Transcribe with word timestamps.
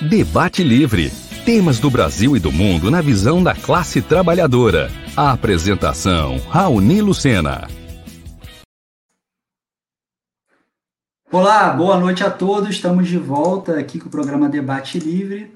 Debate 0.00 0.64
Livre. 0.64 1.10
Temas 1.44 1.78
do 1.78 1.90
Brasil 1.90 2.34
e 2.34 2.40
do 2.40 2.50
mundo 2.50 2.90
na 2.90 3.02
visão 3.02 3.42
da 3.42 3.54
classe 3.54 4.00
trabalhadora. 4.00 4.90
A 5.14 5.30
apresentação, 5.32 6.38
Raoni 6.48 7.02
Lucena. 7.02 7.68
Olá, 11.30 11.70
boa 11.74 12.00
noite 12.00 12.24
a 12.24 12.30
todos. 12.30 12.70
Estamos 12.70 13.08
de 13.08 13.18
volta 13.18 13.78
aqui 13.78 14.00
com 14.00 14.08
o 14.08 14.10
programa 14.10 14.48
Debate 14.48 14.98
Livre. 14.98 15.54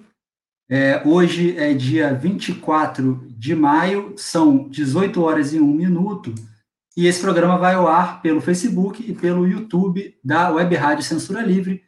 É, 0.68 1.00
hoje 1.06 1.56
é 1.56 1.72
dia 1.72 2.12
24 2.12 3.26
de 3.30 3.54
maio, 3.54 4.12
são 4.18 4.68
18 4.68 5.22
horas 5.22 5.54
e 5.54 5.58
1 5.58 5.66
minuto, 5.66 6.34
e 6.94 7.06
esse 7.06 7.20
programa 7.22 7.56
vai 7.56 7.74
ao 7.74 7.88
ar 7.88 8.20
pelo 8.20 8.42
Facebook 8.42 9.02
e 9.10 9.14
pelo 9.14 9.48
YouTube 9.48 10.14
da 10.22 10.50
Web 10.50 10.74
Rádio 10.74 11.04
Censura 11.04 11.40
Livre, 11.40 11.83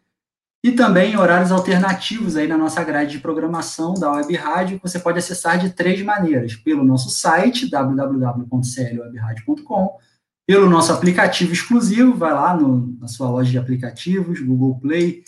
e 0.67 0.73
também 0.73 1.17
horários 1.17 1.53
alternativos 1.53 2.35
aí 2.35 2.49
na 2.49 2.59
nossa 2.59 2.83
grade 2.83 3.13
de 3.13 3.21
programação 3.21 3.95
da 3.95 4.11
Web 4.11 4.35
Rádio, 4.35 4.81
você 4.83 4.99
pode 4.99 5.21
acessar 5.21 5.61
de 5.61 5.71
três 5.71 6.03
maneiras: 6.03 6.57
pelo 6.57 6.83
nosso 6.83 7.09
site 7.09 7.71
www.clwebradio.com, 7.71 9.97
pelo 10.45 10.69
nosso 10.69 10.93
aplicativo 10.93 11.53
exclusivo, 11.53 12.17
vai 12.17 12.35
lá 12.35 12.57
no, 12.57 12.99
na 12.99 13.07
sua 13.07 13.31
loja 13.31 13.49
de 13.49 13.59
aplicativos, 13.59 14.41
Google 14.41 14.81
Play, 14.81 15.23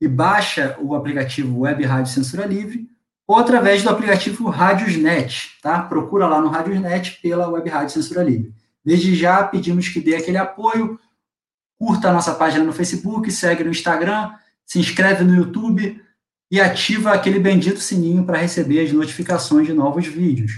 e 0.00 0.06
baixa 0.06 0.78
o 0.80 0.94
aplicativo 0.94 1.58
Web 1.58 1.84
Rádio 1.84 2.12
Censura 2.12 2.46
Livre, 2.46 2.88
ou 3.26 3.34
através 3.34 3.82
do 3.82 3.90
aplicativo 3.90 4.48
Radiosnet, 4.48 5.58
tá? 5.60 5.82
Procura 5.82 6.28
lá 6.28 6.40
no 6.40 6.50
Radiosnet 6.50 7.18
pela 7.20 7.48
Web 7.48 7.68
Rádio 7.68 7.94
Censura 7.94 8.22
Livre. 8.22 8.54
Desde 8.84 9.16
já 9.16 9.42
pedimos 9.42 9.88
que 9.88 10.00
dê 10.00 10.14
aquele 10.14 10.38
apoio, 10.38 11.00
curta 11.80 12.10
a 12.10 12.12
nossa 12.12 12.32
página 12.36 12.62
no 12.62 12.72
Facebook, 12.72 13.28
segue 13.32 13.64
no 13.64 13.70
Instagram, 13.70 14.30
se 14.68 14.78
inscreve 14.78 15.24
no 15.24 15.34
YouTube 15.34 15.98
e 16.50 16.60
ativa 16.60 17.12
aquele 17.12 17.38
bendito 17.38 17.80
sininho 17.80 18.24
para 18.24 18.36
receber 18.36 18.84
as 18.84 18.92
notificações 18.92 19.66
de 19.66 19.72
novos 19.72 20.06
vídeos. 20.06 20.52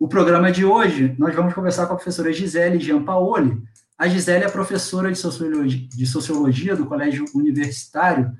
O 0.00 0.08
programa 0.08 0.50
de 0.50 0.64
hoje, 0.64 1.14
nós 1.16 1.34
vamos 1.34 1.54
conversar 1.54 1.86
com 1.86 1.92
a 1.92 1.96
professora 1.96 2.32
Gisele 2.32 2.80
Giampaoli. 2.80 3.56
A 3.96 4.08
Gisele 4.08 4.44
é 4.44 4.48
professora 4.48 5.10
de 5.12 5.18
sociologia, 5.18 5.88
de 5.88 6.06
sociologia 6.06 6.76
do 6.76 6.86
Colégio 6.86 7.24
Universitário 7.34 8.36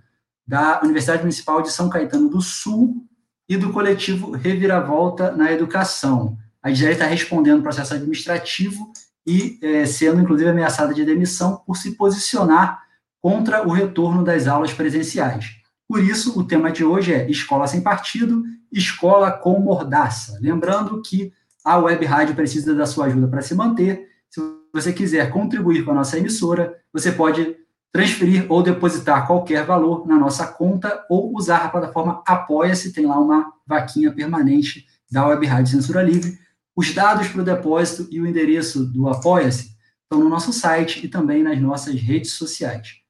da 0.46 0.80
Universidade 0.82 1.22
Municipal 1.22 1.62
de 1.62 1.72
São 1.72 1.88
Caetano 1.88 2.28
do 2.28 2.40
Sul 2.40 3.04
e 3.48 3.56
do 3.56 3.72
coletivo 3.72 4.32
Reviravolta 4.32 5.30
na 5.30 5.52
Educação. 5.52 6.36
A 6.60 6.70
Gisele 6.70 6.92
está 6.94 7.06
respondendo 7.06 7.62
processo 7.62 7.94
administrativo 7.94 8.92
e 9.24 9.58
é, 9.62 9.86
sendo, 9.86 10.20
inclusive, 10.20 10.50
ameaçada 10.50 10.92
de 10.92 11.04
demissão 11.04 11.62
por 11.64 11.76
se 11.76 11.92
posicionar 11.92 12.85
contra 13.26 13.66
o 13.66 13.72
retorno 13.72 14.22
das 14.22 14.46
aulas 14.46 14.72
presenciais. 14.72 15.56
Por 15.88 16.00
isso, 16.00 16.38
o 16.38 16.44
tema 16.44 16.70
de 16.70 16.84
hoje 16.84 17.12
é 17.12 17.28
Escola 17.28 17.66
Sem 17.66 17.80
Partido, 17.80 18.44
Escola 18.70 19.32
com 19.32 19.58
Mordaça. 19.58 20.38
Lembrando 20.40 21.02
que 21.02 21.32
a 21.64 21.76
Web 21.76 22.04
Rádio 22.04 22.36
precisa 22.36 22.72
da 22.72 22.86
sua 22.86 23.06
ajuda 23.06 23.26
para 23.26 23.42
se 23.42 23.52
manter. 23.52 24.06
Se 24.30 24.40
você 24.72 24.92
quiser 24.92 25.28
contribuir 25.28 25.84
com 25.84 25.90
a 25.90 25.94
nossa 25.94 26.16
emissora, 26.16 26.76
você 26.92 27.10
pode 27.10 27.56
transferir 27.92 28.46
ou 28.48 28.62
depositar 28.62 29.26
qualquer 29.26 29.66
valor 29.66 30.06
na 30.06 30.16
nossa 30.16 30.46
conta 30.46 31.04
ou 31.10 31.34
usar 31.34 31.64
a 31.64 31.68
plataforma 31.68 32.22
Apoia-se, 32.24 32.92
tem 32.92 33.06
lá 33.06 33.18
uma 33.18 33.52
vaquinha 33.66 34.12
permanente 34.12 34.86
da 35.10 35.26
Web 35.26 35.44
Rádio 35.46 35.72
Censura 35.72 36.00
Livre. 36.00 36.38
Os 36.76 36.94
dados 36.94 37.26
para 37.26 37.42
o 37.42 37.44
depósito 37.44 38.06
e 38.08 38.20
o 38.20 38.26
endereço 38.26 38.84
do 38.86 39.08
Apoia-se 39.08 39.72
estão 40.04 40.20
no 40.22 40.28
nosso 40.28 40.52
site 40.52 41.04
e 41.04 41.08
também 41.08 41.42
nas 41.42 41.60
nossas 41.60 42.00
redes 42.00 42.30
sociais. 42.30 43.04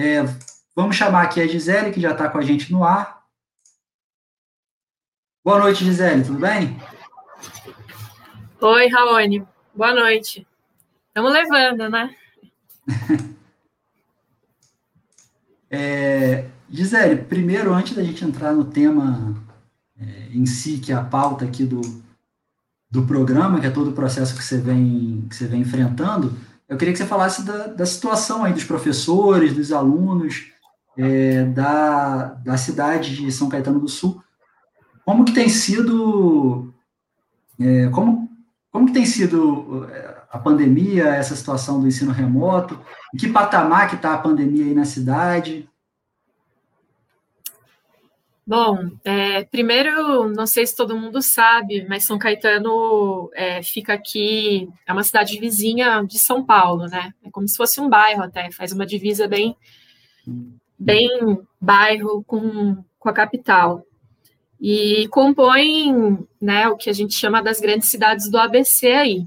É, 0.00 0.22
vamos 0.76 0.94
chamar 0.94 1.24
aqui 1.24 1.40
a 1.40 1.46
Gisele, 1.48 1.90
que 1.90 2.00
já 2.00 2.12
está 2.12 2.28
com 2.28 2.38
a 2.38 2.42
gente 2.42 2.70
no 2.70 2.84
ar. 2.84 3.24
Boa 5.44 5.58
noite, 5.58 5.84
Gisele, 5.84 6.22
tudo 6.22 6.38
bem? 6.38 6.80
Oi, 8.60 8.86
Raoni. 8.86 9.44
Boa 9.74 9.92
noite. 9.92 10.46
Estamos 11.08 11.32
levando, 11.32 11.88
né? 11.88 12.14
é, 15.68 16.48
Gisele, 16.70 17.24
primeiro, 17.24 17.74
antes 17.74 17.96
da 17.96 18.04
gente 18.04 18.24
entrar 18.24 18.52
no 18.52 18.66
tema 18.66 19.34
é, 19.98 20.28
em 20.30 20.46
si, 20.46 20.78
que 20.78 20.92
é 20.92 20.94
a 20.94 21.02
pauta 21.02 21.44
aqui 21.44 21.64
do, 21.64 21.80
do 22.88 23.04
programa, 23.04 23.60
que 23.60 23.66
é 23.66 23.70
todo 23.70 23.90
o 23.90 23.94
processo 23.94 24.36
que 24.36 24.44
você 24.44 24.58
vem, 24.60 25.26
que 25.28 25.34
você 25.34 25.48
vem 25.48 25.62
enfrentando, 25.62 26.38
eu 26.68 26.76
queria 26.76 26.92
que 26.92 26.98
você 26.98 27.06
falasse 27.06 27.42
da, 27.44 27.68
da 27.68 27.86
situação 27.86 28.44
aí 28.44 28.52
dos 28.52 28.64
professores, 28.64 29.54
dos 29.54 29.72
alunos, 29.72 30.52
é, 30.96 31.44
da, 31.44 32.34
da 32.34 32.56
cidade 32.56 33.16
de 33.16 33.32
São 33.32 33.48
Caetano 33.48 33.80
do 33.80 33.88
Sul. 33.88 34.22
Como 35.04 35.24
que 35.24 35.32
tem 35.32 35.48
sido, 35.48 36.74
é, 37.58 37.88
como, 37.88 38.28
como 38.70 38.86
que 38.86 38.92
tem 38.92 39.06
sido 39.06 39.88
é, 39.90 40.16
a 40.30 40.38
pandemia, 40.38 41.06
essa 41.06 41.34
situação 41.34 41.80
do 41.80 41.86
ensino 41.86 42.12
remoto? 42.12 42.78
Em 43.14 43.16
que 43.16 43.28
patamar 43.28 43.88
que 43.88 43.94
está 43.94 44.14
a 44.14 44.18
pandemia 44.18 44.64
aí 44.64 44.74
na 44.74 44.84
cidade? 44.84 45.67
Bom, 48.48 48.78
é, 49.04 49.44
primeiro, 49.44 50.30
não 50.30 50.46
sei 50.46 50.66
se 50.66 50.74
todo 50.74 50.96
mundo 50.96 51.20
sabe, 51.20 51.84
mas 51.86 52.06
São 52.06 52.18
Caetano 52.18 53.30
é, 53.34 53.62
fica 53.62 53.92
aqui, 53.92 54.66
é 54.86 54.92
uma 54.94 55.04
cidade 55.04 55.38
vizinha 55.38 56.02
de 56.02 56.18
São 56.18 56.42
Paulo, 56.42 56.86
né? 56.86 57.12
É 57.22 57.30
como 57.30 57.46
se 57.46 57.58
fosse 57.58 57.78
um 57.78 57.90
bairro 57.90 58.22
até, 58.22 58.50
faz 58.50 58.72
uma 58.72 58.86
divisa 58.86 59.28
bem, 59.28 59.54
bem 60.78 61.10
bairro 61.60 62.24
com, 62.26 62.82
com 62.98 63.08
a 63.10 63.12
capital. 63.12 63.84
E 64.58 65.06
compõe 65.08 66.18
né, 66.40 66.68
o 66.68 66.76
que 66.78 66.88
a 66.88 66.94
gente 66.94 67.12
chama 67.12 67.42
das 67.42 67.60
grandes 67.60 67.90
cidades 67.90 68.30
do 68.30 68.38
ABC 68.38 68.86
aí. 68.92 69.26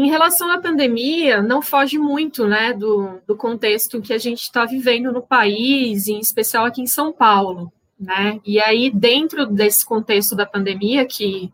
Em 0.00 0.08
relação 0.08 0.48
à 0.52 0.60
pandemia, 0.60 1.42
não 1.42 1.60
foge 1.60 1.98
muito 1.98 2.46
né, 2.46 2.72
do, 2.72 3.20
do 3.26 3.36
contexto 3.36 4.00
que 4.00 4.12
a 4.12 4.18
gente 4.18 4.42
está 4.42 4.64
vivendo 4.64 5.10
no 5.10 5.20
país, 5.20 6.06
em 6.06 6.20
especial 6.20 6.64
aqui 6.64 6.80
em 6.80 6.86
São 6.86 7.12
Paulo. 7.12 7.72
Né? 7.98 8.38
E 8.46 8.60
aí, 8.60 8.92
dentro 8.94 9.44
desse 9.44 9.84
contexto 9.84 10.36
da 10.36 10.46
pandemia, 10.46 11.04
que, 11.04 11.52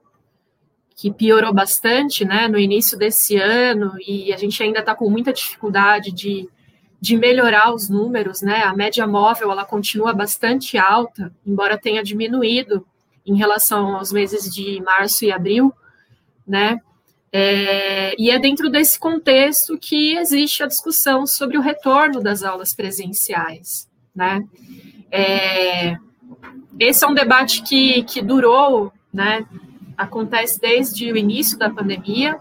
que 0.94 1.10
piorou 1.10 1.54
bastante 1.54 2.22
né, 2.26 2.46
no 2.46 2.58
início 2.58 2.98
desse 2.98 3.38
ano, 3.38 3.94
e 4.06 4.30
a 4.30 4.36
gente 4.36 4.62
ainda 4.62 4.80
está 4.80 4.94
com 4.94 5.08
muita 5.08 5.32
dificuldade 5.32 6.12
de, 6.12 6.46
de 7.00 7.16
melhorar 7.16 7.72
os 7.72 7.88
números, 7.88 8.42
né? 8.42 8.62
a 8.62 8.76
média 8.76 9.06
móvel 9.06 9.52
ela 9.52 9.64
continua 9.64 10.12
bastante 10.12 10.76
alta, 10.76 11.32
embora 11.46 11.78
tenha 11.78 12.04
diminuído 12.04 12.86
em 13.24 13.38
relação 13.38 13.96
aos 13.96 14.12
meses 14.12 14.54
de 14.54 14.82
março 14.82 15.24
e 15.24 15.32
abril, 15.32 15.72
né? 16.46 16.78
É, 17.36 18.14
e 18.16 18.30
é 18.30 18.38
dentro 18.38 18.70
desse 18.70 18.96
contexto 18.96 19.76
que 19.76 20.16
existe 20.16 20.62
a 20.62 20.68
discussão 20.68 21.26
sobre 21.26 21.58
o 21.58 21.60
retorno 21.60 22.22
das 22.22 22.44
aulas 22.44 22.72
presenciais. 22.72 23.90
Né? 24.14 24.40
É, 25.10 25.96
esse 26.78 27.04
é 27.04 27.08
um 27.08 27.12
debate 27.12 27.64
que, 27.64 28.04
que 28.04 28.22
durou, 28.22 28.92
né, 29.12 29.44
acontece 29.98 30.60
desde 30.60 31.10
o 31.10 31.16
início 31.16 31.58
da 31.58 31.68
pandemia, 31.68 32.38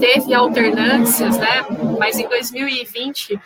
teve 0.00 0.34
alternâncias, 0.34 1.38
né, 1.38 1.64
mas 1.96 2.18
em 2.18 2.28
2020 2.28 3.38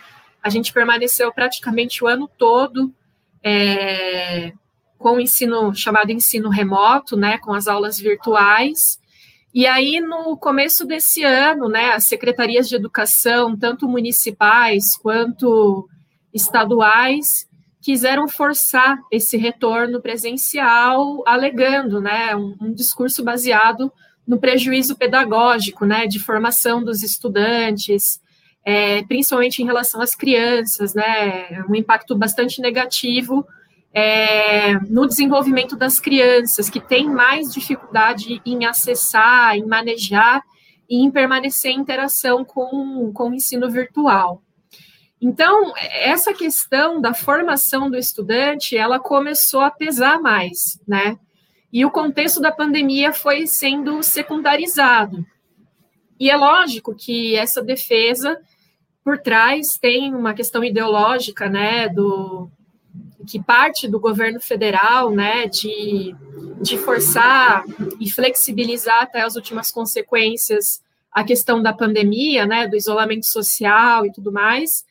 a 0.42 0.48
gente 0.48 0.72
permaneceu 0.72 1.30
praticamente 1.30 2.02
o 2.02 2.06
ano 2.06 2.26
todo 2.38 2.90
é, 3.42 4.54
com 4.96 5.16
o 5.16 5.20
ensino 5.20 5.74
chamado 5.74 6.10
ensino 6.10 6.48
remoto, 6.48 7.18
né, 7.18 7.36
com 7.36 7.52
as 7.52 7.68
aulas 7.68 7.98
virtuais, 7.98 8.98
e 9.54 9.66
aí, 9.66 10.00
no 10.00 10.36
começo 10.36 10.84
desse 10.84 11.24
ano, 11.24 11.68
né, 11.68 11.92
as 11.92 12.04
secretarias 12.04 12.68
de 12.68 12.76
educação, 12.76 13.56
tanto 13.56 13.88
municipais 13.88 14.84
quanto 15.02 15.88
estaduais, 16.32 17.26
quiseram 17.80 18.28
forçar 18.28 18.98
esse 19.10 19.36
retorno 19.36 20.00
presencial, 20.00 21.22
alegando 21.26 22.00
né, 22.00 22.36
um, 22.36 22.54
um 22.60 22.72
discurso 22.72 23.24
baseado 23.24 23.90
no 24.26 24.38
prejuízo 24.38 24.94
pedagógico, 24.94 25.86
né, 25.86 26.06
de 26.06 26.18
formação 26.18 26.84
dos 26.84 27.02
estudantes, 27.02 28.20
é, 28.62 29.02
principalmente 29.04 29.62
em 29.62 29.64
relação 29.64 30.02
às 30.02 30.14
crianças, 30.14 30.92
né, 30.94 31.64
um 31.68 31.74
impacto 31.74 32.14
bastante 32.14 32.60
negativo 32.60 33.46
é, 33.92 34.74
no 34.88 35.06
desenvolvimento 35.06 35.76
das 35.76 35.98
crianças, 35.98 36.68
que 36.68 36.80
têm 36.80 37.08
mais 37.08 37.52
dificuldade 37.52 38.40
em 38.44 38.64
acessar, 38.66 39.56
em 39.56 39.66
manejar 39.66 40.42
e 40.88 41.02
em 41.02 41.10
permanecer 41.10 41.72
em 41.72 41.80
interação 41.80 42.44
com, 42.44 43.12
com 43.12 43.30
o 43.30 43.34
ensino 43.34 43.70
virtual. 43.70 44.42
Então, 45.20 45.72
essa 45.76 46.32
questão 46.32 47.00
da 47.00 47.12
formação 47.12 47.90
do 47.90 47.96
estudante, 47.96 48.76
ela 48.76 49.00
começou 49.00 49.60
a 49.60 49.70
pesar 49.70 50.20
mais, 50.20 50.80
né? 50.86 51.18
E 51.72 51.84
o 51.84 51.90
contexto 51.90 52.40
da 52.40 52.52
pandemia 52.52 53.12
foi 53.12 53.46
sendo 53.46 54.02
secundarizado. 54.02 55.26
E 56.20 56.30
é 56.30 56.36
lógico 56.36 56.94
que 56.94 57.36
essa 57.36 57.62
defesa 57.62 58.40
por 59.04 59.18
trás 59.18 59.66
tem 59.80 60.14
uma 60.14 60.34
questão 60.34 60.62
ideológica, 60.62 61.48
né, 61.48 61.88
do, 61.88 62.50
que 63.26 63.42
parte 63.42 63.88
do 63.88 63.98
governo 63.98 64.40
federal, 64.40 65.10
né, 65.10 65.46
de, 65.46 66.14
de 66.60 66.78
forçar 66.78 67.64
e 68.00 68.10
flexibilizar 68.10 69.02
até 69.02 69.22
as 69.22 69.36
últimas 69.36 69.70
consequências 69.70 70.82
a 71.10 71.24
questão 71.24 71.60
da 71.60 71.72
pandemia, 71.72 72.46
né, 72.46 72.68
do 72.68 72.76
isolamento 72.76 73.26
social 73.26 74.06
e 74.06 74.12
tudo 74.12 74.30
mais, 74.30 74.84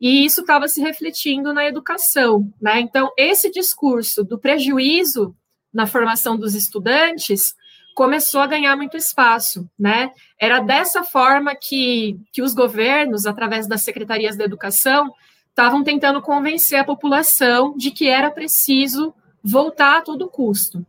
e 0.00 0.24
isso 0.24 0.40
estava 0.40 0.68
se 0.68 0.80
refletindo 0.80 1.52
na 1.52 1.66
educação, 1.66 2.52
né? 2.60 2.80
Então, 2.80 3.10
esse 3.16 3.50
discurso 3.50 4.22
do 4.22 4.38
prejuízo 4.38 5.34
na 5.72 5.86
formação 5.86 6.36
dos 6.36 6.54
estudantes 6.54 7.54
começou 7.94 8.40
a 8.40 8.46
ganhar 8.46 8.76
muito 8.76 8.96
espaço, 8.96 9.68
né? 9.76 10.12
Era 10.40 10.60
dessa 10.60 11.02
forma 11.02 11.54
que, 11.56 12.16
que 12.32 12.40
os 12.40 12.54
governos, 12.54 13.26
através 13.26 13.66
das 13.66 13.82
secretarias 13.82 14.36
da 14.36 14.44
educação, 14.44 15.12
estavam 15.58 15.82
tentando 15.82 16.22
convencer 16.22 16.78
a 16.78 16.84
população 16.84 17.76
de 17.76 17.90
que 17.90 18.06
era 18.06 18.30
preciso 18.30 19.12
voltar 19.42 19.98
a 19.98 20.02
todo 20.02 20.28
custo. 20.28 20.86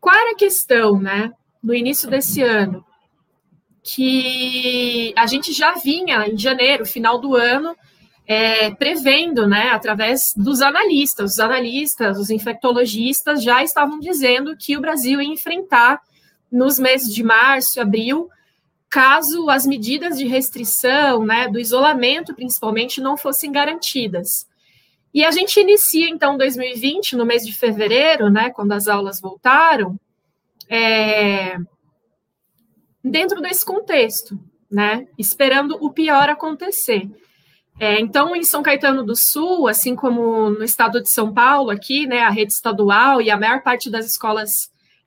Qual 0.00 0.14
era 0.14 0.30
a 0.30 0.36
questão, 0.36 1.00
né? 1.00 1.32
No 1.60 1.74
início 1.74 2.08
desse 2.08 2.40
ano, 2.42 2.84
que 3.82 5.12
a 5.16 5.26
gente 5.26 5.52
já 5.52 5.74
vinha 5.74 6.28
em 6.28 6.38
janeiro, 6.38 6.86
final 6.86 7.18
do 7.18 7.34
ano, 7.34 7.76
é, 8.24 8.70
prevendo, 8.70 9.48
né, 9.48 9.70
através 9.70 10.20
dos 10.36 10.62
analistas, 10.62 11.32
os 11.32 11.38
analistas, 11.40 12.18
os 12.18 12.30
infectologistas 12.30 13.42
já 13.42 13.64
estavam 13.64 13.98
dizendo 13.98 14.56
que 14.56 14.76
o 14.76 14.80
Brasil 14.80 15.20
ia 15.20 15.32
enfrentar 15.32 16.00
nos 16.50 16.78
meses 16.78 17.12
de 17.12 17.24
março, 17.24 17.80
abril, 17.80 18.28
caso 18.90 19.50
as 19.50 19.66
medidas 19.66 20.16
de 20.18 20.26
restrição, 20.26 21.24
né, 21.24 21.48
do 21.48 21.58
isolamento 21.58 22.34
principalmente, 22.34 23.00
não 23.00 23.16
fossem 23.16 23.50
garantidas. 23.50 24.46
E 25.12 25.24
a 25.24 25.30
gente 25.30 25.58
inicia 25.58 26.08
então 26.08 26.36
2020 26.36 27.16
no 27.16 27.24
mês 27.24 27.44
de 27.44 27.52
fevereiro, 27.52 28.30
né, 28.30 28.50
quando 28.50 28.72
as 28.72 28.86
aulas 28.86 29.20
voltaram, 29.20 29.98
é, 30.68 31.56
dentro 33.02 33.40
desse 33.40 33.64
contexto, 33.64 34.38
né, 34.70 35.06
esperando 35.16 35.78
o 35.80 35.90
pior 35.90 36.28
acontecer. 36.28 37.08
É, 37.78 38.00
então, 38.00 38.34
em 38.34 38.42
São 38.42 38.62
Caetano 38.62 39.04
do 39.04 39.14
Sul, 39.14 39.68
assim 39.68 39.94
como 39.94 40.50
no 40.50 40.64
estado 40.64 41.02
de 41.02 41.10
São 41.10 41.32
Paulo, 41.32 41.70
aqui, 41.70 42.06
né, 42.06 42.20
a 42.20 42.30
rede 42.30 42.52
estadual 42.52 43.20
e 43.20 43.30
a 43.30 43.38
maior 43.38 43.62
parte 43.62 43.90
das 43.90 44.06
escolas 44.06 44.50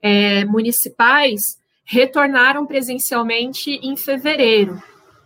é, 0.01 0.45
municipais 0.45 1.58
retornaram 1.91 2.67
presencialmente 2.67 3.71
em 3.81 3.97
fevereiro, 3.97 4.79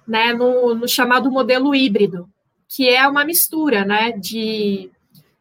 né, 0.07 0.31
no, 0.31 0.73
no, 0.73 0.87
chamado 0.87 1.29
modelo 1.29 1.75
híbrido, 1.75 2.29
que 2.69 2.87
é 2.87 3.05
uma 3.05 3.25
mistura, 3.25 3.83
né, 3.83 4.13
de, 4.13 4.89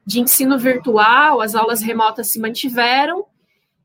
de 0.04 0.18
ensino 0.18 0.58
virtual, 0.58 1.40
as 1.40 1.54
aulas 1.54 1.80
remotas 1.80 2.32
se 2.32 2.40
mantiveram, 2.40 3.24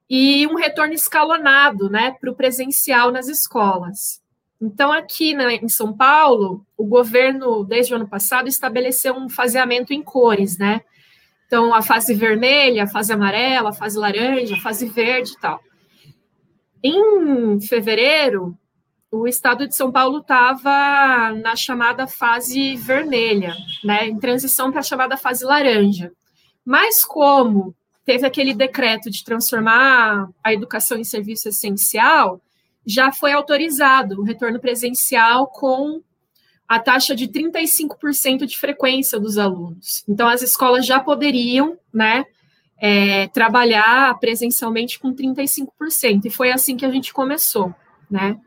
e 0.09 0.47
um 0.47 0.55
retorno 0.55 0.95
escalonado, 0.95 1.91
né, 1.91 2.15
para 2.19 2.31
o 2.31 2.35
presencial 2.35 3.11
nas 3.11 3.27
escolas. 3.27 4.19
Então, 4.59 4.91
aqui 4.91 5.35
né, 5.35 5.57
em 5.57 5.69
São 5.69 5.95
Paulo, 5.95 6.65
o 6.75 6.85
governo, 6.85 7.63
desde 7.63 7.93
o 7.93 7.97
ano 7.97 8.07
passado, 8.07 8.47
estabeleceu 8.47 9.13
um 9.13 9.29
faseamento 9.29 9.93
em 9.93 10.01
cores, 10.01 10.57
né? 10.57 10.81
Então, 11.45 11.71
a 11.71 11.83
fase 11.83 12.15
vermelha, 12.15 12.85
a 12.85 12.87
fase 12.87 13.13
amarela, 13.13 13.69
a 13.69 13.73
fase 13.73 13.95
laranja, 13.95 14.55
a 14.55 14.59
fase 14.59 14.87
verde 14.87 15.33
e 15.33 15.39
tal. 15.39 15.61
Em 16.83 17.59
fevereiro, 17.61 18.57
o 19.11 19.27
estado 19.27 19.67
de 19.67 19.75
São 19.75 19.91
Paulo 19.91 20.19
estava 20.19 21.33
na 21.33 21.55
chamada 21.55 22.07
fase 22.07 22.75
vermelha, 22.75 23.55
né, 23.83 24.07
em 24.07 24.19
transição 24.19 24.71
para 24.71 24.81
a 24.81 24.83
chamada 24.83 25.17
fase 25.17 25.45
laranja. 25.45 26.11
Mas 26.65 27.03
como 27.03 27.75
teve 28.05 28.25
aquele 28.25 28.53
decreto 28.53 29.09
de 29.09 29.23
transformar 29.23 30.29
a 30.43 30.53
educação 30.53 30.97
em 30.97 31.03
serviço 31.03 31.49
essencial, 31.49 32.41
já 32.85 33.11
foi 33.11 33.33
autorizado 33.33 34.19
o 34.19 34.23
retorno 34.23 34.59
presencial 34.59 35.47
com 35.47 36.01
a 36.67 36.79
taxa 36.79 37.15
de 37.15 37.27
35% 37.27 38.45
de 38.45 38.57
frequência 38.57 39.19
dos 39.19 39.37
alunos. 39.37 40.03
Então, 40.07 40.27
as 40.27 40.41
escolas 40.41 40.85
já 40.85 40.99
poderiam, 40.99 41.77
né, 41.93 42.25
é, 42.79 43.27
trabalhar 43.29 44.17
presencialmente 44.19 44.99
com 44.99 45.13
35%, 45.13 46.25
e 46.25 46.29
foi 46.29 46.51
assim 46.51 46.77
que 46.77 46.85
a 46.85 46.91
gente 46.91 47.13
começou, 47.13 47.73
né. 48.09 48.37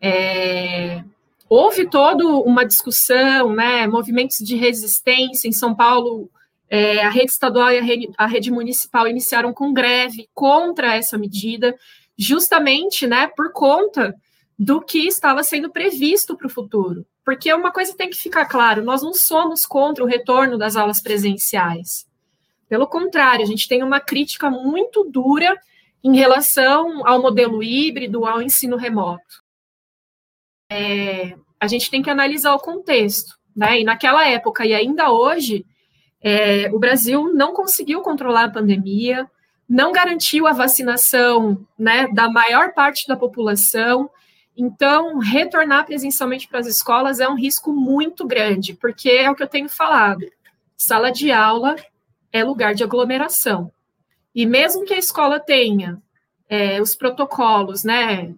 É, 0.00 1.02
houve 1.48 1.88
toda 1.88 2.26
uma 2.26 2.64
discussão, 2.64 3.52
né, 3.52 3.86
movimentos 3.86 4.38
de 4.38 4.56
resistência 4.56 5.48
em 5.48 5.52
São 5.52 5.74
Paulo, 5.74 6.30
é, 6.68 7.02
a 7.02 7.10
rede 7.10 7.30
estadual 7.30 7.70
e 7.70 7.78
a 7.78 7.82
rede, 7.82 8.10
a 8.18 8.26
rede 8.26 8.50
municipal 8.50 9.06
iniciaram 9.06 9.52
com 9.52 9.72
greve 9.72 10.28
contra 10.34 10.96
essa 10.96 11.16
medida, 11.16 11.74
justamente 12.18 13.06
né, 13.06 13.28
por 13.28 13.52
conta 13.52 14.14
do 14.58 14.80
que 14.80 15.06
estava 15.06 15.42
sendo 15.42 15.70
previsto 15.70 16.36
para 16.36 16.46
o 16.46 16.50
futuro. 16.50 17.06
Porque 17.24 17.52
uma 17.52 17.72
coisa 17.72 17.96
tem 17.96 18.10
que 18.10 18.16
ficar 18.16 18.46
claro: 18.46 18.84
nós 18.84 19.02
não 19.02 19.14
somos 19.14 19.64
contra 19.64 20.04
o 20.04 20.06
retorno 20.06 20.58
das 20.58 20.76
aulas 20.76 21.00
presenciais. 21.00 22.06
Pelo 22.74 22.88
contrário, 22.88 23.44
a 23.44 23.46
gente 23.46 23.68
tem 23.68 23.84
uma 23.84 24.00
crítica 24.00 24.50
muito 24.50 25.04
dura 25.04 25.56
em 26.02 26.16
relação 26.16 27.06
ao 27.06 27.22
modelo 27.22 27.62
híbrido, 27.62 28.26
ao 28.26 28.42
ensino 28.42 28.76
remoto. 28.76 29.44
É, 30.68 31.36
a 31.60 31.68
gente 31.68 31.88
tem 31.88 32.02
que 32.02 32.10
analisar 32.10 32.52
o 32.52 32.58
contexto. 32.58 33.38
Né? 33.54 33.82
E 33.82 33.84
naquela 33.84 34.26
época 34.26 34.66
e 34.66 34.74
ainda 34.74 35.12
hoje, 35.12 35.64
é, 36.20 36.68
o 36.72 36.80
Brasil 36.80 37.32
não 37.32 37.54
conseguiu 37.54 38.02
controlar 38.02 38.46
a 38.46 38.50
pandemia, 38.50 39.30
não 39.68 39.92
garantiu 39.92 40.48
a 40.48 40.52
vacinação 40.52 41.64
né, 41.78 42.08
da 42.08 42.28
maior 42.28 42.74
parte 42.74 43.06
da 43.06 43.14
população. 43.14 44.10
Então, 44.56 45.20
retornar 45.20 45.86
presencialmente 45.86 46.48
para 46.48 46.58
as 46.58 46.66
escolas 46.66 47.20
é 47.20 47.28
um 47.28 47.36
risco 47.36 47.72
muito 47.72 48.26
grande, 48.26 48.74
porque 48.74 49.10
é 49.10 49.30
o 49.30 49.36
que 49.36 49.44
eu 49.44 49.48
tenho 49.48 49.68
falado: 49.68 50.26
sala 50.76 51.12
de 51.12 51.30
aula 51.30 51.76
é 52.34 52.42
lugar 52.42 52.74
de 52.74 52.82
aglomeração. 52.82 53.70
E 54.34 54.44
mesmo 54.44 54.84
que 54.84 54.92
a 54.92 54.98
escola 54.98 55.38
tenha 55.38 56.02
é, 56.48 56.82
os 56.82 56.96
protocolos, 56.96 57.84
né, 57.84 58.34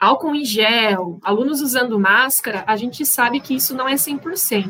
álcool 0.00 0.34
em 0.34 0.44
gel, 0.44 1.20
alunos 1.22 1.60
usando 1.60 1.98
máscara, 1.98 2.64
a 2.66 2.74
gente 2.74 3.06
sabe 3.06 3.38
que 3.38 3.54
isso 3.54 3.72
não 3.72 3.88
é 3.88 3.94
100%. 3.94 4.68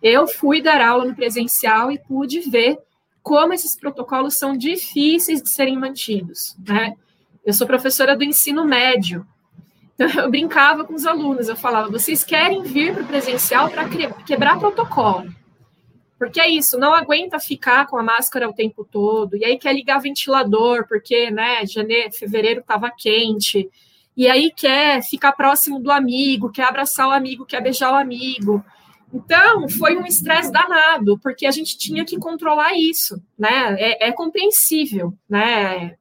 Eu 0.00 0.28
fui 0.28 0.62
dar 0.62 0.80
aula 0.80 1.04
no 1.04 1.16
presencial 1.16 1.90
e 1.90 1.98
pude 1.98 2.38
ver 2.48 2.78
como 3.20 3.52
esses 3.52 3.76
protocolos 3.76 4.38
são 4.38 4.56
difíceis 4.56 5.42
de 5.42 5.50
serem 5.50 5.76
mantidos. 5.76 6.56
Né? 6.64 6.94
Eu 7.44 7.52
sou 7.52 7.66
professora 7.66 8.16
do 8.16 8.22
ensino 8.22 8.64
médio, 8.64 9.26
então 9.94 10.22
eu 10.22 10.30
brincava 10.30 10.84
com 10.84 10.94
os 10.94 11.04
alunos, 11.04 11.48
eu 11.48 11.56
falava: 11.56 11.90
vocês 11.90 12.22
querem 12.22 12.62
vir 12.62 12.94
para 12.94 13.02
o 13.02 13.06
presencial 13.06 13.68
para 13.68 13.88
quebrar 14.24 14.60
protocolo. 14.60 15.28
Porque 16.18 16.40
é 16.40 16.48
isso, 16.48 16.78
não 16.78 16.92
aguenta 16.92 17.38
ficar 17.38 17.86
com 17.86 17.96
a 17.96 18.02
máscara 18.02 18.48
o 18.48 18.52
tempo 18.52 18.84
todo, 18.84 19.36
e 19.36 19.44
aí 19.44 19.56
quer 19.56 19.72
ligar 19.72 20.00
ventilador, 20.00 20.86
porque, 20.88 21.30
né, 21.30 21.64
janeiro, 21.64 22.12
fevereiro 22.12 22.60
estava 22.60 22.90
quente, 22.90 23.70
e 24.16 24.26
aí 24.26 24.50
quer 24.50 25.00
ficar 25.00 25.30
próximo 25.30 25.78
do 25.78 25.92
amigo, 25.92 26.50
quer 26.50 26.64
abraçar 26.64 27.06
o 27.06 27.12
amigo, 27.12 27.46
quer 27.46 27.62
beijar 27.62 27.92
o 27.92 27.96
amigo. 27.96 28.64
Então, 29.14 29.68
foi 29.68 29.96
um 29.96 30.04
estresse 30.04 30.50
danado, 30.50 31.16
porque 31.20 31.46
a 31.46 31.52
gente 31.52 31.78
tinha 31.78 32.04
que 32.04 32.18
controlar 32.18 32.74
isso, 32.74 33.22
né? 33.38 33.76
É, 33.78 34.08
é, 34.08 34.12
compreensível, 34.12 35.14
né? 35.28 35.94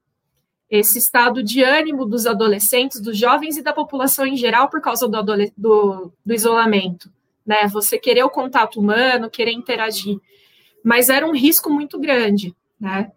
Esse 0.68 0.98
estado 0.98 1.44
de 1.44 1.62
ânimo 1.62 2.06
dos 2.06 2.26
adolescentes, 2.26 3.00
dos 3.00 3.16
jovens 3.16 3.56
e 3.56 3.62
da 3.62 3.72
população 3.72 4.26
em 4.26 4.36
geral 4.36 4.68
por 4.68 4.82
causa 4.82 5.08
do, 5.08 5.24
do, 5.56 6.12
do 6.26 6.34
isolamento, 6.34 7.10
né? 7.48 7.66
Você 7.70 7.98
querer 7.98 8.24
o 8.24 8.30
contato 8.30 8.80
humano, 8.80 9.30
querer 9.30 9.54
interagir. 9.54 10.20
Mas 10.84 11.10
era 11.10 11.26
um 11.26 11.34
risco 11.34 11.70
muito 11.70 11.98
grande, 11.98 12.54
né? 12.80 13.12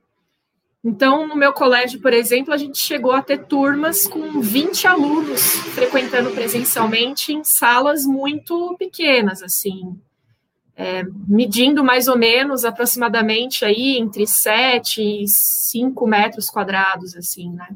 Então, 0.82 1.26
no 1.28 1.36
meu 1.36 1.52
colégio, 1.52 2.00
por 2.00 2.12
exemplo, 2.12 2.54
a 2.54 2.56
gente 2.56 2.80
chegou 2.80 3.12
a 3.12 3.20
ter 3.20 3.44
turmas 3.44 4.06
com 4.06 4.40
20 4.40 4.86
alunos 4.86 5.42
frequentando 5.74 6.30
presencialmente 6.30 7.34
em 7.34 7.42
salas 7.44 8.06
muito 8.06 8.74
pequenas, 8.78 9.42
assim, 9.42 10.00
é, 10.74 11.02
medindo 11.28 11.84
mais 11.84 12.08
ou 12.08 12.16
menos 12.16 12.64
aproximadamente 12.64 13.62
aí 13.62 13.98
entre 13.98 14.26
7 14.26 15.02
e 15.02 15.24
5 15.28 16.06
metros 16.06 16.48
quadrados, 16.48 17.14
assim, 17.14 17.52
né? 17.52 17.68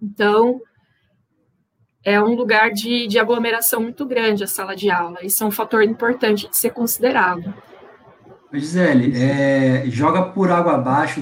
Então, 0.00 0.62
é 2.06 2.22
um 2.22 2.36
lugar 2.36 2.70
de, 2.70 3.08
de 3.08 3.18
aglomeração 3.18 3.80
muito 3.80 4.06
grande 4.06 4.44
a 4.44 4.46
sala 4.46 4.76
de 4.76 4.88
aula, 4.88 5.18
isso 5.24 5.42
é 5.42 5.46
um 5.46 5.50
fator 5.50 5.82
importante 5.82 6.48
de 6.48 6.56
ser 6.56 6.70
considerado. 6.70 7.52
Gisele, 8.52 9.12
é, 9.20 9.82
joga 9.86 10.22
por 10.22 10.48
água 10.52 10.74
abaixo 10.76 11.20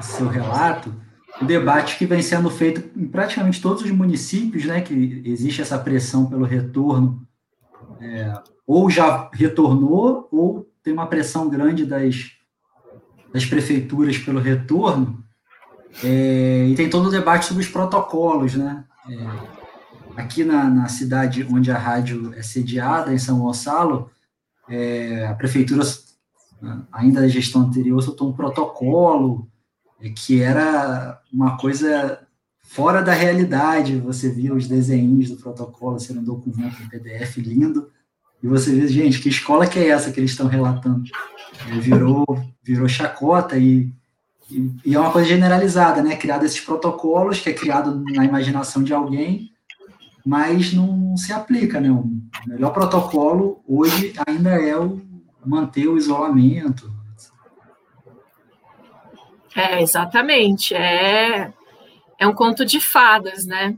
seu 0.00 0.26
relato 0.26 0.92
o 1.40 1.44
debate 1.44 1.98
que 1.98 2.06
vem 2.06 2.22
sendo 2.22 2.48
feito 2.48 2.98
em 2.98 3.06
praticamente 3.06 3.60
todos 3.60 3.82
os 3.82 3.90
municípios, 3.90 4.64
né, 4.64 4.80
que 4.80 5.22
existe 5.24 5.60
essa 5.60 5.78
pressão 5.78 6.24
pelo 6.24 6.44
retorno, 6.44 7.26
é, 8.00 8.32
ou 8.66 8.88
já 8.88 9.30
retornou, 9.34 10.28
ou 10.32 10.66
tem 10.82 10.94
uma 10.94 11.06
pressão 11.06 11.48
grande 11.48 11.84
das, 11.84 12.32
das 13.32 13.44
prefeituras 13.44 14.16
pelo 14.16 14.40
retorno, 14.40 15.22
é, 16.02 16.68
e 16.68 16.74
tem 16.74 16.88
todo 16.88 17.08
o 17.08 17.10
debate 17.10 17.44
sobre 17.44 17.62
os 17.62 17.68
protocolos, 17.68 18.54
né? 18.54 18.84
É, 19.10 19.61
aqui 20.16 20.44
na, 20.44 20.64
na, 20.68 20.88
cidade 20.88 21.46
onde 21.50 21.70
a 21.70 21.78
rádio 21.78 22.32
é 22.34 22.42
sediada, 22.42 23.12
em 23.12 23.18
São 23.18 23.38
Gonçalo, 23.38 24.10
é, 24.68 25.26
a 25.26 25.34
prefeitura, 25.34 25.82
ainda 26.92 27.20
da 27.20 27.28
gestão 27.28 27.62
anterior, 27.62 28.02
soltou 28.02 28.28
um 28.30 28.32
protocolo 28.32 29.48
é, 30.00 30.08
que 30.10 30.40
era 30.40 31.20
uma 31.32 31.56
coisa 31.56 32.20
fora 32.62 33.02
da 33.02 33.12
realidade. 33.12 33.98
Você 34.00 34.30
via 34.30 34.54
os 34.54 34.66
desenhos 34.66 35.30
do 35.30 35.36
protocolo 35.36 35.98
sendo 35.98 36.20
um 36.20 36.24
documento 36.24 36.82
em 36.82 36.88
PDF 36.88 37.36
lindo, 37.38 37.90
e 38.42 38.48
você 38.48 38.74
vê, 38.74 38.88
gente, 38.88 39.20
que 39.20 39.28
escola 39.28 39.66
que 39.66 39.78
é 39.78 39.88
essa 39.88 40.10
que 40.10 40.18
eles 40.18 40.32
estão 40.32 40.48
relatando? 40.48 41.04
É, 41.70 41.78
virou, 41.78 42.24
virou 42.62 42.88
chacota 42.88 43.56
e, 43.56 43.92
e, 44.50 44.72
e, 44.84 44.94
é 44.94 44.98
uma 44.98 45.12
coisa 45.12 45.28
generalizada, 45.28 46.02
né? 46.02 46.16
Criado 46.16 46.44
esses 46.44 46.60
protocolos, 46.60 47.38
que 47.38 47.50
é 47.50 47.52
criado 47.52 48.02
na 48.12 48.24
imaginação 48.24 48.82
de 48.82 48.92
alguém, 48.92 49.51
mas 50.24 50.72
não 50.72 51.16
se 51.16 51.32
aplica, 51.32 51.80
né? 51.80 51.90
O 51.90 52.08
melhor 52.46 52.72
protocolo 52.72 53.62
hoje 53.66 54.12
ainda 54.26 54.50
é 54.50 54.76
o 54.78 55.00
manter 55.44 55.88
o 55.88 55.96
isolamento. 55.96 56.90
É, 59.54 59.82
exatamente. 59.82 60.74
É, 60.74 61.52
é 62.18 62.26
um 62.26 62.34
conto 62.34 62.64
de 62.64 62.80
fadas, 62.80 63.44
né? 63.44 63.76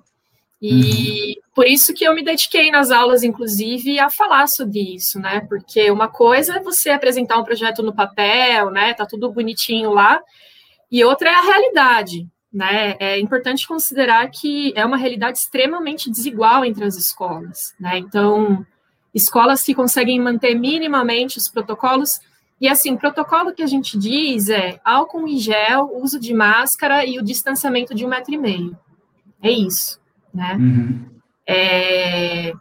E 0.60 1.36
uhum. 1.36 1.42
por 1.54 1.66
isso 1.66 1.92
que 1.92 2.04
eu 2.04 2.14
me 2.14 2.24
dediquei 2.24 2.70
nas 2.70 2.90
aulas, 2.90 3.22
inclusive, 3.22 3.98
a 3.98 4.08
falar 4.08 4.46
sobre 4.46 4.94
isso, 4.94 5.18
né? 5.18 5.40
Porque 5.48 5.90
uma 5.90 6.08
coisa 6.08 6.56
é 6.56 6.62
você 6.62 6.90
apresentar 6.90 7.38
um 7.38 7.44
projeto 7.44 7.82
no 7.82 7.94
papel, 7.94 8.70
né? 8.70 8.94
Tá 8.94 9.04
tudo 9.04 9.32
bonitinho 9.32 9.90
lá, 9.90 10.20
e 10.90 11.04
outra 11.04 11.28
é 11.28 11.34
a 11.34 11.42
realidade, 11.42 12.26
né? 12.54 12.94
É 13.00 13.18
importante 13.18 13.66
considerar 13.66 14.30
que 14.30 14.72
é 14.76 14.86
uma 14.86 14.96
realidade 14.96 15.38
extremamente 15.38 16.10
desigual 16.10 16.64
entre 16.64 16.84
as 16.84 16.96
escolas, 16.96 17.74
né? 17.78 17.98
Então, 17.98 18.64
escolas 19.12 19.62
que 19.62 19.74
conseguem 19.74 20.20
manter 20.20 20.54
minimamente 20.54 21.36
os 21.36 21.48
protocolos 21.48 22.20
e 22.60 22.68
assim, 22.68 22.96
protocolo 22.96 23.52
que 23.52 23.62
a 23.62 23.66
gente 23.66 23.98
diz 23.98 24.48
é 24.48 24.80
álcool 24.84 25.26
em 25.28 25.36
gel, 25.36 25.90
uso 26.00 26.20
de 26.20 26.32
máscara 26.32 27.04
e 27.04 27.18
o 27.18 27.24
distanciamento 27.24 27.94
de 27.94 28.06
um 28.06 28.08
metro 28.08 28.32
e 28.32 28.38
meio. 28.38 28.78
É 29.42 29.50
isso 29.50 30.02
né? 30.34 30.56
Uhum. 30.58 31.06
É, 31.46 32.52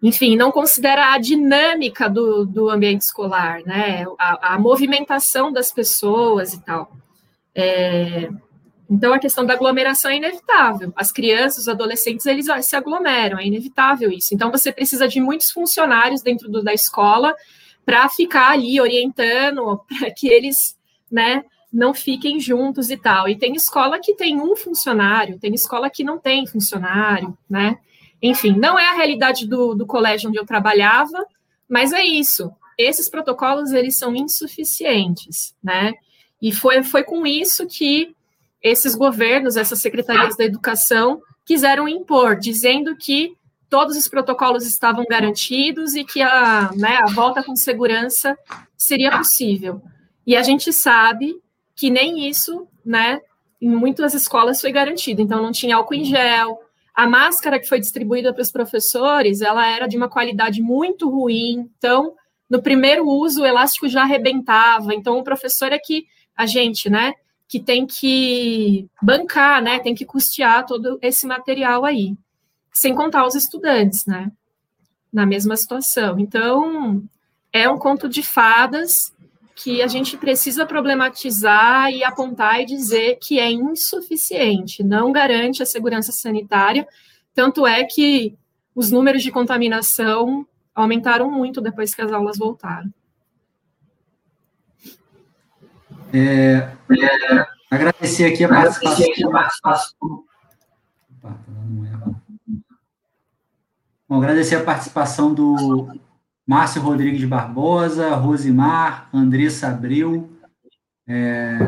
enfim, 0.00 0.36
não 0.36 0.52
considera 0.52 1.12
a 1.12 1.18
dinâmica 1.18 2.08
do, 2.08 2.46
do 2.46 2.70
ambiente 2.70 3.02
escolar, 3.02 3.60
né? 3.66 4.04
A, 4.18 4.54
a 4.54 4.58
movimentação 4.58 5.52
das 5.52 5.72
pessoas 5.72 6.54
e 6.54 6.62
tal. 6.62 6.92
É, 7.54 8.30
então, 8.90 9.12
a 9.12 9.18
questão 9.18 9.44
da 9.44 9.52
aglomeração 9.52 10.10
é 10.10 10.16
inevitável. 10.16 10.92
As 10.96 11.12
crianças, 11.12 11.62
os 11.62 11.68
adolescentes, 11.68 12.24
eles 12.24 12.46
se 12.62 12.74
aglomeram, 12.74 13.38
é 13.38 13.46
inevitável 13.46 14.10
isso. 14.10 14.34
Então, 14.34 14.50
você 14.50 14.72
precisa 14.72 15.06
de 15.06 15.20
muitos 15.20 15.50
funcionários 15.50 16.22
dentro 16.22 16.48
do, 16.48 16.62
da 16.62 16.72
escola 16.72 17.34
para 17.84 18.08
ficar 18.08 18.52
ali 18.52 18.80
orientando, 18.80 19.80
para 19.88 20.10
que 20.10 20.28
eles, 20.28 20.56
né, 21.10 21.44
não 21.70 21.92
fiquem 21.92 22.40
juntos 22.40 22.90
e 22.90 22.96
tal. 22.96 23.28
E 23.28 23.36
tem 23.36 23.54
escola 23.54 24.00
que 24.00 24.14
tem 24.14 24.40
um 24.40 24.56
funcionário, 24.56 25.38
tem 25.38 25.52
escola 25.52 25.90
que 25.90 26.02
não 26.02 26.18
tem 26.18 26.46
funcionário, 26.46 27.36
né? 27.48 27.78
Enfim, 28.22 28.52
não 28.52 28.78
é 28.78 28.88
a 28.88 28.94
realidade 28.94 29.46
do, 29.46 29.74
do 29.74 29.86
colégio 29.86 30.28
onde 30.28 30.38
eu 30.38 30.46
trabalhava, 30.46 31.24
mas 31.68 31.92
é 31.92 32.02
isso. 32.02 32.50
Esses 32.76 33.08
protocolos, 33.08 33.72
eles 33.72 33.98
são 33.98 34.16
insuficientes, 34.16 35.54
né? 35.62 35.92
E 36.40 36.52
foi, 36.52 36.82
foi 36.82 37.04
com 37.04 37.26
isso 37.26 37.66
que 37.66 38.16
esses 38.62 38.94
governos, 38.94 39.56
essas 39.56 39.80
secretarias 39.80 40.36
da 40.36 40.44
educação, 40.44 41.20
quiseram 41.44 41.88
impor, 41.88 42.36
dizendo 42.36 42.96
que 42.96 43.32
todos 43.70 43.96
os 43.96 44.08
protocolos 44.08 44.66
estavam 44.66 45.04
garantidos 45.08 45.94
e 45.94 46.04
que 46.04 46.22
a, 46.22 46.70
né, 46.74 46.98
a 47.02 47.12
volta 47.12 47.42
com 47.42 47.54
segurança 47.54 48.36
seria 48.76 49.16
possível. 49.16 49.82
E 50.26 50.36
a 50.36 50.42
gente 50.42 50.72
sabe 50.72 51.34
que 51.74 51.90
nem 51.90 52.28
isso, 52.28 52.66
né, 52.84 53.20
em 53.60 53.68
muitas 53.68 54.14
escolas 54.14 54.60
foi 54.60 54.72
garantido. 54.72 55.20
Então, 55.20 55.42
não 55.42 55.52
tinha 55.52 55.76
álcool 55.76 55.94
em 55.94 56.04
gel. 56.04 56.58
A 56.94 57.06
máscara 57.06 57.58
que 57.58 57.68
foi 57.68 57.78
distribuída 57.78 58.32
para 58.32 58.42
os 58.42 58.50
professores, 58.50 59.40
ela 59.40 59.66
era 59.66 59.86
de 59.86 59.96
uma 59.96 60.08
qualidade 60.08 60.60
muito 60.60 61.08
ruim. 61.08 61.70
Então, 61.78 62.14
no 62.48 62.62
primeiro 62.62 63.06
uso, 63.06 63.42
o 63.42 63.46
elástico 63.46 63.88
já 63.88 64.02
arrebentava. 64.02 64.94
Então, 64.94 65.18
o 65.18 65.24
professor 65.24 65.72
é 65.72 65.78
que 65.78 66.06
a 66.36 66.46
gente, 66.46 66.88
né, 66.88 67.14
que 67.48 67.58
tem 67.58 67.86
que 67.86 68.86
bancar, 69.02 69.62
né, 69.62 69.78
tem 69.78 69.94
que 69.94 70.04
custear 70.04 70.66
todo 70.66 70.98
esse 71.00 71.26
material 71.26 71.84
aí. 71.84 72.14
Sem 72.74 72.94
contar 72.94 73.26
os 73.26 73.34
estudantes, 73.34 74.04
né, 74.06 74.30
na 75.12 75.24
mesma 75.24 75.56
situação. 75.56 76.18
Então, 76.18 77.02
é 77.52 77.68
um 77.68 77.78
conto 77.78 78.08
de 78.08 78.22
fadas 78.22 78.92
que 79.56 79.82
a 79.82 79.88
gente 79.88 80.16
precisa 80.16 80.64
problematizar 80.64 81.90
e 81.90 82.04
apontar 82.04 82.60
e 82.60 82.66
dizer 82.66 83.18
que 83.20 83.40
é 83.40 83.50
insuficiente, 83.50 84.84
não 84.84 85.10
garante 85.10 85.62
a 85.62 85.66
segurança 85.66 86.12
sanitária, 86.12 86.86
tanto 87.34 87.66
é 87.66 87.82
que 87.82 88.36
os 88.74 88.92
números 88.92 89.22
de 89.22 89.32
contaminação 89.32 90.46
aumentaram 90.72 91.28
muito 91.28 91.60
depois 91.60 91.92
que 91.92 92.02
as 92.02 92.12
aulas 92.12 92.38
voltaram. 92.38 92.92
É, 96.12 96.54
é, 96.54 97.46
agradecer 97.70 98.26
aqui 98.26 98.44
a 98.44 98.48
participação. 98.48 100.24
Tá. 101.20 101.36
Bom, 104.08 104.16
agradecer 104.16 104.56
a 104.56 104.64
participação 104.64 105.34
do 105.34 105.88
Márcio 106.46 106.80
Rodrigues 106.80 107.24
Barbosa, 107.24 108.14
Rosimar, 108.14 109.10
Andressa 109.12 109.68
Abril, 109.68 110.32
é, 111.06 111.58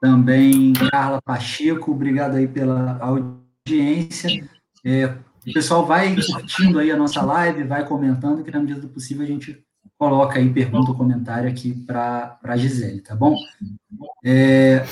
também 0.00 0.72
Carla 0.90 1.22
Pacheco, 1.22 1.92
obrigado 1.92 2.34
aí 2.34 2.48
pela 2.48 2.98
audiência. 3.00 4.48
É, 4.84 5.06
o 5.46 5.52
pessoal 5.52 5.86
vai 5.86 6.16
curtindo 6.16 6.80
aí 6.80 6.90
a 6.90 6.96
nossa 6.96 7.22
live, 7.22 7.62
vai 7.62 7.86
comentando, 7.86 8.42
que 8.42 8.50
na 8.50 8.58
medida 8.58 8.80
do 8.80 8.88
possível 8.88 9.22
a 9.22 9.28
gente 9.28 9.64
coloca 9.98 10.38
aí 10.38 10.48
pergunta 10.52 10.90
ou 10.90 10.96
comentário 10.96 11.50
aqui 11.50 11.74
para 11.74 12.38
a 12.42 12.56
Gisele, 12.56 13.00
tá 13.00 13.14
bom? 13.14 13.36
É, 14.24 14.84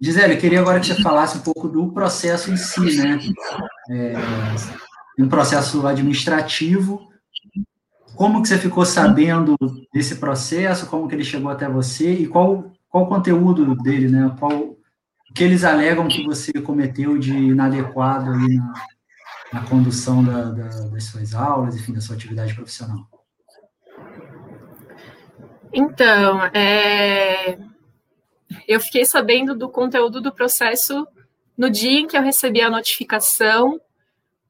Gisele, 0.00 0.36
queria 0.36 0.60
agora 0.60 0.78
que 0.78 0.86
você 0.86 1.02
falasse 1.02 1.38
um 1.38 1.42
pouco 1.42 1.68
do 1.68 1.90
processo 1.92 2.50
em 2.52 2.56
si, 2.56 2.96
né? 2.98 3.18
É, 3.90 4.12
um 5.18 5.28
processo 5.28 5.86
administrativo 5.86 7.10
como 8.20 8.42
que 8.42 8.48
você 8.48 8.58
ficou 8.58 8.84
sabendo 8.84 9.56
desse 9.94 10.16
processo? 10.16 10.86
Como 10.86 11.08
que 11.08 11.14
ele 11.14 11.24
chegou 11.24 11.50
até 11.50 11.66
você? 11.66 12.12
E 12.12 12.26
qual, 12.26 12.70
qual 12.90 13.04
o 13.04 13.08
conteúdo 13.08 13.74
dele, 13.76 14.10
né? 14.10 14.36
Qual, 14.38 14.52
o 14.52 14.76
que 15.34 15.42
eles 15.42 15.64
alegam 15.64 16.06
que 16.06 16.22
você 16.26 16.52
cometeu 16.52 17.16
de 17.16 17.32
inadequado 17.32 18.30
ali 18.30 18.56
na, 18.56 18.74
na 19.54 19.62
condução 19.62 20.22
da, 20.22 20.50
da, 20.50 20.68
das 20.68 21.04
suas 21.04 21.34
aulas, 21.34 21.74
enfim, 21.74 21.94
da 21.94 22.00
sua 22.02 22.14
atividade 22.14 22.52
profissional? 22.52 23.08
Então, 25.72 26.44
é... 26.46 27.58
eu 28.66 28.80
fiquei 28.80 29.04
sabendo 29.04 29.54
do 29.54 29.68
conteúdo 29.68 30.20
do 30.20 30.32
processo 30.32 31.06
no 31.56 31.70
dia 31.70 32.00
em 32.00 32.06
que 32.06 32.16
eu 32.16 32.22
recebi 32.22 32.60
a 32.60 32.70
notificação, 32.70 33.80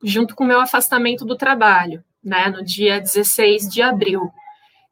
junto 0.02 0.34
com 0.34 0.44
o 0.44 0.46
meu 0.46 0.60
afastamento 0.60 1.24
do 1.24 1.36
trabalho 1.36 2.02
né, 2.22 2.48
no 2.48 2.64
dia 2.64 3.00
16 3.00 3.68
de 3.68 3.82
abril. 3.82 4.30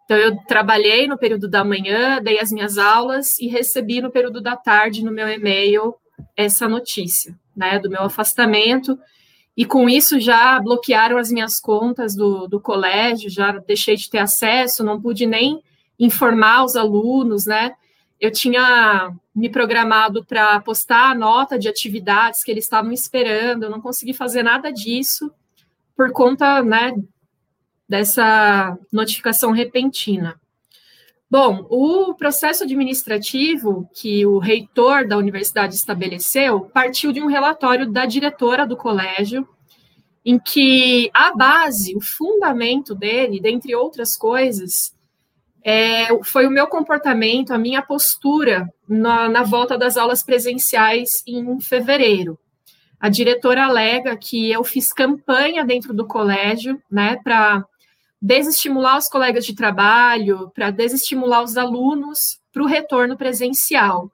Então, 0.05 0.17
eu 0.17 0.37
trabalhei 0.47 1.07
no 1.07 1.19
período 1.19 1.49
da 1.49 1.63
manhã, 1.63 2.21
dei 2.23 2.41
as 2.41 2.51
minhas 2.51 2.79
aulas 2.79 3.39
e 3.39 3.47
recebi 3.47 4.01
no 4.01 4.11
período 4.11 4.41
da 4.41 4.57
tarde, 4.57 5.05
no 5.05 5.13
meu 5.13 5.29
e-mail, 5.29 5.95
essa 6.37 6.67
notícia, 6.67 7.39
né, 7.55 7.79
do 7.79 7.91
meu 7.91 8.03
afastamento. 8.03 8.99
E 9.57 9.65
com 9.65 9.89
isso 9.89 10.19
já 10.19 10.59
bloquearam 10.61 11.19
as 11.19 11.31
minhas 11.31 11.61
contas 11.61 12.15
do, 12.15 12.47
do 12.47 12.61
colégio, 12.61 13.29
já 13.29 13.53
deixei 13.53 13.97
de 13.97 14.09
ter 14.09 14.19
acesso, 14.19 14.85
não 14.85 15.01
pude 15.01 15.27
nem 15.27 15.63
informar 15.99 16.65
os 16.65 16.77
alunos, 16.77 17.47
né? 17.47 17.75
Eu 18.21 18.31
tinha 18.33 19.13
me 19.35 19.49
programado 19.49 20.25
para 20.25 20.61
postar 20.61 21.11
a 21.11 21.15
nota 21.15 21.59
de 21.59 21.69
atividades 21.69 22.43
que 22.43 22.51
eles 22.51 22.65
estavam 22.65 22.91
esperando, 22.91 23.65
eu 23.65 23.71
não 23.71 23.81
consegui 23.81 24.13
fazer 24.13 24.43
nada 24.43 24.73
disso 24.73 25.31
por 25.97 26.13
conta, 26.13 26.63
né, 26.63 26.95
dessa 27.89 28.77
notificação 28.93 29.51
repentina. 29.51 30.41
Bom, 31.31 31.67
o 31.69 32.15
processo 32.15 32.65
administrativo 32.65 33.89
que 33.95 34.25
o 34.25 34.39
reitor 34.39 35.07
da 35.07 35.19
universidade 35.19 35.75
estabeleceu 35.75 36.61
partiu 36.61 37.13
de 37.13 37.21
um 37.21 37.27
relatório 37.27 37.91
da 37.91 38.07
diretora 38.07 38.67
do 38.67 38.77
colégio, 38.77 39.47
em 40.25 40.39
que 40.39 41.11
a 41.13 41.35
base, 41.37 41.95
o 41.97 42.01
fundamento 42.01 42.95
dele, 42.95 43.41
dentre 43.41 43.75
outras 43.75 44.17
coisas, 44.17 44.95
é, 45.65 46.07
foi 46.25 46.47
o 46.47 46.51
meu 46.51 46.67
comportamento, 46.67 47.53
a 47.53 47.59
minha 47.59 47.83
postura 47.83 48.69
na, 48.89 49.29
na 49.29 49.43
volta 49.43 49.77
das 49.77 49.97
aulas 49.97 50.23
presenciais 50.23 51.09
em 51.27 51.61
fevereiro. 51.61 52.39
A 53.01 53.09
diretora 53.09 53.65
alega 53.65 54.17
que 54.17 54.51
eu 54.51 54.65
fiz 54.65 54.93
campanha 54.93 55.65
dentro 55.65 55.95
do 55.95 56.07
colégio, 56.07 56.83
né, 56.91 57.17
para 57.23 57.65
desestimular 58.21 58.99
os 58.99 59.09
colegas 59.09 59.45
de 59.45 59.55
trabalho, 59.55 60.51
para 60.55 60.71
desestimular 60.71 61.43
os 61.43 61.57
alunos 61.57 62.19
para 62.53 62.63
o 62.63 62.67
retorno 62.67 63.17
presencial. 63.17 64.11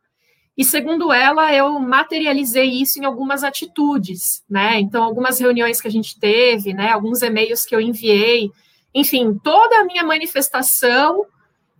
E 0.56 0.64
segundo 0.64 1.12
ela, 1.12 1.52
eu 1.52 1.80
materializei 1.80 2.68
isso 2.68 3.00
em 3.00 3.04
algumas 3.04 3.42
atitudes, 3.42 4.44
né? 4.48 4.78
Então, 4.78 5.02
algumas 5.02 5.40
reuniões 5.40 5.80
que 5.80 5.88
a 5.88 5.90
gente 5.90 6.18
teve, 6.18 6.72
né? 6.72 6.90
Alguns 6.90 7.22
e-mails 7.22 7.64
que 7.64 7.74
eu 7.74 7.80
enviei, 7.80 8.52
enfim, 8.94 9.38
toda 9.42 9.80
a 9.80 9.84
minha 9.84 10.04
manifestação, 10.04 11.26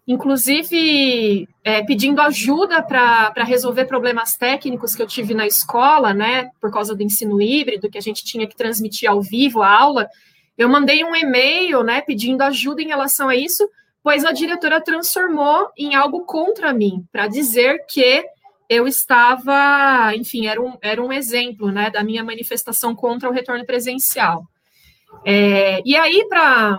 inclusive 0.06 1.48
é, 1.62 1.82
pedindo 1.84 2.20
ajuda 2.20 2.82
para 2.82 3.44
resolver 3.44 3.84
problemas 3.84 4.36
técnicos 4.36 4.94
que 4.94 5.02
eu 5.02 5.06
tive 5.06 5.32
na 5.32 5.46
escola, 5.46 6.12
né? 6.12 6.50
Por 6.60 6.70
causa 6.72 6.94
do 6.94 7.02
ensino 7.02 7.40
híbrido, 7.40 7.88
que 7.88 7.98
a 7.98 8.02
gente 8.02 8.24
tinha 8.24 8.46
que 8.46 8.56
transmitir 8.56 9.08
ao 9.08 9.22
vivo 9.22 9.62
a 9.62 9.70
aula. 9.70 10.08
Eu 10.58 10.68
mandei 10.68 11.04
um 11.04 11.14
e-mail, 11.14 11.82
né? 11.82 12.00
Pedindo 12.00 12.42
ajuda 12.42 12.82
em 12.82 12.88
relação 12.88 13.28
a 13.28 13.36
isso, 13.36 13.68
pois 14.02 14.24
a 14.24 14.32
diretora 14.32 14.82
transformou 14.82 15.68
em 15.78 15.94
algo 15.94 16.24
contra 16.26 16.74
mim, 16.74 17.04
para 17.10 17.26
dizer 17.26 17.86
que 17.88 18.24
eu 18.68 18.86
estava, 18.86 20.12
enfim, 20.16 20.46
era 20.46 20.60
um, 20.60 20.76
era 20.82 21.02
um 21.02 21.12
exemplo 21.12 21.70
né, 21.70 21.90
da 21.90 22.02
minha 22.02 22.24
manifestação 22.24 22.94
contra 22.94 23.28
o 23.28 23.32
retorno 23.32 23.64
presencial. 23.64 24.44
É, 25.24 25.80
e 25.84 25.96
aí, 25.96 26.26
para 26.28 26.78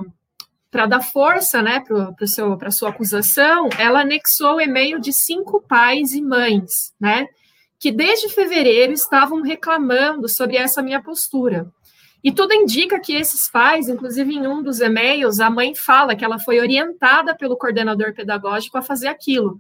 dar 0.85 1.01
força 1.01 1.61
né, 1.61 1.81
para 1.81 2.67
a 2.67 2.71
sua 2.71 2.89
acusação, 2.89 3.69
ela 3.79 4.01
anexou 4.01 4.55
o 4.55 4.61
e-mail 4.61 4.99
de 4.99 5.13
cinco 5.13 5.61
pais 5.61 6.11
e 6.11 6.21
mães, 6.21 6.93
né, 6.99 7.25
que 7.79 7.91
desde 7.91 8.27
fevereiro 8.27 8.91
estavam 8.91 9.41
reclamando 9.41 10.27
sobre 10.27 10.57
essa 10.57 10.81
minha 10.81 11.01
postura. 11.01 11.71
E 12.21 12.31
tudo 12.31 12.53
indica 12.53 12.99
que 12.99 13.15
esses 13.15 13.49
pais, 13.49 13.87
inclusive 13.87 14.33
em 14.33 14.47
um 14.47 14.61
dos 14.61 14.81
e-mails, 14.81 15.39
a 15.39 15.49
mãe 15.49 15.73
fala 15.75 16.15
que 16.15 16.25
ela 16.25 16.39
foi 16.39 16.59
orientada 16.59 17.35
pelo 17.35 17.55
coordenador 17.55 18.13
pedagógico 18.13 18.77
a 18.77 18.81
fazer 18.81 19.07
aquilo. 19.07 19.57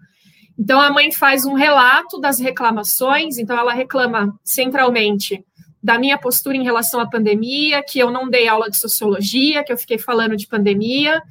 Então, 0.57 0.81
a 0.81 0.89
mãe 0.89 1.11
faz 1.11 1.45
um 1.45 1.53
relato 1.53 2.19
das 2.19 2.39
reclamações, 2.39 3.37
então, 3.37 3.57
ela 3.57 3.73
reclama 3.73 4.37
centralmente 4.43 5.45
da 5.85 5.99
minha 5.99 6.17
postura 6.17 6.57
em 6.57 6.63
relação 6.63 6.99
à 6.99 7.07
pandemia, 7.07 7.83
que 7.83 7.99
eu 7.99 8.09
não 8.09 8.27
dei 8.27 8.47
aula 8.47 8.71
de 8.71 8.79
sociologia, 8.79 9.63
que 9.63 9.71
eu 9.71 9.77
fiquei 9.77 9.99
falando 9.99 10.35
de 10.35 10.47
pandemia, 10.47 11.21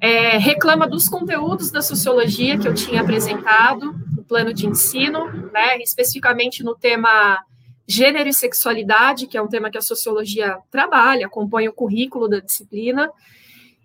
é, 0.00 0.38
reclama 0.38 0.88
dos 0.88 1.10
conteúdos 1.10 1.70
da 1.70 1.82
sociologia 1.82 2.56
que 2.56 2.66
eu 2.66 2.72
tinha 2.72 3.02
apresentado 3.02 3.94
no 4.16 4.24
plano 4.24 4.54
de 4.54 4.66
ensino, 4.66 5.26
né, 5.52 5.76
especificamente 5.80 6.64
no 6.64 6.74
tema 6.74 7.38
gênero 7.86 8.30
e 8.30 8.32
sexualidade, 8.32 9.26
que 9.26 9.36
é 9.36 9.42
um 9.42 9.46
tema 9.46 9.70
que 9.70 9.76
a 9.76 9.82
sociologia 9.82 10.56
trabalha, 10.70 11.26
acompanha 11.26 11.68
o 11.68 11.74
currículo 11.74 12.28
da 12.28 12.40
disciplina, 12.40 13.10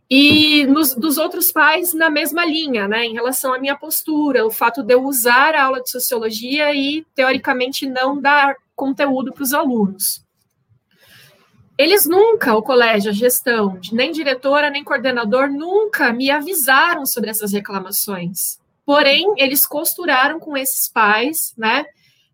e 0.09 0.65
nos, 0.67 0.95
dos 0.95 1.17
outros 1.17 1.51
pais 1.51 1.93
na 1.93 2.09
mesma 2.09 2.45
linha, 2.45 2.87
né, 2.87 3.03
em 3.03 3.13
relação 3.13 3.53
à 3.53 3.59
minha 3.59 3.75
postura, 3.75 4.45
o 4.45 4.51
fato 4.51 4.83
de 4.83 4.93
eu 4.93 5.03
usar 5.03 5.53
a 5.53 5.65
aula 5.65 5.81
de 5.81 5.89
sociologia 5.89 6.73
e, 6.73 7.05
teoricamente, 7.13 7.85
não 7.89 8.21
dar 8.21 8.55
conteúdo 8.75 9.33
para 9.33 9.43
os 9.43 9.53
alunos. 9.53 10.23
Eles 11.77 12.05
nunca, 12.05 12.55
o 12.55 12.61
colégio, 12.61 13.09
a 13.09 13.13
gestão, 13.13 13.79
nem 13.91 14.11
diretora, 14.11 14.69
nem 14.69 14.83
coordenador, 14.83 15.49
nunca 15.49 16.13
me 16.13 16.29
avisaram 16.29 17.05
sobre 17.05 17.31
essas 17.31 17.51
reclamações. 17.51 18.59
Porém, 18.85 19.33
eles 19.37 19.65
costuraram 19.65 20.39
com 20.39 20.55
esses 20.55 20.91
pais, 20.91 21.37
né, 21.57 21.85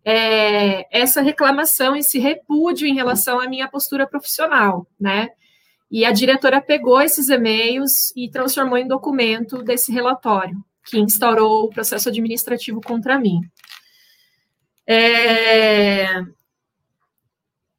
é, 0.04 0.86
essa 0.96 1.22
reclamação, 1.22 1.96
esse 1.96 2.18
repúdio 2.18 2.86
em 2.86 2.94
relação 2.94 3.40
à 3.40 3.48
minha 3.48 3.68
postura 3.68 4.06
profissional, 4.06 4.86
né, 5.00 5.28
e 5.90 6.04
a 6.04 6.12
diretora 6.12 6.60
pegou 6.60 7.00
esses 7.00 7.28
e-mails 7.28 7.90
e 8.14 8.30
transformou 8.30 8.78
em 8.78 8.86
documento 8.86 9.62
desse 9.62 9.90
relatório, 9.90 10.56
que 10.84 10.98
instaurou 10.98 11.64
o 11.64 11.70
processo 11.70 12.08
administrativo 12.08 12.80
contra 12.80 13.18
mim. 13.18 13.40
É, 14.92 16.20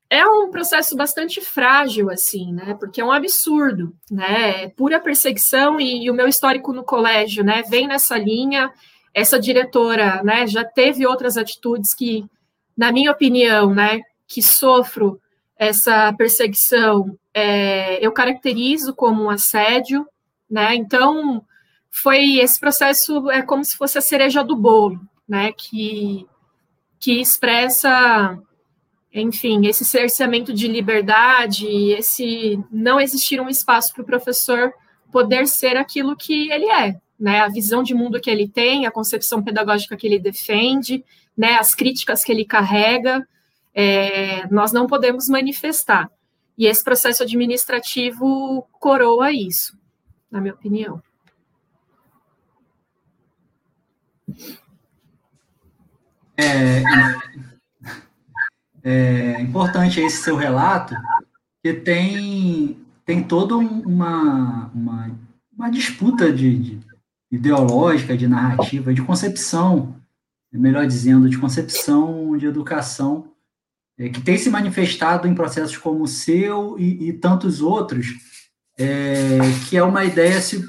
é 0.09 0.25
um 0.25 0.49
processo 0.49 0.95
bastante 0.95 1.41
frágil, 1.41 2.09
assim, 2.09 2.53
né? 2.53 2.73
Porque 2.79 3.01
é 3.01 3.05
um 3.05 3.11
absurdo, 3.11 3.93
né? 4.09 4.63
É 4.63 4.69
pura 4.69 4.97
perseguição 4.97 5.77
e, 5.77 6.05
e, 6.05 6.09
o 6.09 6.13
meu 6.13 6.29
histórico 6.29 6.71
no 6.71 6.85
colégio, 6.85 7.43
né? 7.43 7.63
Vem 7.63 7.85
nessa 7.85 8.17
linha. 8.17 8.71
Essa 9.13 9.37
diretora, 9.37 10.23
né? 10.23 10.47
Já 10.47 10.63
teve 10.63 11.05
outras 11.05 11.35
atitudes 11.35 11.93
que, 11.93 12.23
na 12.77 12.93
minha 12.93 13.11
opinião, 13.11 13.75
né? 13.75 13.99
Que 14.25 14.41
sofro 14.41 15.19
essa 15.57 16.13
perseguição 16.13 17.17
é, 17.33 18.05
eu 18.05 18.13
caracterizo 18.13 18.95
como 18.95 19.23
um 19.23 19.29
assédio, 19.29 20.07
né? 20.49 20.75
Então, 20.75 21.43
foi 21.89 22.37
esse 22.37 22.57
processo 22.57 23.29
é 23.29 23.41
como 23.41 23.65
se 23.65 23.75
fosse 23.75 23.97
a 23.97 24.01
cereja 24.01 24.41
do 24.45 24.55
bolo, 24.55 24.97
né? 25.27 25.51
Que, 25.51 26.25
que 27.01 27.19
expressa, 27.19 28.37
enfim, 29.11 29.65
esse 29.65 29.83
cerceamento 29.83 30.53
de 30.53 30.67
liberdade, 30.67 31.67
esse 31.93 32.63
não 32.71 33.01
existir 33.01 33.41
um 33.41 33.49
espaço 33.49 33.91
para 33.91 34.03
o 34.03 34.05
professor 34.05 34.71
poder 35.11 35.47
ser 35.47 35.75
aquilo 35.75 36.15
que 36.15 36.51
ele 36.51 36.69
é, 36.71 36.95
né? 37.19 37.41
A 37.41 37.49
visão 37.49 37.81
de 37.81 37.95
mundo 37.95 38.21
que 38.21 38.29
ele 38.29 38.47
tem, 38.47 38.85
a 38.85 38.91
concepção 38.91 39.41
pedagógica 39.43 39.97
que 39.97 40.05
ele 40.05 40.19
defende, 40.19 41.03
né? 41.35 41.55
As 41.55 41.73
críticas 41.73 42.23
que 42.23 42.31
ele 42.31 42.45
carrega 42.45 43.27
é, 43.73 44.47
nós 44.49 44.71
não 44.71 44.85
podemos 44.85 45.27
manifestar. 45.27 46.07
E 46.55 46.67
esse 46.67 46.83
processo 46.83 47.23
administrativo 47.23 48.67
coroa 48.73 49.31
isso, 49.31 49.75
na 50.29 50.39
minha 50.39 50.53
opinião. 50.53 51.01
É, 56.41 56.83
é 58.83 59.41
importante 59.41 59.99
esse 59.99 60.23
seu 60.23 60.35
relato, 60.35 60.95
que 61.63 61.73
tem, 61.73 62.79
tem 63.05 63.23
toda 63.23 63.55
uma, 63.55 64.71
uma, 64.73 65.11
uma 65.55 65.69
disputa 65.69 66.31
de, 66.31 66.57
de 66.57 66.79
ideológica, 67.31 68.17
de 68.17 68.27
narrativa, 68.27 68.93
de 68.93 69.01
concepção, 69.01 69.95
melhor 70.51 70.85
dizendo, 70.85 71.29
de 71.29 71.37
concepção 71.37 72.35
de 72.37 72.45
educação 72.45 73.31
é, 73.97 74.09
que 74.09 74.19
tem 74.19 74.37
se 74.37 74.49
manifestado 74.49 75.27
em 75.27 75.35
processos 75.35 75.77
como 75.77 76.03
o 76.03 76.07
seu 76.07 76.75
e, 76.79 77.09
e 77.09 77.13
tantos 77.13 77.61
outros, 77.61 78.07
é, 78.77 79.37
que 79.69 79.77
é 79.77 79.83
uma 79.83 80.03
ideia 80.03 80.41
se 80.41 80.65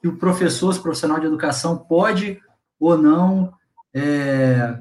que 0.00 0.08
o 0.08 0.16
professor, 0.16 0.74
o 0.74 0.82
profissional 0.82 1.20
de 1.20 1.26
educação, 1.26 1.76
pode 1.76 2.40
ou 2.78 2.96
não 2.96 3.52
é, 3.94 4.78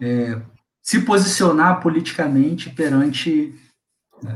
é 0.00 0.40
se 0.82 1.00
posicionar 1.00 1.80
politicamente 1.80 2.68
perante 2.68 3.54
é, 4.24 4.34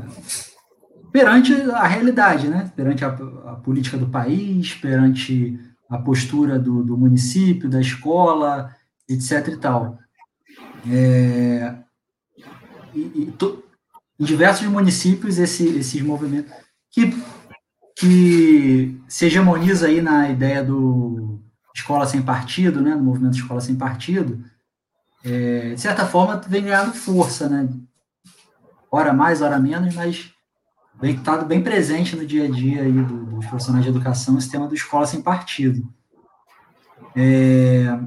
perante 1.11 1.53
a 1.53 1.87
realidade, 1.87 2.47
né? 2.47 2.71
perante 2.75 3.03
a, 3.03 3.09
a, 3.09 3.55
política 3.63 3.97
do 3.97 4.07
país, 4.07 4.73
perante 4.75 5.59
a 5.89 5.97
postura 5.97 6.59
do, 6.59 6.83
do 6.83 6.97
município, 6.97 7.69
da 7.69 7.81
escola, 7.81 8.75
etc. 9.07 9.47
e 9.47 9.57
tal. 9.57 9.99
É, 10.89 11.75
e, 12.93 12.99
e 12.99 13.33
to, 13.37 13.63
em 14.19 14.23
diversos 14.23 14.67
municípios 14.67 15.37
esse, 15.39 15.67
esses 15.77 16.01
movimentos 16.01 16.51
que, 16.91 17.15
que 17.97 18.99
se 19.07 19.25
hegemoniza 19.25 19.87
aí 19.87 20.01
na 20.01 20.29
ideia 20.29 20.63
do 20.63 21.39
escola 21.73 22.05
sem 22.05 22.21
partido, 22.21 22.81
né, 22.81 22.95
movimento 22.95 23.37
escola 23.37 23.61
sem 23.61 23.75
partido, 23.75 24.43
é, 25.23 25.73
de 25.73 25.81
certa 25.81 26.05
forma 26.05 26.41
vem 26.47 26.63
ganhando 26.63 26.93
força, 26.93 27.49
né, 27.49 27.67
hora 28.91 29.13
mais, 29.13 29.41
hora 29.41 29.59
menos, 29.59 29.93
mas 29.93 30.31
vem 30.99 31.15
estado 31.15 31.45
bem 31.45 31.61
presente 31.61 32.15
no 32.15 32.25
dia 32.25 32.45
a 32.45 32.51
dia 32.51 32.83
aí 32.83 32.91
do, 32.91 33.25
dos 33.25 33.45
profissionais 33.45 33.83
de 33.83 33.91
educação 33.91 34.37
esse 34.37 34.49
tema 34.49 34.67
do 34.67 34.75
escola 34.75 35.05
sem 35.05 35.21
partido. 35.21 35.87
É, 37.15 37.97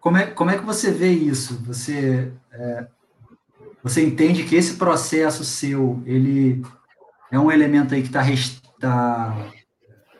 como, 0.00 0.16
é, 0.16 0.26
como 0.26 0.50
é 0.50 0.58
que 0.58 0.64
você 0.64 0.90
vê 0.90 1.10
isso? 1.10 1.62
Você 1.64 2.32
é, 2.52 2.86
você 3.82 4.04
entende 4.04 4.44
que 4.44 4.54
esse 4.54 4.74
processo 4.74 5.44
seu, 5.44 6.00
ele 6.06 6.62
é 7.30 7.38
um 7.38 7.50
elemento 7.50 7.94
aí 7.94 8.02
que 8.02 8.08
está 8.08 8.22
tá, 8.78 9.50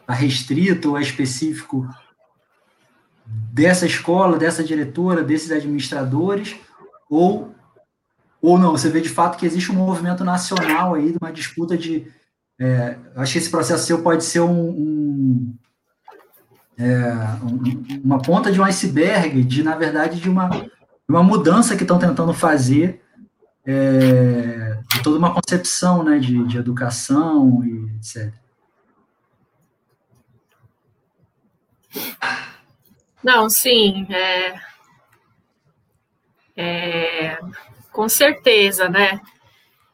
tá 0.06 0.12
restrito 0.12 0.90
ou 0.90 0.98
é 0.98 1.02
específico 1.02 1.88
dessa 3.52 3.86
escola, 3.86 4.38
dessa 4.38 4.64
diretora, 4.64 5.22
desses 5.22 5.50
administradores, 5.50 6.56
ou, 7.08 7.54
ou 8.40 8.58
não, 8.58 8.72
você 8.72 8.88
vê 8.88 9.00
de 9.00 9.08
fato 9.08 9.36
que 9.36 9.46
existe 9.46 9.70
um 9.70 9.74
movimento 9.74 10.24
nacional 10.24 10.94
aí, 10.94 11.14
uma 11.20 11.32
disputa 11.32 11.76
de. 11.76 12.10
É, 12.58 12.96
acho 13.16 13.32
que 13.32 13.38
esse 13.38 13.50
processo 13.50 13.86
seu 13.86 14.02
pode 14.02 14.24
ser 14.24 14.40
um, 14.40 14.68
um, 14.70 15.54
é, 16.78 17.12
um, 17.42 18.00
uma 18.04 18.20
ponta 18.22 18.50
de 18.50 18.60
um 18.60 18.64
iceberg 18.64 19.42
de, 19.42 19.62
na 19.62 19.76
verdade, 19.76 20.20
de 20.20 20.30
uma, 20.30 20.48
uma 21.08 21.22
mudança 21.22 21.76
que 21.76 21.82
estão 21.82 21.98
tentando 21.98 22.32
fazer 22.32 23.02
é, 23.66 24.78
de 24.90 25.02
toda 25.02 25.18
uma 25.18 25.34
concepção 25.34 26.02
né, 26.02 26.18
de, 26.18 26.44
de 26.46 26.58
educação 26.58 27.64
e 27.64 27.90
etc. 27.96 28.32
Não, 33.22 33.48
sim, 33.48 34.06
é, 34.10 34.54
é, 36.56 37.38
com 37.92 38.08
certeza, 38.08 38.88
né? 38.88 39.20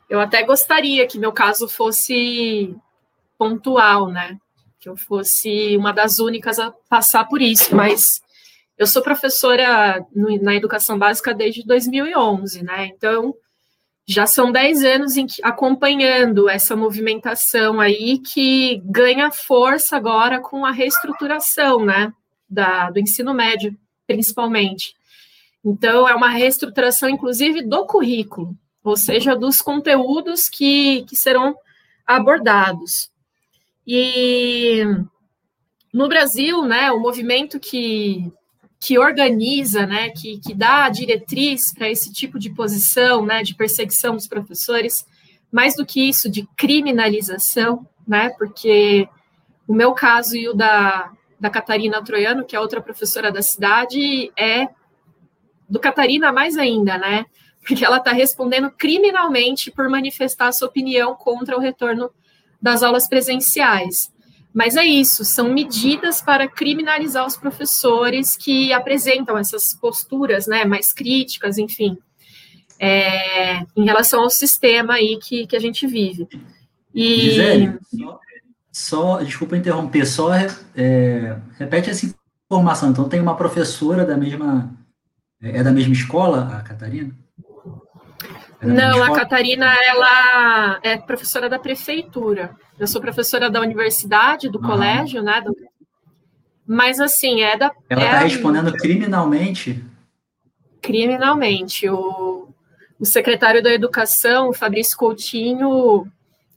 Eu 0.09 0.21
até 0.21 0.43
gostaria 0.43 1.07
que 1.07 1.19
meu 1.19 1.33
caso 1.33 1.69
fosse 1.69 2.75
pontual, 3.37 4.09
né? 4.09 4.39
Que 4.81 4.89
eu 4.89 4.97
fosse 4.97 5.77
uma 5.77 5.93
das 5.93 6.19
únicas 6.19 6.59
a 6.59 6.73
passar 6.89 7.25
por 7.27 7.43
isso, 7.43 7.75
mas 7.77 8.07
eu 8.79 8.87
sou 8.87 9.03
professora 9.03 10.05
no, 10.15 10.41
na 10.43 10.55
educação 10.55 10.99
básica 10.99 11.35
desde 11.35 11.67
2011, 11.67 12.63
né? 12.65 12.87
Então, 12.87 13.35
já 14.07 14.27
são 14.27 14.51
10 14.51 14.85
anos 14.85 15.15
que, 15.15 15.43
acompanhando 15.43 16.49
essa 16.49 16.75
movimentação 16.75 17.79
aí 17.79 18.19
que 18.21 18.81
ganha 18.87 19.31
força 19.31 19.97
agora 19.99 20.41
com 20.41 20.65
a 20.65 20.71
reestruturação, 20.71 21.85
né? 21.85 22.13
Da, 22.49 22.91
do 22.91 22.99
ensino 22.99 23.35
médio, 23.35 23.77
principalmente. 24.07 24.95
Então, 25.65 26.09
é 26.09 26.15
uma 26.15 26.31
reestruturação, 26.31 27.09
inclusive, 27.09 27.63
do 27.63 27.85
currículo, 27.87 28.57
ou 28.83 28.97
seja, 28.97 29.37
dos 29.37 29.61
conteúdos 29.61 30.49
que, 30.49 31.05
que 31.05 31.17
serão 31.17 31.55
abordados. 32.07 33.11
E 33.87 34.83
no 35.93 36.09
Brasil, 36.09 36.65
né, 36.65 36.91
o 36.93 37.01
movimento 37.01 37.59
que, 37.59 38.31
que 38.81 38.99
organiza, 38.99 39.87
né, 39.87 40.11
que, 40.11 40.39
que 40.39 40.55
dá 40.55 40.85
a 40.85 40.91
diretriz 40.91 41.73
para 41.75 41.91
esse 41.91 42.13
tipo 42.13 42.39
de 42.39 42.51
posição, 42.51 43.25
né, 43.25 43.43
de 43.43 43.55
perseguição 43.55 44.15
dos 44.15 44.29
professores, 44.29 45.07
mais 45.51 45.75
do 45.75 45.85
que 45.85 46.09
isso, 46.09 46.31
de 46.31 46.47
criminalização, 46.57 47.87
né, 48.07 48.31
porque 48.39 49.09
o 49.67 49.75
meu 49.75 49.93
caso 49.93 50.37
e 50.37 50.49
o 50.49 50.55
da, 50.55 51.11
da 51.41 51.51
Catarina 51.51 52.03
Troiano, 52.03 52.45
que 52.45 52.57
é 52.57 52.61
outra 52.61 52.81
professora 52.81 53.31
da 53.31 53.43
cidade, 53.43 54.33
é 54.37 54.69
do 55.69 55.79
Catarina 55.79 56.33
mais 56.33 56.57
ainda, 56.57 56.97
né? 56.99 57.27
Porque 57.67 57.85
ela 57.85 57.99
está 57.99 58.13
respondendo 58.13 58.71
criminalmente 58.71 59.71
por 59.71 59.89
manifestar 59.89 60.53
sua 60.53 60.69
opinião 60.69 61.15
contra 61.15 61.57
o 61.57 61.61
retorno 61.61 62.11
das 62.61 62.83
aulas 62.83 63.09
presenciais. 63.09 64.13
Mas 64.53 64.77
é 64.77 64.85
isso, 64.85 65.25
são 65.25 65.53
medidas 65.53 66.23
para 66.23 66.49
criminalizar 66.49 67.27
os 67.27 67.37
professores 67.37 68.37
que 68.37 68.73
apresentam 68.73 69.37
essas 69.37 69.75
posturas, 69.79 70.47
né, 70.47 70.65
mais 70.65 70.93
críticas, 70.93 71.59
enfim, 71.59 71.99
é, 72.81 73.61
em 73.77 73.85
relação 73.85 74.23
ao 74.23 74.31
sistema 74.31 74.95
aí 74.95 75.19
que, 75.19 75.47
que 75.47 75.55
a 75.55 75.61
gente 75.61 75.87
vive. 75.87 76.27
E... 76.95 77.21
Gisele, 77.21 77.79
só, 77.95 78.19
só, 78.79 79.21
desculpa 79.21 79.57
interromper, 79.57 80.07
só 80.07 80.33
é, 80.33 81.37
repete 81.59 81.91
essa 81.91 82.07
informação. 82.47 82.91
Então, 82.91 83.09
tem 83.09 83.21
uma 83.21 83.37
professora 83.37 84.05
da 84.05 84.17
mesma 84.17 84.71
é, 85.43 85.59
é 85.59 85.63
da 85.63 85.73
mesma 85.73 85.93
escola, 85.93 86.57
a 86.57 86.63
Catarina? 86.63 87.13
É 88.61 88.67
Não, 88.67 89.03
a 89.03 89.13
Catarina, 89.15 89.67
ela 89.85 90.81
é 90.83 90.97
professora 90.97 91.49
da 91.49 91.59
prefeitura. 91.59 92.55
Eu 92.79 92.87
sou 92.87 93.01
professora 93.01 93.51
da 93.51 93.61
universidade, 93.61 94.49
do 94.49 94.61
uhum. 94.61 94.67
colégio, 94.67 95.23
né? 95.23 95.41
Do... 95.41 95.55
Mas, 96.65 97.01
assim, 97.01 97.43
é 97.43 97.57
da... 97.57 97.73
Ela 97.89 98.05
está 98.05 98.21
é 98.21 98.25
respondendo 98.25 98.69
a... 98.69 98.73
criminalmente? 98.73 99.85
Criminalmente. 100.81 101.89
O, 101.89 102.49
o 102.99 103.05
secretário 103.05 103.63
da 103.63 103.73
Educação, 103.73 104.49
o 104.49 104.55
Fabrício 104.55 104.97
Coutinho, 104.97 106.07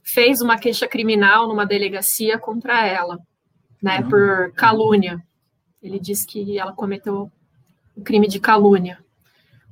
fez 0.02 0.40
uma 0.40 0.58
queixa 0.58 0.86
criminal 0.86 1.46
numa 1.46 1.64
delegacia 1.64 2.38
contra 2.38 2.86
ela, 2.86 3.18
né? 3.82 4.00
Uhum. 4.00 4.08
Por 4.08 4.52
calúnia. 4.52 5.22
Ele 5.82 5.98
disse 5.98 6.26
que 6.26 6.58
ela 6.58 6.72
cometeu 6.72 7.30
o 7.96 8.02
crime 8.02 8.28
de 8.28 8.40
calúnia. 8.40 8.98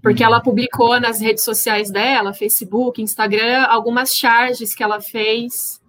Porque 0.02 0.24
ela 0.24 0.40
publicou 0.40 0.98
nas 0.98 1.20
redes 1.20 1.44
sociais 1.44 1.90
dela, 1.90 2.32
Facebook, 2.32 3.02
Instagram, 3.02 3.64
algumas 3.64 4.14
charges 4.14 4.74
que 4.74 4.82
ela 4.82 5.00
fez, 5.00 5.80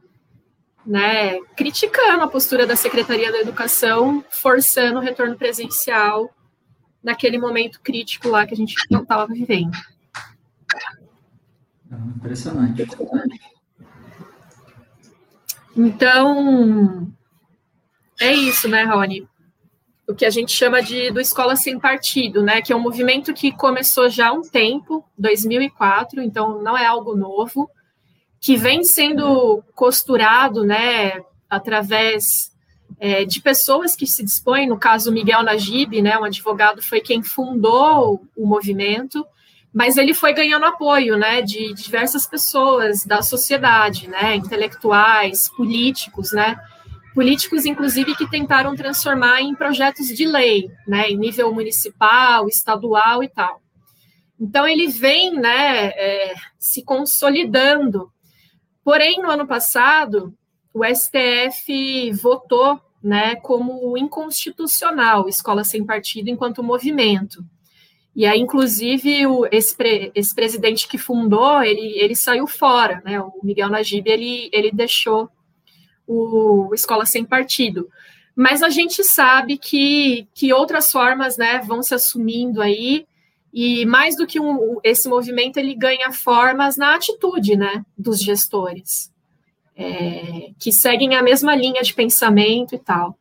né, 0.85 1.39
criticando 1.55 2.21
a 2.21 2.27
postura 2.27 2.67
da 2.67 2.75
Secretaria 2.75 3.31
da 3.31 3.39
Educação, 3.39 4.23
forçando 4.29 4.99
o 4.99 5.01
retorno 5.01 5.37
presencial 5.37 6.29
naquele 7.01 7.37
momento 7.37 7.79
crítico 7.81 8.27
lá 8.27 8.45
que 8.45 8.53
a 8.53 8.57
gente 8.57 8.75
estava 8.75 9.27
vivendo. 9.27 9.71
Ah, 11.89 11.97
impressionante. 12.15 12.85
Então, 15.75 17.11
é 18.19 18.33
isso, 18.33 18.67
né, 18.67 18.83
Rony? 18.83 19.27
o 20.11 20.15
que 20.15 20.25
a 20.25 20.29
gente 20.29 20.51
chama 20.51 20.81
de 20.81 21.09
do 21.11 21.19
Escola 21.19 21.55
Sem 21.55 21.79
Partido, 21.79 22.43
né, 22.43 22.61
que 22.61 22.71
é 22.71 22.75
um 22.75 22.81
movimento 22.81 23.33
que 23.33 23.51
começou 23.51 24.09
já 24.09 24.29
há 24.29 24.33
um 24.33 24.41
tempo, 24.41 25.03
2004, 25.17 26.21
então 26.21 26.61
não 26.61 26.77
é 26.77 26.85
algo 26.85 27.15
novo, 27.15 27.69
que 28.39 28.55
vem 28.57 28.83
sendo 28.83 29.63
costurado, 29.73 30.63
né, 30.63 31.21
através 31.49 32.51
é, 32.99 33.23
de 33.23 33.41
pessoas 33.41 33.95
que 33.95 34.05
se 34.05 34.23
dispõem, 34.23 34.67
no 34.67 34.77
caso 34.77 35.11
Miguel 35.11 35.43
Najib, 35.43 36.01
né, 36.01 36.17
um 36.17 36.25
advogado 36.25 36.81
foi 36.81 36.99
quem 36.99 37.23
fundou 37.23 38.21
o 38.35 38.45
movimento, 38.45 39.25
mas 39.73 39.95
ele 39.95 40.13
foi 40.13 40.33
ganhando 40.33 40.65
apoio, 40.65 41.17
né, 41.17 41.41
de 41.41 41.73
diversas 41.73 42.27
pessoas 42.27 43.05
da 43.05 43.21
sociedade, 43.21 44.07
né, 44.07 44.35
intelectuais, 44.35 45.49
políticos, 45.55 46.31
né, 46.33 46.57
políticos, 47.13 47.65
inclusive, 47.65 48.15
que 48.15 48.29
tentaram 48.29 48.75
transformar 48.75 49.41
em 49.41 49.55
projetos 49.55 50.07
de 50.07 50.25
lei, 50.25 50.69
né, 50.87 51.09
em 51.09 51.17
nível 51.17 51.53
municipal, 51.53 52.47
estadual 52.47 53.23
e 53.23 53.29
tal. 53.29 53.61
Então, 54.39 54.67
ele 54.67 54.87
vem 54.87 55.33
né, 55.33 55.89
é, 55.89 56.33
se 56.57 56.83
consolidando. 56.83 58.11
Porém, 58.83 59.21
no 59.21 59.29
ano 59.29 59.45
passado, 59.45 60.33
o 60.73 60.83
STF 60.83 62.11
votou 62.13 62.81
né, 63.03 63.35
como 63.35 63.97
inconstitucional 63.97 65.27
escola 65.27 65.63
sem 65.63 65.85
partido 65.85 66.29
enquanto 66.29 66.63
movimento. 66.63 67.43
E 68.15 68.25
aí, 68.25 68.39
inclusive, 68.39 69.25
o, 69.25 69.47
esse, 69.51 69.75
pre, 69.75 70.11
esse 70.13 70.35
presidente 70.35 70.87
que 70.87 70.97
fundou, 70.97 71.63
ele, 71.63 71.97
ele 71.97 72.15
saiu 72.15 72.45
fora, 72.45 73.01
né? 73.05 73.19
O 73.21 73.33
Miguel 73.41 73.69
Najib, 73.69 74.09
ele, 74.09 74.49
ele 74.51 74.71
deixou 74.71 75.29
o 76.05 76.71
Escola 76.73 77.05
Sem 77.05 77.23
Partido. 77.23 77.89
Mas 78.35 78.61
a 78.61 78.69
gente 78.69 79.03
sabe 79.03 79.57
que, 79.57 80.27
que 80.33 80.53
outras 80.53 80.89
formas 80.89 81.37
né, 81.37 81.59
vão 81.59 81.81
se 81.81 81.93
assumindo 81.93 82.61
aí, 82.61 83.05
e 83.53 83.85
mais 83.85 84.15
do 84.15 84.25
que 84.25 84.39
um, 84.39 84.79
esse 84.83 85.09
movimento, 85.09 85.57
ele 85.57 85.75
ganha 85.75 86.11
formas 86.11 86.77
na 86.77 86.95
atitude 86.95 87.57
né, 87.57 87.85
dos 87.97 88.21
gestores, 88.21 89.11
é, 89.75 90.51
que 90.57 90.71
seguem 90.71 91.15
a 91.15 91.23
mesma 91.23 91.55
linha 91.55 91.81
de 91.81 91.93
pensamento 91.93 92.75
e 92.75 92.79
tal. 92.79 93.17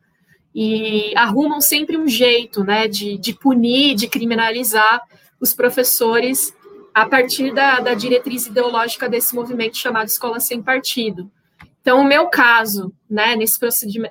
E 0.54 1.12
arrumam 1.16 1.60
sempre 1.60 1.96
um 1.96 2.08
jeito 2.08 2.64
né, 2.64 2.88
de, 2.88 3.16
de 3.18 3.32
punir, 3.32 3.94
de 3.94 4.08
criminalizar 4.08 5.02
os 5.40 5.54
professores 5.54 6.52
a 6.92 7.06
partir 7.06 7.54
da, 7.54 7.80
da 7.80 7.94
diretriz 7.94 8.46
ideológica 8.46 9.08
desse 9.08 9.34
movimento 9.34 9.76
chamado 9.76 10.08
Escola 10.08 10.40
Sem 10.40 10.60
Partido. 10.60 11.30
Então, 11.80 12.00
o 12.00 12.04
meu 12.04 12.26
caso, 12.26 12.92
né, 13.08 13.36
nesse, 13.36 13.58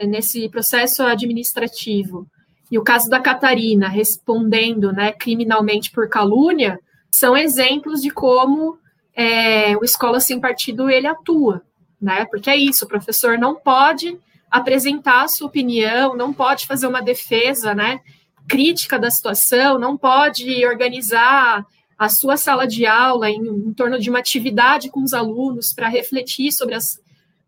nesse 0.07 0.49
processo 0.49 1.03
administrativo, 1.03 2.25
e 2.71 2.77
o 2.77 2.83
caso 2.83 3.09
da 3.09 3.19
Catarina 3.19 3.87
respondendo 3.87 4.91
né, 4.91 5.11
criminalmente 5.11 5.91
por 5.91 6.07
calúnia, 6.07 6.79
são 7.11 7.35
exemplos 7.35 8.01
de 8.01 8.09
como 8.11 8.77
é, 9.15 9.75
o 9.77 9.83
Escola 9.83 10.19
Sem 10.19 10.39
Partido 10.39 10.89
ele 10.89 11.07
atua, 11.07 11.61
né? 12.01 12.25
Porque 12.25 12.49
é 12.49 12.55
isso, 12.55 12.85
o 12.85 12.87
professor 12.87 13.37
não 13.37 13.55
pode 13.55 14.17
apresentar 14.49 15.23
a 15.23 15.27
sua 15.27 15.47
opinião, 15.47 16.15
não 16.15 16.33
pode 16.33 16.65
fazer 16.65 16.87
uma 16.87 17.01
defesa, 17.01 17.73
né, 17.73 17.99
crítica 18.47 18.97
da 18.97 19.11
situação, 19.11 19.77
não 19.77 19.97
pode 19.97 20.65
organizar 20.65 21.65
a 21.97 22.09
sua 22.09 22.37
sala 22.37 22.65
de 22.65 22.85
aula 22.85 23.29
em, 23.29 23.41
em 23.41 23.73
torno 23.73 23.99
de 23.99 24.09
uma 24.09 24.19
atividade 24.19 24.89
com 24.89 25.03
os 25.03 25.13
alunos 25.13 25.73
para 25.73 25.87
refletir 25.87 26.51
sobre 26.51 26.75
as 26.75 26.99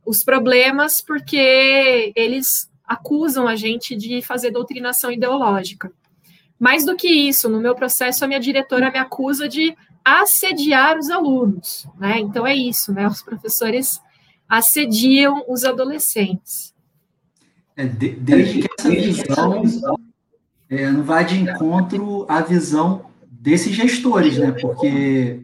os 0.05 0.23
problemas 0.23 1.01
porque 1.01 2.11
eles 2.15 2.69
acusam 2.85 3.47
a 3.47 3.55
gente 3.55 3.95
de 3.95 4.21
fazer 4.21 4.51
doutrinação 4.51 5.11
ideológica. 5.11 5.91
Mais 6.59 6.85
do 6.85 6.95
que 6.95 7.07
isso, 7.07 7.49
no 7.49 7.59
meu 7.59 7.73
processo, 7.73 8.23
a 8.23 8.27
minha 8.27 8.39
diretora 8.39 8.91
me 8.91 8.99
acusa 8.99 9.47
de 9.47 9.75
assediar 10.03 10.97
os 10.97 11.09
alunos, 11.09 11.87
né? 11.97 12.19
Então 12.19 12.45
é 12.45 12.55
isso, 12.55 12.91
né? 12.91 13.07
Os 13.07 13.21
professores 13.21 13.99
assediam 14.47 15.43
os 15.47 15.63
adolescentes. 15.63 16.70
É, 17.82 17.86
de, 17.86 18.10
desde 18.10 18.60
que 18.60 18.67
essa 18.78 18.89
visão 18.91 20.00
é, 20.70 20.91
não 20.91 21.04
vai 21.04 21.26
de 21.26 21.41
encontro 21.41 22.26
à 22.30 22.41
visão 22.41 23.06
desses 23.26 23.74
gestores, 23.74 24.38
né? 24.38 24.52
Porque 24.52 25.41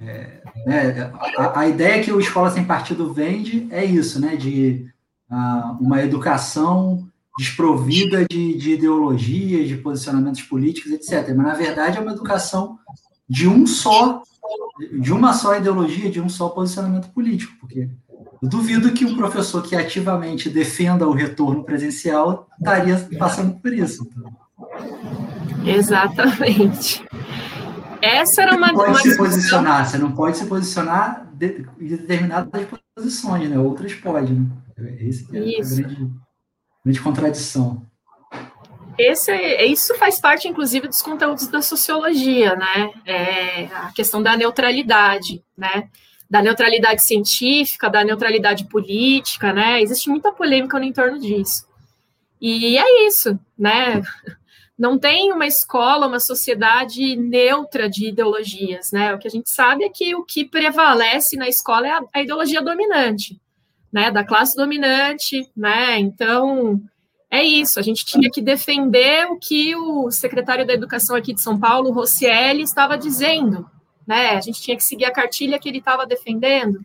é, 0.00 0.40
né, 0.64 1.12
a, 1.36 1.60
a, 1.60 1.68
ideia 1.68 2.02
que 2.02 2.10
o 2.10 2.18
Escola 2.18 2.50
Sem 2.50 2.64
Partido 2.64 3.12
vende 3.12 3.66
é 3.70 3.84
isso, 3.84 4.18
né? 4.18 4.34
De 4.34 4.86
uh, 5.30 5.76
uma 5.78 6.02
educação 6.02 7.06
desprovida 7.36 8.24
de, 8.30 8.56
de 8.56 8.72
ideologias, 8.72 9.68
de 9.68 9.76
posicionamentos 9.76 10.40
políticos, 10.42 10.90
etc. 10.90 11.34
Mas, 11.36 11.46
na 11.46 11.54
verdade, 11.54 11.98
é 11.98 12.00
uma 12.00 12.12
educação 12.12 12.78
de 13.28 13.46
um 13.46 13.66
só, 13.66 14.22
de 14.98 15.12
uma 15.12 15.34
só 15.34 15.54
ideologia, 15.54 16.10
de 16.10 16.20
um 16.20 16.30
só 16.30 16.48
posicionamento 16.48 17.10
político, 17.10 17.54
porque 17.60 17.90
duvido 18.48 18.92
que 18.92 19.04
um 19.04 19.16
professor 19.16 19.62
que 19.62 19.76
ativamente 19.76 20.50
defenda 20.50 21.06
o 21.06 21.12
retorno 21.12 21.64
presencial 21.64 22.48
estaria 22.58 23.08
passando 23.18 23.58
por 23.60 23.72
isso. 23.72 24.08
Exatamente. 25.64 27.04
Essa 28.00 28.42
era 28.42 28.56
uma. 28.56 28.68
Você 28.68 28.74
pode 28.74 28.90
uma 28.90 28.98
se 29.00 29.16
posicionar, 29.16 29.88
você 29.88 29.98
não 29.98 30.12
pode 30.12 30.36
se 30.36 30.46
posicionar 30.46 31.28
em 31.40 31.86
determinadas 31.86 32.66
posições, 32.94 33.48
né? 33.48 33.58
Outras 33.58 33.94
podem. 33.94 34.50
Né? 34.76 34.96
Esse 35.00 35.36
é 35.36 35.60
Isso. 35.60 35.74
a 35.74 35.76
grande, 35.76 36.10
grande 36.84 37.00
contradição. 37.00 37.86
Esse, 38.98 39.30
é, 39.30 39.64
isso 39.64 39.94
faz 39.94 40.20
parte, 40.20 40.48
inclusive, 40.48 40.86
dos 40.86 41.00
conteúdos 41.00 41.46
da 41.46 41.62
sociologia, 41.62 42.54
né? 42.56 42.90
É 43.06 43.64
a 43.66 43.92
questão 43.94 44.22
da 44.22 44.36
neutralidade, 44.36 45.42
né? 45.56 45.88
Da 46.32 46.40
neutralidade 46.40 47.04
científica, 47.04 47.90
da 47.90 48.02
neutralidade 48.02 48.64
política, 48.64 49.52
né? 49.52 49.82
Existe 49.82 50.08
muita 50.08 50.32
polêmica 50.32 50.78
no 50.78 50.84
entorno 50.84 51.18
disso. 51.18 51.66
E 52.40 52.78
é 52.78 53.06
isso, 53.06 53.38
né? 53.56 54.02
não 54.82 54.98
tem 54.98 55.32
uma 55.32 55.46
escola, 55.46 56.08
uma 56.08 56.18
sociedade 56.18 57.14
neutra 57.14 57.88
de 57.88 58.08
ideologias, 58.08 58.90
né? 58.90 59.14
O 59.14 59.18
que 59.18 59.28
a 59.28 59.30
gente 59.30 59.48
sabe 59.48 59.84
é 59.84 59.88
que 59.88 60.14
o 60.16 60.24
que 60.24 60.44
prevalece 60.44 61.36
na 61.36 61.48
escola 61.48 61.86
é 61.86 61.90
a, 61.90 62.00
a 62.14 62.22
ideologia 62.22 62.60
dominante, 62.60 63.40
né? 63.92 64.10
Da 64.10 64.24
classe 64.24 64.56
dominante, 64.56 65.48
né? 65.56 66.00
Então, 66.00 66.80
é 67.30 67.44
isso. 67.44 67.78
A 67.78 67.82
gente 67.82 68.04
tinha 68.04 68.28
que 68.28 68.42
defender 68.42 69.26
o 69.26 69.38
que 69.38 69.76
o 69.76 70.10
secretário 70.10 70.66
da 70.66 70.72
Educação 70.72 71.14
aqui 71.14 71.32
de 71.32 71.40
São 71.40 71.60
Paulo, 71.60 71.92
Rossielli, 71.92 72.62
estava 72.62 72.98
dizendo, 72.98 73.70
né? 74.06 74.30
A 74.30 74.40
gente 74.40 74.60
tinha 74.60 74.76
que 74.76 74.84
seguir 74.84 75.04
a 75.04 75.12
cartilha 75.12 75.58
que 75.58 75.68
ele 75.68 75.78
estava 75.78 76.06
defendendo. 76.06 76.80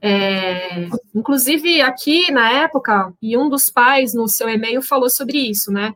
É, 0.00 0.88
inclusive, 1.14 1.80
aqui 1.80 2.30
na 2.30 2.50
época, 2.50 3.12
e 3.20 3.36
um 3.36 3.48
dos 3.48 3.70
pais 3.70 4.14
no 4.14 4.28
seu 4.28 4.48
e-mail 4.48 4.82
falou 4.82 5.10
sobre 5.10 5.38
isso, 5.38 5.72
né? 5.72 5.94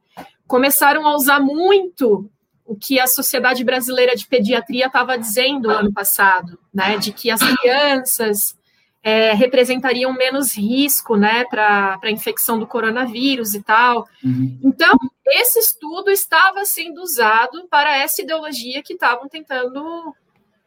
começaram 0.50 1.06
a 1.06 1.14
usar 1.14 1.38
muito 1.38 2.28
o 2.66 2.74
que 2.74 2.98
a 2.98 3.06
Sociedade 3.06 3.62
Brasileira 3.62 4.16
de 4.16 4.26
Pediatria 4.26 4.86
estava 4.86 5.16
dizendo 5.16 5.70
ano 5.70 5.92
passado, 5.92 6.58
né, 6.74 6.98
de 6.98 7.12
que 7.12 7.30
as 7.30 7.40
crianças 7.40 8.56
é, 9.02 9.32
representariam 9.32 10.12
menos 10.12 10.56
risco, 10.56 11.16
né, 11.16 11.44
para 11.44 11.98
a 12.02 12.10
infecção 12.10 12.58
do 12.58 12.66
coronavírus 12.66 13.54
e 13.54 13.62
tal. 13.62 14.06
Uhum. 14.22 14.58
Então, 14.62 14.96
esse 15.26 15.58
estudo 15.58 16.10
estava 16.10 16.64
sendo 16.64 17.00
usado 17.00 17.66
para 17.70 17.96
essa 17.96 18.22
ideologia 18.22 18.82
que 18.82 18.94
estavam 18.94 19.28
tentando, 19.28 20.14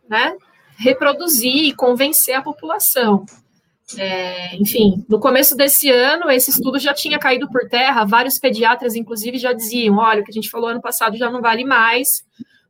né, 0.09 0.35
reproduzir 0.77 1.65
e 1.65 1.75
convencer 1.75 2.35
a 2.35 2.41
população. 2.41 3.25
É, 3.97 4.55
enfim, 4.55 5.05
no 5.07 5.19
começo 5.19 5.55
desse 5.55 5.91
ano, 5.91 6.31
esse 6.31 6.49
estudo 6.49 6.79
já 6.79 6.93
tinha 6.93 7.19
caído 7.19 7.47
por 7.49 7.67
terra, 7.69 8.05
vários 8.05 8.39
pediatras, 8.39 8.95
inclusive, 8.95 9.37
já 9.37 9.53
diziam: 9.53 9.97
olha, 9.97 10.21
o 10.21 10.23
que 10.23 10.31
a 10.31 10.33
gente 10.33 10.49
falou 10.49 10.69
ano 10.69 10.81
passado 10.81 11.17
já 11.17 11.29
não 11.29 11.41
vale 11.41 11.63
mais, 11.63 12.23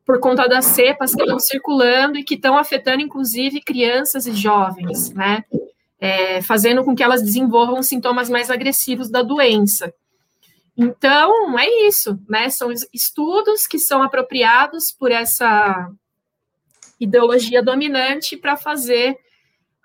por 0.06 0.20
conta 0.20 0.48
das 0.48 0.66
cepas 0.66 1.16
que 1.16 1.22
estão 1.22 1.39
circulando 1.39 2.18
e 2.18 2.24
que 2.24 2.36
estão 2.36 2.58
afetando, 2.58 3.02
inclusive, 3.02 3.62
crianças 3.62 4.28
e 4.28 4.34
jovens, 4.34 5.13
né? 5.13 5.44
É, 6.00 6.42
fazendo 6.42 6.84
com 6.84 6.94
que 6.94 7.04
elas 7.04 7.22
desenvolvam 7.22 7.82
sintomas 7.82 8.30
mais 8.30 8.50
agressivos 8.50 9.10
da 9.10 9.22
doença. 9.22 9.94
Então, 10.76 11.58
é 11.58 11.88
isso, 11.88 12.20
né? 12.28 12.50
São 12.50 12.72
estudos 12.94 13.66
que 13.66 13.80
são 13.80 14.04
apropriados 14.04 14.92
por 14.98 15.12
essa 15.12 15.89
ideologia 17.00 17.62
dominante 17.62 18.36
para 18.36 18.58
fazer 18.58 19.18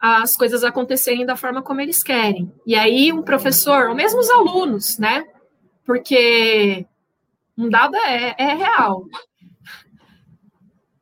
as 0.00 0.36
coisas 0.36 0.62
acontecerem 0.62 1.26
da 1.26 1.36
forma 1.36 1.62
como 1.62 1.80
eles 1.80 2.02
querem. 2.02 2.52
E 2.66 2.74
aí 2.74 3.12
um 3.12 3.22
professor, 3.22 3.88
ou 3.88 3.94
mesmo 3.94 4.20
os 4.20 4.30
alunos, 4.30 4.98
né? 4.98 5.26
Porque 5.84 6.86
um 7.56 7.68
dado 7.68 7.96
é, 7.96 8.34
é 8.38 8.54
real. 8.54 9.04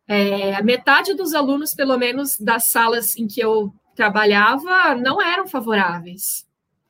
É, 0.08 0.54
a 0.54 0.62
metade 0.62 1.14
dos 1.14 1.34
alunos, 1.34 1.74
pelo 1.74 1.96
menos 1.96 2.38
das 2.38 2.70
salas 2.70 3.16
em 3.16 3.26
que 3.26 3.40
eu 3.40 3.74
trabalhava, 3.94 4.94
não 4.94 5.20
eram 5.20 5.48
favoráveis 5.48 6.46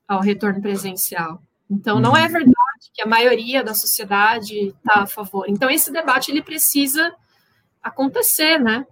ao 0.07 0.21
retorno 0.21 0.61
presencial. 0.61 1.41
Então, 1.71 1.99
não 1.99 2.17
é 2.17 2.25
uhum. 2.27 2.33
verdade 2.33 2.91
que 2.93 3.03
a 3.03 3.07
maioria 3.07 3.65
da 3.65 3.75
sociedade 3.75 4.69
está 4.69 5.03
a 5.03 5.07
favor. 5.07 5.47
Então, 5.49 5.71
esse 5.71 5.91
debate 5.93 6.31
ele 6.31 6.43
precisa 6.43 7.13
acontecer, 7.83 8.59
né? 8.59 8.87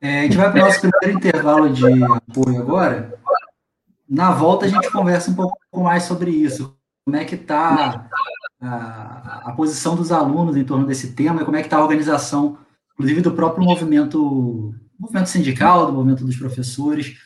É, 0.00 0.20
a 0.20 0.22
gente 0.22 0.36
vai 0.36 0.50
para 0.50 0.62
o 0.62 0.66
nosso 0.66 0.80
primeiro 0.80 1.18
intervalo 1.18 1.72
de 1.72 2.04
apoio 2.04 2.60
agora. 2.60 3.18
Na 4.08 4.32
volta 4.32 4.66
a 4.66 4.68
gente 4.68 4.90
conversa 4.90 5.30
um 5.30 5.34
pouco 5.34 5.58
mais 5.72 6.02
sobre 6.02 6.30
isso. 6.30 6.76
Como 7.04 7.16
é 7.16 7.24
que 7.24 7.36
está 7.36 8.06
a, 8.66 9.42
a, 9.46 9.52
posição 9.52 9.94
dos 9.94 10.10
alunos 10.10 10.56
em 10.56 10.64
torno 10.64 10.86
desse 10.86 11.12
tema 11.12 11.42
e 11.42 11.44
como 11.44 11.56
é 11.56 11.60
que 11.60 11.66
está 11.66 11.76
a 11.76 11.82
organização, 11.82 12.58
inclusive 12.94 13.20
do 13.20 13.32
próprio 13.32 13.64
movimento, 13.64 14.74
movimento 14.98 15.28
sindical, 15.28 15.86
do 15.86 15.92
movimento 15.92 16.24
dos 16.24 16.36
professores, 16.36 17.16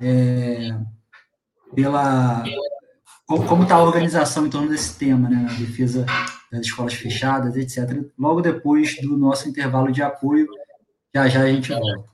é, 0.00 0.76
pela 1.74 2.44
como 3.26 3.62
está 3.62 3.76
a 3.76 3.82
organização 3.82 4.46
em 4.46 4.50
torno 4.50 4.68
desse 4.68 4.98
tema, 4.98 5.28
né, 5.28 5.46
a 5.48 5.54
defesa 5.54 6.04
das 6.52 6.66
escolas 6.66 6.94
fechadas, 6.94 7.56
etc. 7.56 8.04
Logo 8.18 8.42
depois 8.42 9.00
do 9.00 9.16
nosso 9.16 9.48
intervalo 9.48 9.90
de 9.90 10.02
apoio, 10.02 10.46
já 11.14 11.26
já 11.26 11.42
a 11.42 11.46
gente 11.46 11.70
volta. 11.72 12.13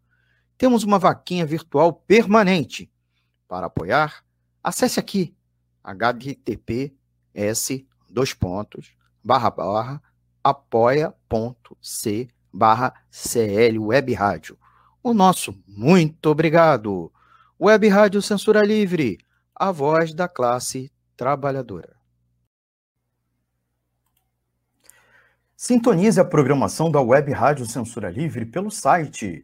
temos 0.61 0.83
uma 0.83 0.99
vaquinha 0.99 1.43
virtual 1.43 1.91
permanente. 1.91 2.87
Para 3.47 3.65
apoiar, 3.65 4.23
acesse 4.63 4.99
aqui 4.99 5.35
https 5.83 6.93
dois 8.07 8.31
pontos 8.31 8.95
barra 9.23 9.49
barra 9.49 9.99
apoia.c 10.43 12.27
barra 12.53 12.93
CL 13.09 13.79
Web 13.79 14.13
Rádio. 14.13 14.55
O 15.01 15.15
nosso 15.15 15.59
muito 15.67 16.27
obrigado. 16.27 17.11
Web 17.59 17.87
Rádio 17.87 18.21
Censura 18.21 18.61
Livre, 18.61 19.17
a 19.55 19.71
voz 19.71 20.13
da 20.13 20.27
classe 20.27 20.91
trabalhadora. 21.17 21.95
Sintonize 25.57 26.21
a 26.21 26.25
programação 26.25 26.91
da 26.91 27.01
Web 27.01 27.31
Rádio 27.31 27.65
Censura 27.65 28.11
Livre 28.11 28.45
pelo 28.45 28.69
site 28.69 29.43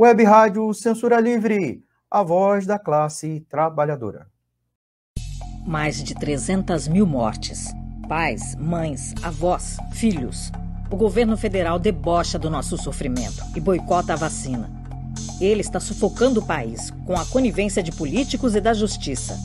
Web 0.00 0.22
Rádio 0.22 0.72
Censura 0.74 1.18
Livre, 1.18 1.82
a 2.08 2.22
voz 2.22 2.64
da 2.64 2.78
classe 2.78 3.44
trabalhadora. 3.50 4.28
Mais 5.66 6.00
de 6.04 6.14
300 6.14 6.86
mil 6.86 7.04
mortes. 7.04 7.74
Pais, 8.08 8.54
mães, 8.54 9.12
avós, 9.24 9.76
filhos. 9.90 10.52
O 10.88 10.96
governo 10.96 11.36
federal 11.36 11.80
debocha 11.80 12.38
do 12.38 12.48
nosso 12.48 12.78
sofrimento 12.78 13.42
e 13.56 13.60
boicota 13.60 14.12
a 14.12 14.16
vacina. 14.16 14.70
Ele 15.40 15.62
está 15.62 15.80
sufocando 15.80 16.38
o 16.38 16.46
país 16.46 16.92
com 17.04 17.14
a 17.14 17.26
conivência 17.26 17.82
de 17.82 17.90
políticos 17.90 18.54
e 18.54 18.60
da 18.60 18.72
justiça. 18.72 19.36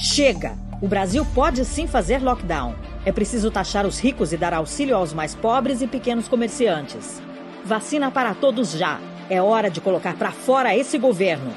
Chega! 0.00 0.56
O 0.80 0.88
Brasil 0.88 1.22
pode 1.34 1.66
sim 1.66 1.86
fazer 1.86 2.22
lockdown. 2.22 2.74
É 3.04 3.12
preciso 3.12 3.50
taxar 3.50 3.84
os 3.84 3.98
ricos 3.98 4.32
e 4.32 4.38
dar 4.38 4.54
auxílio 4.54 4.96
aos 4.96 5.12
mais 5.12 5.34
pobres 5.34 5.82
e 5.82 5.86
pequenos 5.86 6.28
comerciantes. 6.28 7.20
Vacina 7.62 8.10
para 8.10 8.34
todos 8.34 8.72
já. 8.72 8.98
É 9.32 9.40
hora 9.40 9.70
de 9.70 9.80
colocar 9.80 10.14
para 10.14 10.30
fora 10.30 10.76
esse 10.76 10.98
governo. 10.98 11.54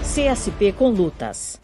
CSP 0.00 0.72
com 0.72 0.88
lutas. 0.88 1.60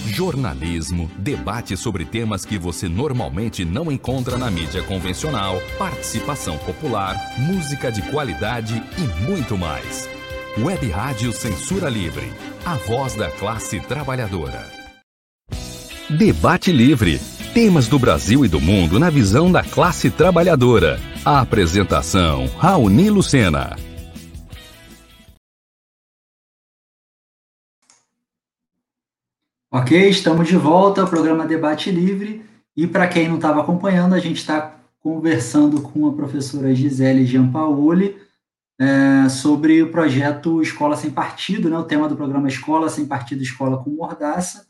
Jornalismo, 0.00 1.10
debate 1.18 1.76
sobre 1.76 2.04
temas 2.04 2.44
que 2.44 2.56
você 2.56 2.88
normalmente 2.88 3.64
não 3.64 3.90
encontra 3.90 4.38
na 4.38 4.48
mídia 4.48 4.80
convencional, 4.84 5.60
participação 5.76 6.56
popular, 6.58 7.16
música 7.36 7.90
de 7.90 8.00
qualidade 8.12 8.80
e 8.96 9.28
muito 9.28 9.58
mais. 9.58 10.08
Web 10.56 10.88
Rádio 10.88 11.32
Censura 11.32 11.88
Livre, 11.88 12.32
a 12.64 12.76
voz 12.76 13.16
da 13.16 13.28
classe 13.28 13.80
trabalhadora. 13.80 14.70
Debate 16.08 16.70
Livre. 16.70 17.20
Temas 17.52 17.88
do 17.88 17.98
Brasil 17.98 18.44
e 18.44 18.48
do 18.48 18.60
mundo 18.60 19.00
na 19.00 19.10
visão 19.10 19.50
da 19.50 19.64
classe 19.64 20.10
trabalhadora. 20.12 21.00
A 21.24 21.40
apresentação: 21.40 22.48
Raoni 22.56 23.10
Lucena. 23.10 23.76
Ok, 29.74 30.06
estamos 30.06 30.48
de 30.48 30.56
volta 30.58 31.00
ao 31.00 31.08
programa 31.08 31.46
Debate 31.46 31.90
Livre. 31.90 32.44
E 32.76 32.86
para 32.86 33.08
quem 33.08 33.26
não 33.26 33.36
estava 33.36 33.62
acompanhando, 33.62 34.14
a 34.14 34.18
gente 34.18 34.36
está 34.36 34.78
conversando 35.00 35.80
com 35.80 36.06
a 36.06 36.12
professora 36.12 36.74
Gisele 36.74 37.24
Giampaoli 37.24 38.18
é, 38.78 39.30
sobre 39.30 39.82
o 39.82 39.90
projeto 39.90 40.60
Escola 40.60 40.94
Sem 40.94 41.10
Partido, 41.10 41.70
né, 41.70 41.78
o 41.78 41.84
tema 41.84 42.06
do 42.06 42.14
programa 42.14 42.48
Escola 42.48 42.90
Sem 42.90 43.06
Partido, 43.06 43.42
Escola 43.42 43.82
com 43.82 43.88
Mordaça. 43.88 44.66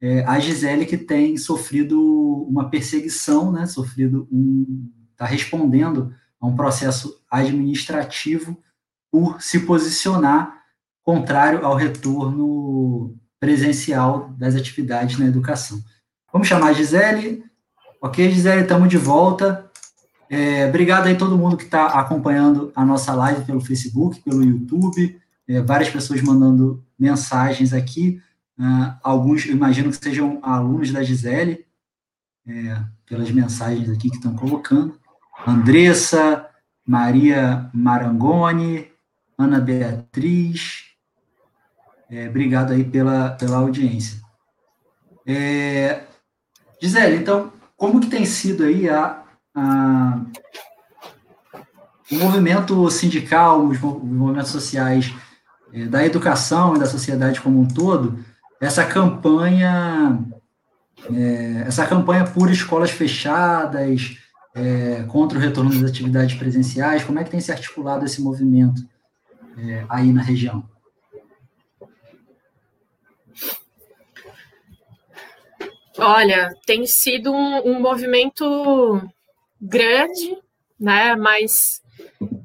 É, 0.00 0.24
a 0.24 0.38
Gisele 0.38 0.86
que 0.86 0.96
tem 0.96 1.36
sofrido 1.36 2.00
uma 2.48 2.70
perseguição, 2.70 3.52
né, 3.52 3.66
sofrido 3.66 4.26
um, 4.32 4.90
está 5.12 5.26
respondendo 5.26 6.14
a 6.40 6.46
um 6.46 6.56
processo 6.56 7.22
administrativo 7.30 8.56
por 9.12 9.42
se 9.42 9.60
posicionar 9.66 10.62
contrário 11.02 11.62
ao 11.62 11.76
retorno 11.76 13.19
presencial 13.40 14.32
das 14.38 14.54
atividades 14.54 15.18
na 15.18 15.26
educação. 15.26 15.82
Vamos 16.32 16.46
chamar 16.46 16.68
a 16.68 16.72
Gisele. 16.74 17.42
Ok, 18.00 18.30
Gisele, 18.30 18.62
estamos 18.62 18.88
de 18.88 18.98
volta. 18.98 19.68
É, 20.28 20.66
obrigado 20.68 21.06
aí 21.06 21.16
todo 21.16 21.36
mundo 21.36 21.56
que 21.56 21.64
está 21.64 21.86
acompanhando 21.86 22.70
a 22.76 22.84
nossa 22.84 23.12
live 23.14 23.44
pelo 23.44 23.60
Facebook, 23.60 24.20
pelo 24.20 24.44
YouTube, 24.44 25.18
é, 25.48 25.60
várias 25.60 25.90
pessoas 25.90 26.22
mandando 26.22 26.84
mensagens 26.96 27.72
aqui. 27.72 28.22
Uh, 28.56 28.94
alguns, 29.02 29.46
imagino 29.46 29.90
que 29.90 29.96
sejam 29.96 30.38
alunos 30.42 30.92
da 30.92 31.02
Gisele, 31.02 31.64
é, 32.46 32.78
pelas 33.06 33.30
mensagens 33.30 33.88
aqui 33.88 34.10
que 34.10 34.16
estão 34.16 34.36
colocando. 34.36 35.00
Andressa, 35.46 36.46
Maria 36.86 37.70
Marangoni, 37.72 38.86
Ana 39.38 39.58
Beatriz. 39.58 40.89
É, 42.10 42.28
obrigado 42.28 42.72
aí 42.72 42.84
pela, 42.84 43.30
pela 43.30 43.58
audiência. 43.58 44.20
É, 45.26 46.02
Gisele, 46.82 47.16
então, 47.16 47.52
como 47.76 48.00
que 48.00 48.08
tem 48.08 48.24
sido 48.24 48.64
aí 48.64 48.88
a, 48.88 49.22
a 49.54 50.20
o 52.10 52.16
movimento 52.16 52.90
sindical, 52.90 53.64
os, 53.64 53.78
movimentos 53.78 54.50
sociais 54.50 55.14
é, 55.72 55.84
da 55.84 56.04
educação 56.04 56.74
e 56.74 56.78
da 56.78 56.86
sociedade 56.86 57.40
como 57.40 57.60
um 57.60 57.68
todo, 57.68 58.18
essa 58.60 58.84
campanha, 58.84 60.18
é, 61.12 61.64
essa 61.66 61.86
campanha 61.86 62.24
por 62.24 62.50
escolas 62.50 62.90
fechadas, 62.90 64.18
é, 64.54 65.04
contra 65.06 65.38
o 65.38 65.40
retorno 65.40 65.70
das 65.70 65.88
atividades 65.88 66.34
presenciais, 66.36 67.04
como 67.04 67.20
é 67.20 67.24
que 67.24 67.30
tem 67.30 67.40
se 67.40 67.52
articulado 67.52 68.04
esse 68.04 68.20
movimento 68.20 68.82
é, 69.56 69.84
aí 69.88 70.12
na 70.12 70.22
região? 70.22 70.68
Olha, 76.00 76.54
tem 76.66 76.86
sido 76.86 77.32
um, 77.32 77.72
um 77.72 77.80
movimento 77.80 79.00
grande, 79.60 80.36
né? 80.78 81.14
Mas 81.14 81.52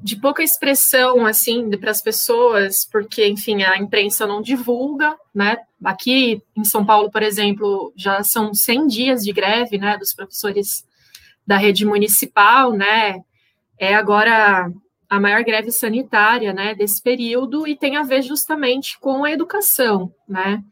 de 0.02 0.16
pouca 0.16 0.42
expressão 0.42 1.26
assim 1.26 1.70
para 1.70 1.90
as 1.90 2.02
pessoas, 2.02 2.86
porque 2.90 3.26
enfim 3.26 3.62
a 3.62 3.78
imprensa 3.78 4.26
não 4.26 4.42
divulga, 4.42 5.16
né? 5.34 5.56
Aqui 5.84 6.42
em 6.56 6.64
São 6.64 6.84
Paulo, 6.84 7.10
por 7.10 7.22
exemplo, 7.22 7.92
já 7.96 8.22
são 8.22 8.54
100 8.54 8.86
dias 8.86 9.22
de 9.22 9.32
greve, 9.32 9.78
né, 9.78 9.96
dos 9.98 10.14
professores 10.14 10.84
da 11.46 11.56
rede 11.56 11.84
municipal, 11.84 12.72
né? 12.72 13.20
É 13.78 13.94
agora 13.94 14.70
a 15.08 15.20
maior 15.20 15.42
greve 15.44 15.70
sanitária, 15.70 16.52
né, 16.52 16.74
desse 16.74 17.02
período 17.02 17.66
e 17.66 17.76
tem 17.76 17.96
a 17.96 18.02
ver 18.02 18.22
justamente 18.22 18.98
com 19.00 19.24
a 19.24 19.30
educação, 19.30 20.12
né? 20.28 20.62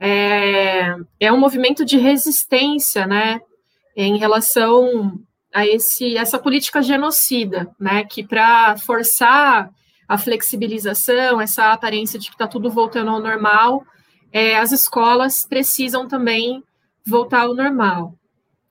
É, 0.00 0.96
é 1.20 1.30
um 1.30 1.38
movimento 1.38 1.84
de 1.84 1.98
resistência, 1.98 3.06
né, 3.06 3.40
em 3.94 4.16
relação 4.16 5.20
a 5.52 5.66
esse, 5.66 6.16
essa 6.16 6.38
política 6.38 6.80
genocida, 6.80 7.70
né, 7.78 8.04
que 8.04 8.26
para 8.26 8.78
forçar 8.78 9.68
a 10.08 10.18
flexibilização, 10.18 11.40
essa 11.40 11.72
aparência 11.72 12.18
de 12.18 12.28
que 12.28 12.34
está 12.34 12.46
tudo 12.48 12.70
voltando 12.70 13.10
ao 13.10 13.20
normal, 13.20 13.84
é, 14.32 14.56
as 14.56 14.72
escolas 14.72 15.46
precisam 15.46 16.08
também 16.08 16.64
voltar 17.04 17.42
ao 17.42 17.54
normal. 17.54 18.14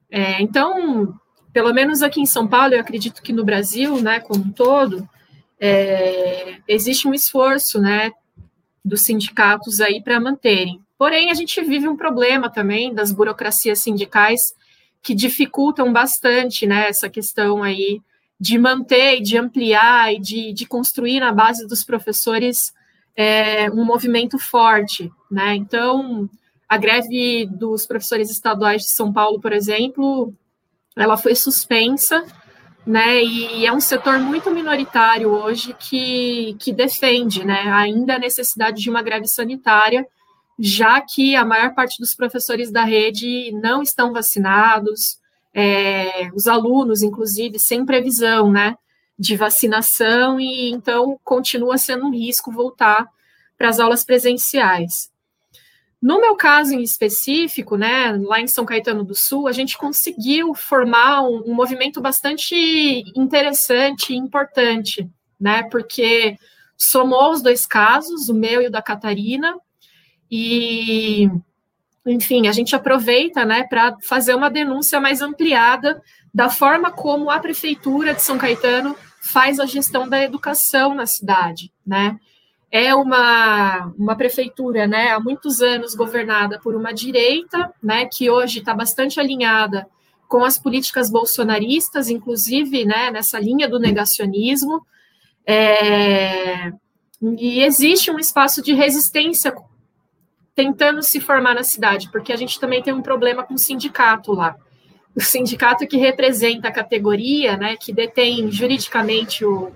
É, 0.10 0.42
então, 0.42 1.14
pelo 1.54 1.74
menos 1.74 2.02
aqui 2.02 2.20
em 2.20 2.26
São 2.26 2.48
Paulo, 2.48 2.74
eu 2.74 2.82
acredito 2.82 3.22
que 3.22 3.32
no 3.32 3.46
Brasil, 3.46 4.02
né, 4.02 4.20
como 4.20 4.46
um 4.46 4.52
todo, 4.52 5.08
é, 5.60 6.58
existe 6.68 7.08
um 7.08 7.14
esforço, 7.14 7.80
né, 7.80 8.12
dos 8.84 9.02
sindicatos 9.02 9.80
aí 9.80 10.02
para 10.02 10.20
manterem. 10.20 10.82
Porém, 11.00 11.32
a 11.32 11.34
gente 11.34 11.62
vive 11.62 11.88
um 11.88 11.96
problema 11.96 12.50
também 12.50 12.94
das 12.94 13.14
burocracias 13.14 13.80
sindicais 13.80 14.42
que 15.02 15.16
dificultam 15.16 15.94
bastante 15.94 16.68
né, 16.68 16.90
essa 16.90 17.10
questão 17.10 17.64
aí 17.64 18.02
de 18.38 18.58
manter 18.58 19.22
de 19.22 19.38
ampliar 19.38 20.14
e 20.14 20.20
de, 20.20 20.52
de 20.52 20.66
construir 20.66 21.22
na 21.22 21.32
base 21.32 21.66
dos 21.66 21.86
professores 21.86 22.74
é, 23.16 23.72
um 23.72 23.86
movimento 23.86 24.38
forte. 24.38 25.10
Né? 25.32 25.56
Então, 25.56 26.30
a 26.68 26.78
greve 26.78 27.46
dos 27.50 27.88
professores 27.88 28.30
estaduais 28.30 28.82
de 28.82 28.90
São 28.90 29.14
Paulo, 29.14 29.40
por 29.40 29.54
exemplo, 29.54 30.34
ela 30.98 31.16
foi 31.16 31.34
suspensa, 31.34 32.26
né? 32.86 33.24
E 33.24 33.66
é 33.66 33.72
um 33.72 33.80
setor 33.80 34.20
muito 34.20 34.52
minoritário 34.52 35.30
hoje 35.30 35.74
que, 35.80 36.58
que 36.60 36.74
defende, 36.74 37.46
né, 37.46 37.72
ainda 37.72 38.16
a 38.16 38.20
necessidade 38.20 38.82
de 38.82 38.90
uma 38.90 39.02
greve 39.02 39.28
sanitária 39.28 40.06
já 40.60 41.00
que 41.00 41.38
a 41.38 41.46
maior 41.46 41.74
parte 41.74 41.98
dos 42.00 42.14
professores 42.14 42.70
da 42.70 42.84
rede 42.84 43.50
não 43.54 43.82
estão 43.82 44.12
vacinados, 44.12 45.18
é, 45.54 46.30
os 46.34 46.48
alunos, 46.48 47.02
inclusive, 47.02 47.58
sem 47.58 47.86
previsão, 47.86 48.52
né, 48.52 48.76
de 49.18 49.38
vacinação, 49.38 50.38
e 50.38 50.70
então 50.70 51.18
continua 51.24 51.78
sendo 51.78 52.08
um 52.08 52.12
risco 52.12 52.52
voltar 52.52 53.08
para 53.58 53.70
as 53.70 53.80
aulas 53.80 54.04
presenciais. 54.04 55.10
No 56.02 56.20
meu 56.20 56.36
caso 56.36 56.74
em 56.74 56.82
específico, 56.82 57.78
né, 57.78 58.12
lá 58.22 58.40
em 58.40 58.48
São 58.48 58.66
Caetano 58.66 59.04
do 59.04 59.16
Sul, 59.16 59.48
a 59.48 59.52
gente 59.54 59.78
conseguiu 59.78 60.54
formar 60.54 61.22
um, 61.24 61.44
um 61.48 61.54
movimento 61.54 62.02
bastante 62.02 62.56
interessante 63.16 64.14
e 64.14 64.18
importante, 64.18 65.10
né, 65.40 65.64
porque 65.64 66.38
somou 66.78 67.32
os 67.32 67.42
dois 67.42 67.66
casos, 67.66 68.30
o 68.30 68.34
meu 68.34 68.62
e 68.62 68.68
o 68.68 68.72
da 68.72 68.82
Catarina, 68.82 69.56
e, 70.30 71.30
enfim, 72.06 72.48
a 72.48 72.52
gente 72.52 72.76
aproveita, 72.76 73.46
né, 73.46 73.64
para 73.64 73.98
fazer 74.02 74.36
uma 74.36 74.50
denúncia 74.50 75.00
mais 75.00 75.22
ampliada 75.22 76.02
da 76.34 76.50
forma 76.50 76.92
como 76.92 77.30
a 77.30 77.40
prefeitura 77.40 78.14
de 78.14 78.22
São 78.22 78.38
Caetano 78.38 78.96
faz 79.22 79.60
a 79.60 79.66
gestão 79.66 80.08
da 80.08 80.22
educação 80.22 80.94
na 80.94 81.06
cidade, 81.06 81.72
né? 81.86 82.18
É 82.72 82.94
uma, 82.94 83.92
uma 83.98 84.16
prefeitura, 84.16 84.86
né, 84.86 85.12
há 85.12 85.20
muitos 85.20 85.60
anos 85.60 85.96
governada 85.96 86.60
por 86.60 86.76
uma 86.76 86.94
direita, 86.94 87.74
né, 87.82 88.06
que 88.06 88.30
hoje 88.30 88.60
está 88.60 88.76
bastante 88.76 89.20
alinhada 89.20 89.88
com 90.28 90.44
as 90.46 90.60
políticas 90.60 91.10
bolsonaristas, 91.10 92.10
inclusive, 92.10 92.86
né, 92.86 93.10
nessa 93.10 93.40
linha 93.40 93.68
do 93.68 93.80
negacionismo, 93.80 94.86
é, 95.48 96.72
e 97.20 97.64
existe 97.64 98.12
um 98.12 98.20
espaço 98.20 98.62
de 98.62 98.72
resistência 98.74 99.52
tentando 100.60 101.02
se 101.02 101.22
formar 101.22 101.56
na 101.56 101.64
cidade, 101.64 102.10
porque 102.12 102.34
a 102.34 102.36
gente 102.36 102.60
também 102.60 102.84
tem 102.84 102.94
um 102.94 103.02
problema 103.02 103.44
com 103.44 103.54
o 103.54 103.58
sindicato 103.58 104.34
lá 104.34 104.58
o 105.16 105.22
sindicato 105.22 105.88
que 105.88 105.98
representa 105.98 106.70
a 106.70 106.72
categoria, 106.72 107.58
né, 107.58 107.76
que 107.76 107.92
detém 107.92 108.50
juridicamente 108.52 109.44
o, 109.44 109.72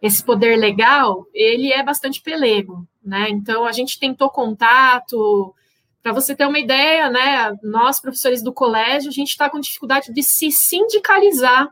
esse 0.00 0.24
poder 0.24 0.56
legal, 0.56 1.26
ele 1.32 1.72
é 1.72 1.82
bastante 1.82 2.20
pelego, 2.20 2.86
né? 3.04 3.28
Então 3.30 3.64
a 3.64 3.72
gente 3.72 3.98
tentou 3.98 4.28
contato. 4.28 5.54
Para 6.02 6.12
você 6.12 6.34
ter 6.34 6.46
uma 6.46 6.58
ideia, 6.58 7.08
né? 7.08 7.56
Nós, 7.62 8.00
professores 8.00 8.42
do 8.42 8.52
colégio, 8.52 9.08
a 9.08 9.12
gente 9.12 9.28
está 9.28 9.48
com 9.48 9.60
dificuldade 9.60 10.12
de 10.12 10.22
se 10.24 10.50
sindicalizar 10.50 11.68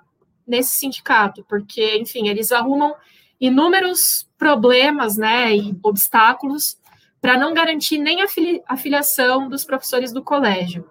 nesse 0.47 0.79
sindicato, 0.79 1.45
porque, 1.49 1.97
enfim, 1.97 2.29
eles 2.29 2.53
arrumam 2.53 2.95
inúmeros 3.41 4.29
problemas, 4.39 5.17
né, 5.17 5.57
e 5.57 5.75
obstáculos 5.83 6.77
para 7.21 7.37
não 7.37 7.53
garantir 7.53 7.99
nem 7.99 8.23
a 8.23 8.77
filiação 8.77 9.49
dos 9.49 9.65
professores 9.65 10.13
do 10.13 10.23
colégio. 10.23 10.89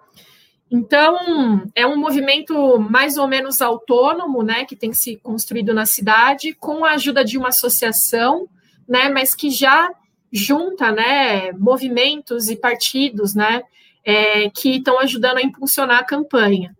Então, 0.70 1.64
é 1.74 1.84
um 1.84 1.96
movimento 1.96 2.78
mais 2.78 3.18
ou 3.18 3.26
menos 3.26 3.60
autônomo, 3.60 4.42
né, 4.42 4.64
que 4.64 4.76
tem 4.76 4.92
se 4.92 5.16
construído 5.16 5.74
na 5.74 5.84
cidade, 5.84 6.54
com 6.54 6.84
a 6.84 6.92
ajuda 6.92 7.24
de 7.24 7.36
uma 7.36 7.48
associação, 7.48 8.48
né, 8.88 9.08
mas 9.08 9.34
que 9.34 9.50
já 9.50 9.90
junta, 10.32 10.92
né, 10.92 11.50
movimentos 11.52 12.48
e 12.48 12.54
partidos, 12.54 13.34
né, 13.34 13.64
é, 14.04 14.48
que 14.50 14.76
estão 14.76 15.00
ajudando 15.00 15.38
a 15.38 15.42
impulsionar 15.42 15.98
a 15.98 16.04
campanha. 16.04 16.76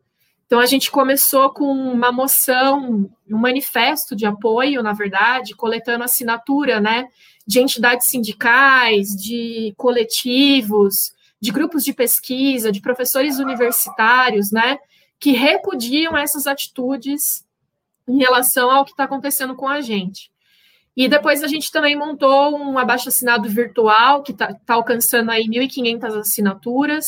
Então, 0.46 0.61
a 0.61 0.66
gente 0.66 0.88
começou 0.88 1.51
com 1.51 1.64
uma 1.64 2.12
moção, 2.12 3.11
um 3.28 3.38
manifesto 3.38 4.14
de 4.14 4.24
apoio, 4.24 4.84
na 4.84 4.92
verdade, 4.92 5.55
coletando 5.55 6.05
assinatura, 6.05 6.80
né, 6.80 7.09
de 7.47 7.61
entidades 7.61 8.09
sindicais, 8.09 9.09
de 9.09 9.74
coletivos, 9.76 11.12
de 11.41 11.51
grupos 11.51 11.84
de 11.84 11.93
pesquisa, 11.93 12.70
de 12.70 12.80
professores 12.80 13.38
universitários, 13.38 14.53
né, 14.53 14.78
que 15.18 15.32
repudiam 15.32 16.16
essas 16.16 16.47
atitudes 16.47 17.45
em 18.07 18.18
relação 18.18 18.70
ao 18.70 18.84
que 18.84 18.91
está 18.91 19.05
acontecendo 19.05 19.55
com 19.55 19.68
a 19.68 19.80
gente. 19.80 20.30
E 20.97 21.09
depois 21.09 21.43
a 21.43 21.47
gente 21.47 21.70
também 21.70 21.97
montou 21.97 22.57
um 22.57 22.78
abaixo-assinado 22.78 23.49
virtual, 23.49 24.22
que 24.22 24.32
está 24.32 24.53
tá 24.66 24.74
alcançando 24.74 25.30
aí 25.30 25.47
1.500 25.47 26.20
assinaturas, 26.20 27.07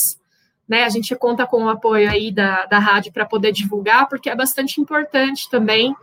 né, 0.66 0.84
a 0.84 0.88
gente 0.88 1.14
conta 1.16 1.46
com 1.46 1.64
o 1.64 1.68
apoio 1.68 2.08
aí 2.08 2.32
da, 2.32 2.64
da 2.66 2.78
rádio 2.78 3.12
para 3.12 3.26
poder 3.26 3.52
divulgar, 3.52 4.08
porque 4.08 4.30
é 4.30 4.34
bastante 4.34 4.80
importante 4.80 5.50
também 5.50 5.94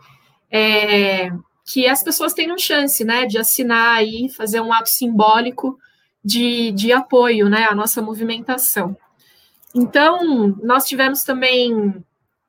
é, 0.50 1.30
que 1.66 1.86
as 1.86 2.02
pessoas 2.02 2.32
tenham 2.32 2.58
chance, 2.58 3.04
né, 3.04 3.26
de 3.26 3.38
assinar 3.38 3.96
aí, 3.96 4.28
fazer 4.28 4.60
um 4.60 4.72
ato 4.72 4.88
simbólico 4.88 5.78
de, 6.24 6.72
de 6.72 6.92
apoio 6.92 7.48
né, 7.48 7.66
à 7.68 7.74
nossa 7.74 8.02
movimentação. 8.02 8.96
Então, 9.74 10.56
nós 10.62 10.84
tivemos 10.84 11.20
também 11.20 11.94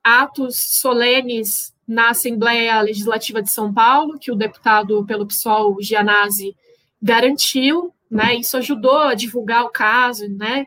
atos 0.04 0.56
solenes 0.80 1.74
na 1.88 2.10
Assembleia 2.10 2.82
Legislativa 2.82 3.42
de 3.42 3.52
São 3.52 3.72
Paulo, 3.74 4.18
que 4.20 4.32
o 4.32 4.36
deputado 4.36 5.06
pelo 5.06 5.28
PSOL, 5.28 5.78
Gianazzi, 5.82 6.56
garantiu, 7.02 7.94
né, 8.10 8.36
isso 8.36 8.58
ajudou 8.58 9.00
a 9.00 9.14
divulgar 9.14 9.64
o 9.64 9.70
caso, 9.70 10.28
né, 10.28 10.66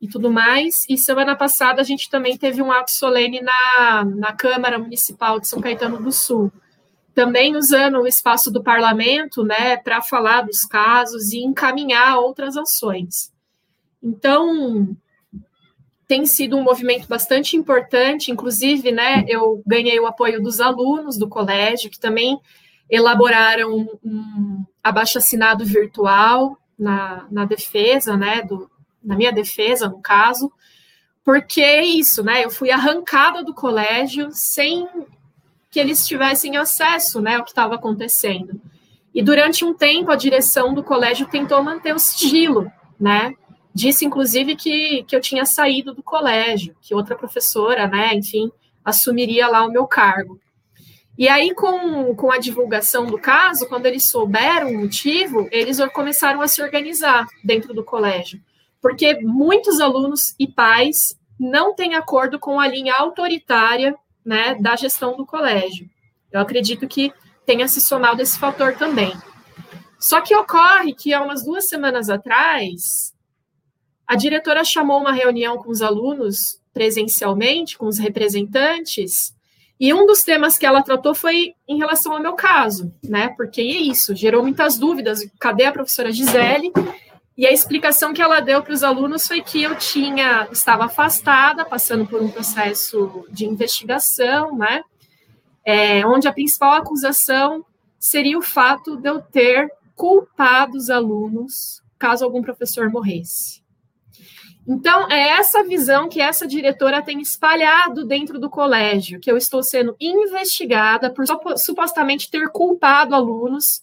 e 0.00 0.08
tudo 0.08 0.30
mais. 0.30 0.74
E 0.88 0.98
semana 0.98 1.36
passada 1.36 1.80
a 1.80 1.84
gente 1.84 2.10
também 2.10 2.36
teve 2.36 2.60
um 2.60 2.72
ato 2.72 2.90
solene 2.90 3.40
na, 3.40 4.04
na 4.04 4.32
Câmara 4.32 4.78
Municipal 4.78 5.38
de 5.38 5.46
São 5.48 5.60
Caetano 5.60 6.02
do 6.02 6.10
Sul, 6.10 6.52
também 7.14 7.56
usando 7.56 8.00
o 8.00 8.06
espaço 8.06 8.50
do 8.50 8.62
parlamento, 8.62 9.44
né, 9.44 9.76
para 9.76 10.00
falar 10.00 10.42
dos 10.42 10.60
casos 10.60 11.32
e 11.32 11.38
encaminhar 11.38 12.18
outras 12.18 12.56
ações. 12.56 13.32
Então, 14.02 14.96
tem 16.06 16.26
sido 16.26 16.56
um 16.56 16.62
movimento 16.62 17.06
bastante 17.06 17.56
importante, 17.56 18.30
inclusive, 18.30 18.90
né, 18.92 19.24
eu 19.28 19.62
ganhei 19.66 19.98
o 20.00 20.06
apoio 20.06 20.42
dos 20.42 20.60
alunos 20.60 21.18
do 21.18 21.28
colégio, 21.28 21.90
que 21.90 22.00
também 22.00 22.38
elaboraram 22.90 23.88
um 24.04 24.64
abaixo-assinado 24.82 25.64
virtual 25.64 26.58
na, 26.78 27.26
na 27.30 27.44
defesa, 27.44 28.16
né, 28.16 28.42
do, 28.42 28.70
na 29.02 29.16
minha 29.16 29.32
defesa, 29.32 29.88
no 29.88 30.00
caso, 30.00 30.52
porque 31.24 31.62
é 31.62 31.84
isso, 31.84 32.22
né, 32.22 32.44
eu 32.44 32.50
fui 32.50 32.70
arrancada 32.70 33.44
do 33.44 33.54
colégio 33.54 34.28
sem 34.32 34.88
que 35.72 35.80
eles 35.80 36.06
tivessem 36.06 36.58
acesso 36.58 37.22
né, 37.22 37.36
ao 37.36 37.44
que 37.44 37.50
estava 37.50 37.76
acontecendo. 37.76 38.60
E 39.14 39.22
durante 39.22 39.64
um 39.64 39.72
tempo, 39.72 40.10
a 40.10 40.16
direção 40.16 40.74
do 40.74 40.84
colégio 40.84 41.26
tentou 41.26 41.62
manter 41.62 41.94
o 41.94 41.98
sigilo, 41.98 42.70
né? 43.00 43.34
Disse, 43.74 44.04
inclusive, 44.04 44.54
que, 44.54 45.02
que 45.04 45.16
eu 45.16 45.20
tinha 45.20 45.46
saído 45.46 45.94
do 45.94 46.02
colégio, 46.02 46.76
que 46.82 46.94
outra 46.94 47.16
professora, 47.16 47.86
né, 47.86 48.14
enfim, 48.14 48.52
assumiria 48.84 49.48
lá 49.48 49.64
o 49.64 49.72
meu 49.72 49.86
cargo. 49.86 50.38
E 51.16 51.26
aí, 51.26 51.54
com, 51.54 52.14
com 52.14 52.30
a 52.30 52.38
divulgação 52.38 53.06
do 53.06 53.18
caso, 53.18 53.66
quando 53.66 53.86
eles 53.86 54.10
souberam 54.10 54.68
o 54.68 54.78
motivo, 54.78 55.48
eles 55.50 55.78
começaram 55.94 56.42
a 56.42 56.48
se 56.48 56.62
organizar 56.62 57.26
dentro 57.42 57.72
do 57.72 57.82
colégio. 57.82 58.42
Porque 58.80 59.18
muitos 59.22 59.80
alunos 59.80 60.34
e 60.38 60.46
pais 60.46 61.18
não 61.40 61.74
têm 61.74 61.94
acordo 61.94 62.38
com 62.38 62.60
a 62.60 62.68
linha 62.68 62.94
autoritária 62.94 63.96
né, 64.24 64.54
da 64.56 64.76
gestão 64.76 65.16
do 65.16 65.26
colégio. 65.26 65.88
Eu 66.30 66.40
acredito 66.40 66.86
que 66.88 67.12
tenha 67.44 67.68
se 67.68 67.80
somado 67.80 68.22
esse 68.22 68.38
fator 68.38 68.74
também. 68.76 69.12
Só 69.98 70.20
que 70.20 70.34
ocorre 70.34 70.94
que 70.94 71.12
há 71.12 71.22
umas 71.22 71.44
duas 71.44 71.68
semanas 71.68 72.08
atrás, 72.08 73.12
a 74.06 74.16
diretora 74.16 74.64
chamou 74.64 75.00
uma 75.00 75.12
reunião 75.12 75.58
com 75.58 75.70
os 75.70 75.82
alunos 75.82 76.60
presencialmente, 76.72 77.76
com 77.76 77.86
os 77.86 77.98
representantes, 77.98 79.34
e 79.78 79.92
um 79.92 80.06
dos 80.06 80.22
temas 80.22 80.56
que 80.56 80.64
ela 80.64 80.80
tratou 80.80 81.14
foi 81.14 81.54
em 81.66 81.76
relação 81.76 82.12
ao 82.12 82.22
meu 82.22 82.34
caso, 82.34 82.94
né? 83.02 83.34
Porque 83.36 83.60
é 83.60 83.64
isso, 83.64 84.14
gerou 84.14 84.42
muitas 84.42 84.78
dúvidas. 84.78 85.20
Cadê 85.40 85.64
a 85.64 85.72
professora 85.72 86.12
Gisele? 86.12 86.72
E 87.36 87.46
a 87.46 87.52
explicação 87.52 88.12
que 88.12 88.20
ela 88.20 88.40
deu 88.40 88.62
para 88.62 88.74
os 88.74 88.82
alunos 88.82 89.26
foi 89.26 89.40
que 89.40 89.62
eu 89.62 89.76
tinha 89.76 90.48
estava 90.52 90.84
afastada, 90.84 91.64
passando 91.64 92.06
por 92.06 92.20
um 92.20 92.30
processo 92.30 93.26
de 93.30 93.46
investigação, 93.46 94.56
né? 94.56 94.82
É, 95.64 96.06
onde 96.06 96.28
a 96.28 96.32
principal 96.32 96.72
acusação 96.72 97.64
seria 97.98 98.36
o 98.36 98.42
fato 98.42 98.96
de 98.96 99.08
eu 99.08 99.22
ter 99.22 99.70
culpado 99.94 100.76
os 100.76 100.90
alunos 100.90 101.80
caso 101.98 102.24
algum 102.24 102.42
professor 102.42 102.90
morresse. 102.90 103.62
Então, 104.66 105.10
é 105.10 105.28
essa 105.30 105.64
visão 105.64 106.08
que 106.08 106.20
essa 106.20 106.46
diretora 106.46 107.02
tem 107.02 107.20
espalhado 107.20 108.04
dentro 108.04 108.38
do 108.38 108.50
colégio, 108.50 109.20
que 109.20 109.30
eu 109.30 109.36
estou 109.36 109.62
sendo 109.62 109.96
investigada 110.00 111.12
por 111.12 111.24
supostamente 111.56 112.30
ter 112.30 112.48
culpado 112.48 113.14
alunos 113.14 113.82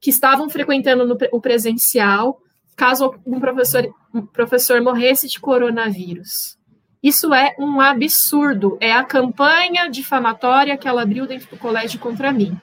que 0.00 0.10
estavam 0.10 0.48
frequentando 0.50 1.06
no, 1.06 1.16
o 1.32 1.40
presencial 1.40 2.40
caso 2.76 3.14
um 3.26 3.38
professor, 3.40 3.94
um 4.14 4.24
professor 4.26 4.80
morresse 4.80 5.28
de 5.28 5.40
coronavírus. 5.40 6.56
Isso 7.02 7.34
é 7.34 7.54
um 7.58 7.80
absurdo. 7.80 8.78
É 8.80 8.92
a 8.92 9.04
campanha 9.04 9.88
difamatória 9.88 10.76
que 10.76 10.86
ela 10.86 11.02
abriu 11.02 11.26
dentro 11.26 11.50
do 11.50 11.58
colégio 11.58 11.98
contra 11.98 12.32
mim. 12.32 12.56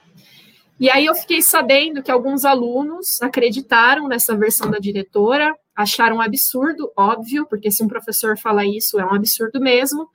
E 0.78 0.88
aí 0.88 1.04
eu 1.04 1.14
fiquei 1.14 1.42
sabendo 1.42 2.02
que 2.02 2.10
alguns 2.10 2.46
alunos 2.46 3.20
acreditaram 3.20 4.08
nessa 4.08 4.34
versão 4.34 4.70
da 4.70 4.78
diretora, 4.78 5.54
acharam 5.76 6.16
um 6.16 6.20
absurdo, 6.22 6.90
óbvio, 6.96 7.46
porque 7.46 7.70
se 7.70 7.84
um 7.84 7.88
professor 7.88 8.38
fala 8.38 8.64
isso 8.64 8.98
é 8.98 9.04
um 9.04 9.14
absurdo 9.14 9.60
mesmo, 9.60 10.08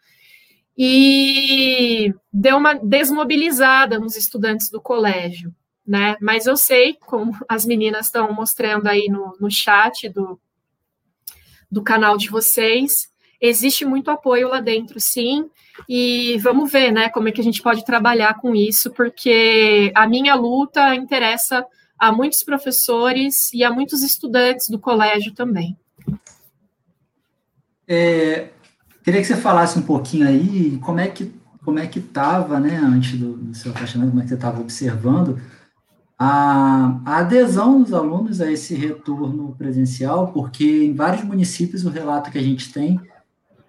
e 0.76 2.12
deu 2.34 2.58
uma 2.58 2.74
desmobilizada 2.74 4.00
nos 4.00 4.16
estudantes 4.16 4.72
do 4.72 4.82
colégio 4.82 5.54
né? 5.86 6.16
Mas 6.20 6.46
eu 6.46 6.58
sei, 6.58 6.98
como 7.06 7.36
as 7.48 7.66
meninas 7.66 8.08
estão 8.08 8.34
mostrando 8.34 8.88
aí 8.88 9.08
no, 9.08 9.36
no 9.40 9.52
chat 9.52 10.10
do, 10.10 10.40
do 11.72 11.84
canal 11.84 12.18
de 12.18 12.30
vocês. 12.30 13.08
Existe 13.40 13.86
muito 13.86 14.10
apoio 14.10 14.48
lá 14.48 14.62
dentro, 14.62 14.98
sim, 15.00 15.50
e 15.90 16.38
vamos 16.40 16.72
ver, 16.72 16.92
né, 16.92 17.10
como 17.10 17.28
é 17.28 17.32
que 17.32 17.42
a 17.42 17.44
gente 17.44 17.62
pode 17.62 17.84
trabalhar 17.86 18.36
com 18.36 18.56
isso, 18.56 18.92
porque 18.92 19.92
a 19.94 20.08
minha 20.08 20.36
luta 20.36 20.96
interessa 20.96 21.66
a 22.00 22.12
muitos 22.12 22.44
professores 22.44 23.52
e 23.54 23.64
a 23.64 23.70
muitos 23.70 24.02
estudantes 24.02 24.70
do 24.70 24.80
colégio 24.80 25.34
também. 25.34 25.78
É, 27.88 28.50
queria 29.04 29.22
que 29.22 29.28
você 29.28 29.36
falasse 29.36 29.78
um 29.78 29.84
pouquinho 29.84 30.28
aí 30.28 30.80
como 30.80 31.00
é 31.00 31.08
que 31.08 31.32
como 31.64 31.80
é 31.80 31.88
que 31.88 31.98
estava, 31.98 32.60
né, 32.60 32.78
antes 32.78 33.20
do, 33.20 33.34
do 33.34 33.56
seu 33.56 33.72
afastamento, 33.72 34.10
como 34.10 34.22
é 34.22 34.24
que 34.24 34.30
você 34.30 34.36
estava 34.36 34.62
observando 34.62 35.42
a, 36.18 37.02
adesão 37.06 37.82
dos 37.82 37.94
alunos 37.94 38.42
a 38.42 38.52
esse 38.52 38.74
retorno 38.74 39.54
presencial, 39.58 40.32
porque 40.32 40.86
em 40.86 40.94
vários 40.94 41.24
municípios 41.24 41.86
o 41.86 41.90
relato 41.90 42.32
que 42.32 42.38
a 42.38 42.44
gente 42.44 42.72
tem 42.72 43.00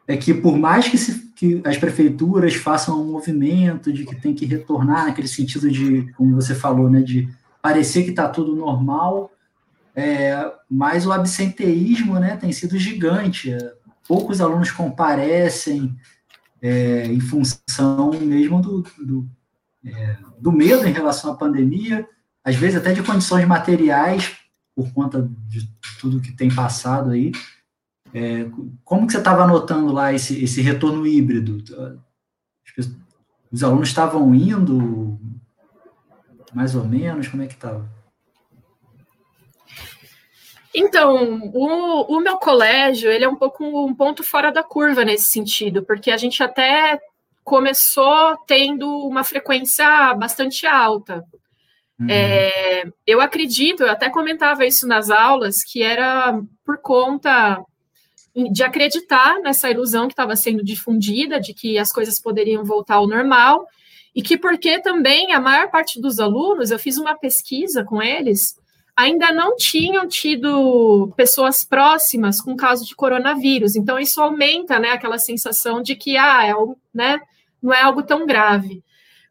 é 0.07 0.17
que 0.17 0.33
por 0.33 0.57
mais 0.57 0.89
que, 0.89 0.97
se, 0.97 1.33
que 1.35 1.61
as 1.65 1.77
prefeituras 1.77 2.55
façam 2.55 3.03
um 3.03 3.13
movimento 3.13 3.93
de 3.93 4.05
que 4.05 4.15
tem 4.15 4.35
que 4.35 4.47
retornar 4.47 5.07
naquele 5.07 5.27
sentido 5.27 5.71
de, 5.71 6.13
como 6.13 6.37
você 6.37 6.55
falou, 6.55 6.89
né, 6.89 7.03
de 7.03 7.29
parecer 7.61 8.05
que 8.05 8.11
está 8.11 8.29
tudo 8.29 8.55
normal, 8.55 9.33
é, 9.95 10.53
mas 10.71 11.07
o 11.07 11.13
absenteísmo 11.13 12.21
né, 12.21 12.37
tem 12.37 12.53
sido 12.53 12.79
gigante. 12.79 13.57
Poucos 14.07 14.41
alunos 14.41 14.71
comparecem 14.71 15.97
é, 16.63 17.07
em 17.07 17.19
função 17.19 18.11
mesmo 18.11 18.61
do, 18.61 18.85
do, 18.99 19.29
é, 19.85 20.17
do 20.39 20.53
medo 20.53 20.87
em 20.87 20.93
relação 20.93 21.33
à 21.33 21.37
pandemia, 21.37 22.07
às 22.47 22.55
vezes 22.55 22.77
até 22.77 22.93
de 22.93 23.03
condições 23.03 23.45
materiais, 23.45 24.37
por 24.73 24.93
conta 24.93 25.29
de 25.49 25.69
tudo 26.01 26.21
que 26.21 26.31
tem 26.31 26.55
passado 26.55 27.11
aí. 27.11 27.33
É, 28.15 28.49
como 28.85 29.05
que 29.05 29.13
você 29.13 29.19
estava 29.19 29.49
notando 29.49 29.93
lá 29.93 30.15
esse, 30.15 30.45
esse 30.45 30.63
retorno 30.63 31.05
híbrido? 31.05 31.59
Os 33.51 33.65
alunos 33.65 33.89
estavam 33.89 34.33
indo 34.33 35.19
mais 36.55 36.77
ou 36.77 36.85
menos? 36.85 37.27
Como 37.27 37.43
é 37.43 37.49
que 37.49 37.55
estava? 37.55 37.85
Então, 40.73 41.51
o, 41.53 42.17
o, 42.17 42.21
meu 42.21 42.37
colégio, 42.39 43.11
ele 43.11 43.25
é 43.25 43.29
um 43.29 43.35
pouco 43.35 43.65
um 43.65 43.95
ponto 43.95 44.23
fora 44.23 44.53
da 44.53 44.63
curva 44.63 45.05
nesse 45.05 45.31
sentido, 45.31 45.83
porque 45.83 46.13
a 46.13 46.17
gente 46.17 46.41
até 46.45 47.01
começou 47.43 48.37
tendo 48.47 48.89
uma 49.05 49.25
frequência 49.25 50.15
bastante 50.15 50.65
alta. 50.65 51.25
Uhum. 51.99 52.07
É, 52.11 52.85
eu 53.07 53.21
acredito, 53.21 53.83
eu 53.83 53.91
até 53.91 54.11
comentava 54.11 54.67
isso 54.67 54.87
nas 54.87 55.11
aulas, 55.11 55.57
que 55.65 55.83
era 55.83 56.39
por 56.65 56.79
conta 56.79 57.59
de 58.53 58.63
acreditar 58.63 59.41
nessa 59.41 59.71
ilusão 59.71 60.07
que 60.07 60.13
estava 60.13 60.37
sendo 60.37 60.63
difundida 60.63 61.41
de 61.41 61.55
que 61.55 61.79
as 61.79 61.91
coisas 61.91 62.21
poderiam 62.21 62.65
voltar 62.65 62.97
ao 62.97 63.09
normal 63.09 63.67
e 64.15 64.23
que 64.23 64.37
porque 64.37 64.79
também 64.81 65.33
a 65.33 65.41
maior 65.41 65.71
parte 65.71 66.01
dos 66.01 66.19
alunos, 66.19 66.71
eu 66.71 66.79
fiz 66.79 66.99
uma 66.99 67.15
pesquisa 67.15 67.83
com 67.83 68.03
eles, 68.03 68.57
ainda 68.95 69.33
não 69.33 69.57
tinham 69.57 70.07
tido 70.07 71.13
pessoas 71.17 71.65
próximas 71.65 72.41
com 72.41 72.57
caso 72.57 72.85
de 72.85 72.95
coronavírus. 72.95 73.75
Então 73.75 73.99
isso 73.99 74.21
aumenta, 74.21 74.79
né, 74.79 74.91
aquela 74.91 75.19
sensação 75.19 75.83
de 75.83 75.95
que 75.97 76.17
ah, 76.17 76.47
é, 76.47 76.55
né, 76.95 77.21
não 77.63 77.73
é 77.73 77.83
algo 77.83 78.03
tão 78.03 78.27
grave. 78.27 78.83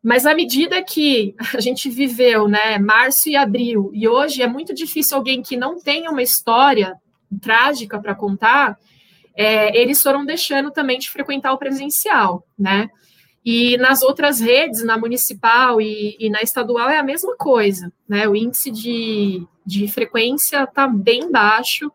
Mas 0.06 0.28
à 0.28 0.36
medida 0.36 0.84
que 0.84 1.34
a 1.56 1.60
gente 1.60 1.90
viveu, 1.90 2.48
né, 2.48 2.78
março 2.78 3.28
e 3.28 3.36
abril, 3.36 3.90
e 3.92 4.08
hoje 4.08 4.44
é 4.44 4.48
muito 4.48 4.72
difícil 4.72 5.18
alguém 5.18 5.42
que 5.42 5.58
não 5.58 5.80
tenha 5.80 6.12
uma 6.12 6.22
história 6.22 6.94
trágica 7.42 8.00
para 8.00 8.14
contar, 8.14 8.78
é, 9.36 9.76
eles 9.76 10.00
foram 10.04 10.24
deixando 10.24 10.70
também 10.70 11.00
de 11.00 11.10
frequentar 11.10 11.54
o 11.54 11.58
presencial, 11.58 12.46
né? 12.58 12.88
E 13.44 13.78
nas 13.78 14.04
outras 14.04 14.40
redes, 14.40 14.86
na 14.86 14.96
municipal 14.96 15.82
e, 15.82 16.16
e 16.20 16.30
na 16.30 16.42
estadual, 16.44 16.88
é 16.88 17.00
a 17.00 17.04
mesma 17.04 17.36
coisa, 17.36 17.92
né? 18.08 18.28
O 18.28 18.36
índice 18.36 18.70
de, 18.70 19.44
de 19.66 19.88
frequência 19.88 20.66
está 20.66 20.88
bem 20.88 21.32
baixo. 21.32 21.92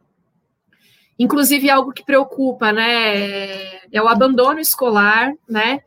Inclusive, 1.16 1.70
algo 1.70 1.92
que 1.92 2.04
preocupa, 2.04 2.72
né? 2.72 3.78
É 3.92 4.02
o 4.02 4.08
abandono 4.08 4.58
escolar, 4.58 5.32
né? 5.48 5.80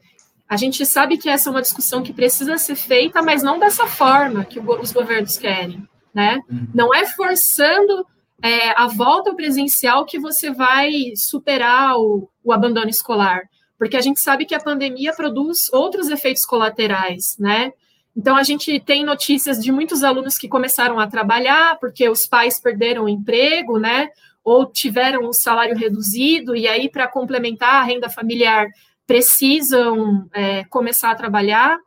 A 0.53 0.57
gente 0.57 0.85
sabe 0.85 1.17
que 1.17 1.29
essa 1.29 1.49
é 1.49 1.51
uma 1.51 1.61
discussão 1.61 2.03
que 2.03 2.13
precisa 2.13 2.57
ser 2.57 2.75
feita, 2.75 3.21
mas 3.21 3.41
não 3.41 3.59
dessa 3.59 3.87
forma 3.87 4.45
que 4.45 4.59
os 4.59 4.91
governos 4.91 5.37
querem, 5.37 5.87
né? 6.13 6.39
Uhum. 6.49 6.67
Não 6.73 6.93
é 6.93 7.05
forçando 7.07 8.05
é, 8.41 8.69
a 8.79 8.87
volta 8.87 9.31
ao 9.31 9.35
presencial 9.35 10.05
que 10.05 10.19
você 10.19 10.51
vai 10.51 10.91
superar 11.15 11.97
o, 11.97 12.29
o 12.43 12.53
abandono 12.53 12.89
escolar 12.89 13.41
porque 13.83 13.97
a 13.97 14.01
gente 14.01 14.21
sabe 14.21 14.45
que 14.45 14.55
a 14.55 14.61
pandemia 14.61 15.13
produz 15.13 15.67
outros 15.73 16.09
efeitos 16.09 16.45
colaterais, 16.45 17.35
né? 17.37 17.73
Então, 18.15 18.37
a 18.37 18.43
gente 18.43 18.79
tem 18.79 19.03
notícias 19.03 19.61
de 19.61 19.73
muitos 19.73 20.05
alunos 20.05 20.37
que 20.37 20.47
começaram 20.47 21.01
a 21.01 21.07
trabalhar 21.07 21.77
porque 21.81 22.07
os 22.07 22.25
pais 22.25 22.61
perderam 22.61 23.03
o 23.03 23.09
emprego, 23.09 23.77
né? 23.77 24.07
Ou 24.41 24.65
tiveram 24.65 25.27
o 25.27 25.33
salário 25.33 25.75
reduzido, 25.75 26.55
e 26.55 26.65
aí, 26.65 26.89
para 26.89 27.09
complementar 27.09 27.75
a 27.75 27.83
renda 27.83 28.09
familiar, 28.09 28.67
precisam 29.05 30.27
é, 30.33 30.63
começar 30.65 31.11
a 31.11 31.15
trabalhar. 31.15 31.77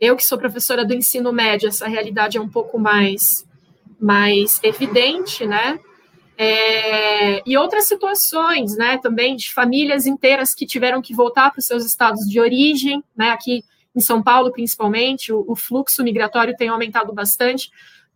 Eu, 0.00 0.16
que 0.16 0.26
sou 0.26 0.38
professora 0.38 0.84
do 0.84 0.94
ensino 0.94 1.32
médio, 1.32 1.68
essa 1.68 1.86
realidade 1.86 2.38
é 2.38 2.40
um 2.40 2.48
pouco 2.48 2.78
mais, 2.78 3.20
mais 4.00 4.58
evidente, 4.62 5.46
né? 5.46 5.78
É, 6.42 7.42
e 7.46 7.54
outras 7.58 7.86
situações, 7.86 8.74
né, 8.74 8.96
também 8.96 9.36
de 9.36 9.52
famílias 9.52 10.06
inteiras 10.06 10.54
que 10.54 10.64
tiveram 10.64 11.02
que 11.02 11.14
voltar 11.14 11.50
para 11.50 11.58
os 11.58 11.66
seus 11.66 11.84
estados 11.84 12.24
de 12.26 12.40
origem, 12.40 13.04
né, 13.14 13.28
aqui 13.28 13.62
em 13.94 14.00
São 14.00 14.22
Paulo 14.22 14.50
principalmente, 14.50 15.30
o, 15.30 15.44
o, 15.46 15.54
fluxo 15.54 16.02
migratório 16.02 16.56
tem 16.56 16.68
aumentado 16.68 17.12
bastante 17.12 17.70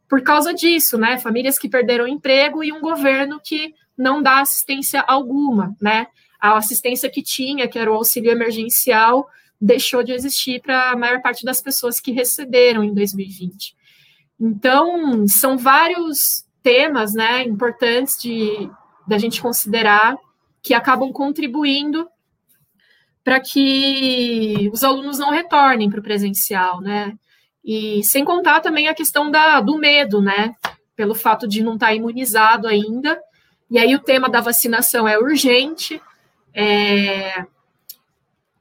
por 0.08 0.22
causa 0.22 0.54
disso, 0.54 0.96
né, 0.96 1.18
famílias 1.18 1.58
que 1.58 1.68
perderam 1.68 2.08
emprego 2.08 2.64
e 2.64 2.72
um 2.72 2.80
governo 2.80 3.38
que 3.44 3.74
não 3.94 4.22
dá 4.22 4.40
assistência 4.40 5.04
alguma, 5.06 5.76
né, 5.78 6.06
a 6.52 6.58
assistência 6.58 7.08
que 7.08 7.22
tinha, 7.22 7.66
que 7.66 7.78
era 7.78 7.90
o 7.90 7.94
auxílio 7.94 8.30
emergencial, 8.30 9.26
deixou 9.60 10.02
de 10.02 10.12
existir 10.12 10.60
para 10.60 10.90
a 10.90 10.96
maior 10.96 11.22
parte 11.22 11.44
das 11.44 11.62
pessoas 11.62 11.98
que 11.98 12.12
receberam 12.12 12.84
em 12.84 12.92
2020. 12.92 13.74
Então, 14.38 15.26
são 15.26 15.56
vários 15.56 16.44
temas 16.62 17.14
né, 17.14 17.42
importantes 17.44 18.20
de 18.20 18.70
da 19.06 19.18
gente 19.18 19.40
considerar 19.40 20.16
que 20.62 20.72
acabam 20.72 21.12
contribuindo 21.12 22.08
para 23.22 23.38
que 23.38 24.70
os 24.72 24.82
alunos 24.82 25.18
não 25.18 25.30
retornem 25.30 25.90
para 25.90 26.00
o 26.00 26.02
presencial, 26.02 26.80
né? 26.80 27.14
E 27.62 28.02
sem 28.02 28.24
contar 28.24 28.60
também 28.60 28.88
a 28.88 28.94
questão 28.94 29.30
da, 29.30 29.60
do 29.60 29.76
medo, 29.76 30.22
né? 30.22 30.54
Pelo 30.96 31.14
fato 31.14 31.46
de 31.46 31.62
não 31.62 31.74
estar 31.74 31.94
imunizado 31.94 32.66
ainda. 32.66 33.18
E 33.70 33.78
aí 33.78 33.94
o 33.94 34.02
tema 34.02 34.28
da 34.28 34.40
vacinação 34.40 35.06
é 35.06 35.18
urgente. 35.18 36.00
É, 36.54 37.44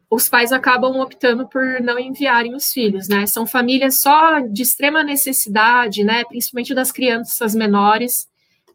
os 0.10 0.30
pais 0.30 0.52
acabam 0.52 1.00
optando 1.00 1.48
por 1.48 1.82
não 1.82 1.98
enviarem 1.98 2.56
os 2.56 2.72
filhos, 2.72 3.08
né? 3.08 3.26
São 3.26 3.48
famílias 3.48 4.02
só 4.02 4.40
de 4.40 4.62
extrema 4.62 5.04
necessidade, 5.04 6.04
né? 6.04 6.24
Principalmente 6.26 6.74
das 6.74 6.92
crianças 6.92 7.56
menores 7.56 8.28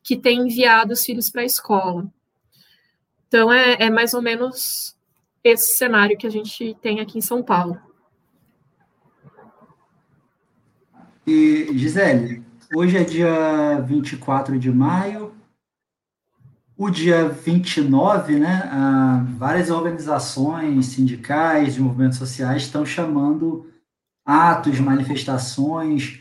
que 0.03 0.17
têm 0.17 0.41
enviado 0.41 0.93
os 0.93 1.05
filhos 1.05 1.31
para 1.31 1.43
a 1.43 1.45
escola. 1.45 2.07
Então 3.29 3.53
é, 3.53 3.77
é 3.79 3.91
mais 3.91 4.15
ou 4.15 4.23
menos 4.23 4.97
esse 5.45 5.77
cenário 5.77 6.17
que 6.17 6.27
a 6.27 6.31
gente 6.31 6.77
tem 6.81 7.01
aqui 7.01 7.19
em 7.19 7.23
São 7.23 7.43
Paulo. 7.43 7.79
E, 11.27 11.69
Gisele, 11.77 12.43
hoje 12.75 12.97
é 12.97 13.05
dia 13.05 13.81
24 13.81 14.59
de 14.59 14.73
maio, 14.73 15.35
o 16.79 16.89
dia 16.89 17.29
29, 17.29 18.39
né, 18.39 18.71
várias 19.37 19.69
organizações 19.69 20.87
sindicais, 20.87 21.75
de 21.75 21.81
movimentos 21.81 22.19
sociais 22.19 22.63
estão 22.63 22.87
chamando 22.87 23.69
atos, 24.25 24.79
manifestações 24.79 26.21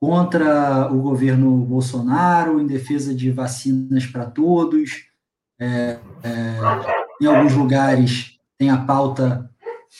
contra 0.00 0.90
o 0.90 1.02
governo 1.02 1.54
Bolsonaro, 1.58 2.58
em 2.58 2.66
defesa 2.66 3.14
de 3.14 3.30
vacinas 3.30 4.06
para 4.06 4.24
todos. 4.24 5.06
É, 5.60 5.98
é, 6.22 6.54
em 7.20 7.26
alguns 7.26 7.52
lugares 7.52 8.38
tem 8.56 8.70
a 8.70 8.78
pauta 8.78 9.50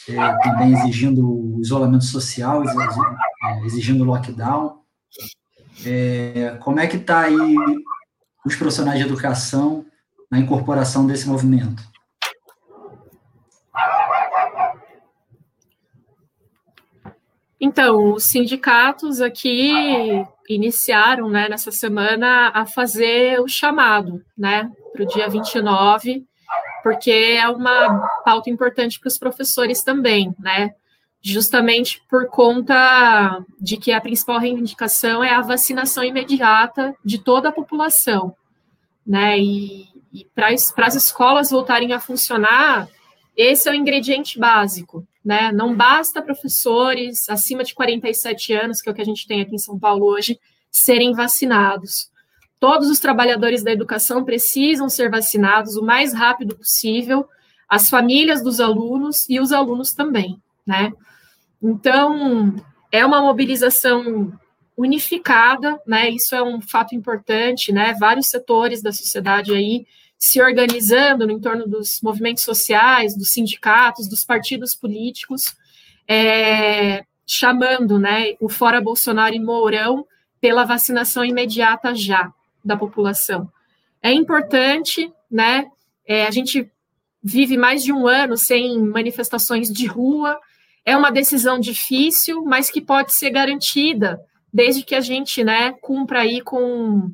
é, 0.08 0.14
também 0.42 0.72
exigindo 0.72 1.58
isolamento 1.60 2.04
social, 2.04 2.62
é, 2.64 3.66
exigindo 3.66 4.04
lockdown. 4.04 4.78
É, 5.84 6.56
como 6.60 6.80
é 6.80 6.86
que 6.86 6.96
está 6.96 7.20
aí 7.20 7.54
os 8.46 8.56
profissionais 8.56 8.98
de 8.98 9.04
educação 9.04 9.84
na 10.30 10.38
incorporação 10.38 11.06
desse 11.06 11.28
movimento? 11.28 11.82
Então, 17.60 18.12
os 18.14 18.24
sindicatos 18.24 19.20
aqui 19.20 19.72
iniciaram, 20.48 21.28
né, 21.28 21.48
nessa 21.48 21.72
semana, 21.72 22.50
a 22.54 22.64
fazer 22.64 23.40
o 23.40 23.48
chamado, 23.48 24.24
né, 24.36 24.70
para 24.92 25.02
o 25.02 25.06
dia 25.06 25.28
29, 25.28 26.24
porque 26.84 27.10
é 27.10 27.48
uma 27.48 27.98
pauta 28.24 28.48
importante 28.48 29.00
para 29.00 29.08
os 29.08 29.18
professores 29.18 29.82
também, 29.82 30.32
né, 30.38 30.70
justamente 31.20 32.00
por 32.08 32.28
conta 32.28 33.44
de 33.60 33.76
que 33.76 33.90
a 33.90 34.00
principal 34.00 34.38
reivindicação 34.38 35.22
é 35.24 35.34
a 35.34 35.42
vacinação 35.42 36.04
imediata 36.04 36.94
de 37.04 37.18
toda 37.18 37.48
a 37.48 37.52
população, 37.52 38.36
né, 39.04 39.36
e, 39.36 39.97
e 40.12 40.24
para 40.34 40.48
as 40.48 40.94
escolas 40.94 41.50
voltarem 41.50 41.92
a 41.92 42.00
funcionar, 42.00 42.88
esse 43.36 43.68
é 43.68 43.72
o 43.72 43.74
ingrediente 43.74 44.38
básico, 44.38 45.06
né, 45.24 45.52
não 45.52 45.76
basta 45.76 46.22
professores 46.22 47.28
acima 47.28 47.62
de 47.62 47.74
47 47.74 48.52
anos, 48.52 48.80
que 48.80 48.88
é 48.88 48.92
o 48.92 48.94
que 48.94 49.02
a 49.02 49.04
gente 49.04 49.26
tem 49.26 49.40
aqui 49.40 49.54
em 49.54 49.58
São 49.58 49.78
Paulo 49.78 50.06
hoje, 50.06 50.38
serem 50.70 51.12
vacinados. 51.12 52.10
Todos 52.58 52.88
os 52.88 52.98
trabalhadores 52.98 53.62
da 53.62 53.70
educação 53.70 54.24
precisam 54.24 54.88
ser 54.88 55.10
vacinados 55.10 55.76
o 55.76 55.84
mais 55.84 56.12
rápido 56.12 56.56
possível, 56.56 57.28
as 57.68 57.88
famílias 57.88 58.42
dos 58.42 58.60
alunos 58.60 59.28
e 59.28 59.38
os 59.38 59.52
alunos 59.52 59.92
também, 59.92 60.40
né? 60.66 60.90
Então, 61.62 62.56
é 62.90 63.04
uma 63.04 63.20
mobilização 63.20 64.32
unificada, 64.78 65.76
né? 65.84 66.08
Isso 66.08 66.36
é 66.36 66.42
um 66.42 66.60
fato 66.60 66.94
importante, 66.94 67.72
né? 67.72 67.94
Vários 67.98 68.28
setores 68.28 68.80
da 68.80 68.92
sociedade 68.92 69.52
aí 69.52 69.84
se 70.16 70.40
organizando 70.40 71.26
no 71.26 71.32
entorno 71.32 71.66
dos 71.66 72.00
movimentos 72.00 72.44
sociais, 72.44 73.16
dos 73.16 73.30
sindicatos, 73.30 74.08
dos 74.08 74.24
partidos 74.24 74.76
políticos, 74.76 75.56
é, 76.06 77.04
chamando, 77.26 77.98
né, 77.98 78.34
o 78.40 78.48
fora 78.48 78.80
Bolsonaro 78.80 79.34
e 79.34 79.40
Mourão 79.40 80.06
pela 80.40 80.64
vacinação 80.64 81.24
imediata 81.24 81.94
já 81.94 82.32
da 82.64 82.76
população. 82.76 83.50
É 84.00 84.12
importante, 84.12 85.12
né? 85.30 85.66
É, 86.06 86.26
a 86.26 86.30
gente 86.30 86.70
vive 87.22 87.56
mais 87.56 87.82
de 87.82 87.92
um 87.92 88.06
ano 88.06 88.36
sem 88.36 88.80
manifestações 88.80 89.72
de 89.72 89.86
rua. 89.86 90.38
É 90.84 90.96
uma 90.96 91.10
decisão 91.10 91.58
difícil, 91.58 92.44
mas 92.44 92.70
que 92.70 92.80
pode 92.80 93.12
ser 93.14 93.30
garantida 93.30 94.20
desde 94.52 94.82
que 94.82 94.94
a 94.94 95.00
gente, 95.00 95.44
né, 95.44 95.72
cumpra 95.80 96.20
aí 96.20 96.40
com 96.40 97.10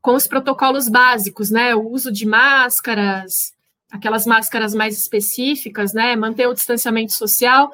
com 0.00 0.14
os 0.14 0.28
protocolos 0.28 0.88
básicos, 0.88 1.50
né? 1.50 1.74
O 1.74 1.90
uso 1.90 2.12
de 2.12 2.24
máscaras, 2.24 3.52
aquelas 3.90 4.24
máscaras 4.24 4.72
mais 4.72 4.96
específicas, 4.96 5.92
né? 5.92 6.14
Manter 6.14 6.46
o 6.46 6.54
distanciamento 6.54 7.12
social, 7.12 7.72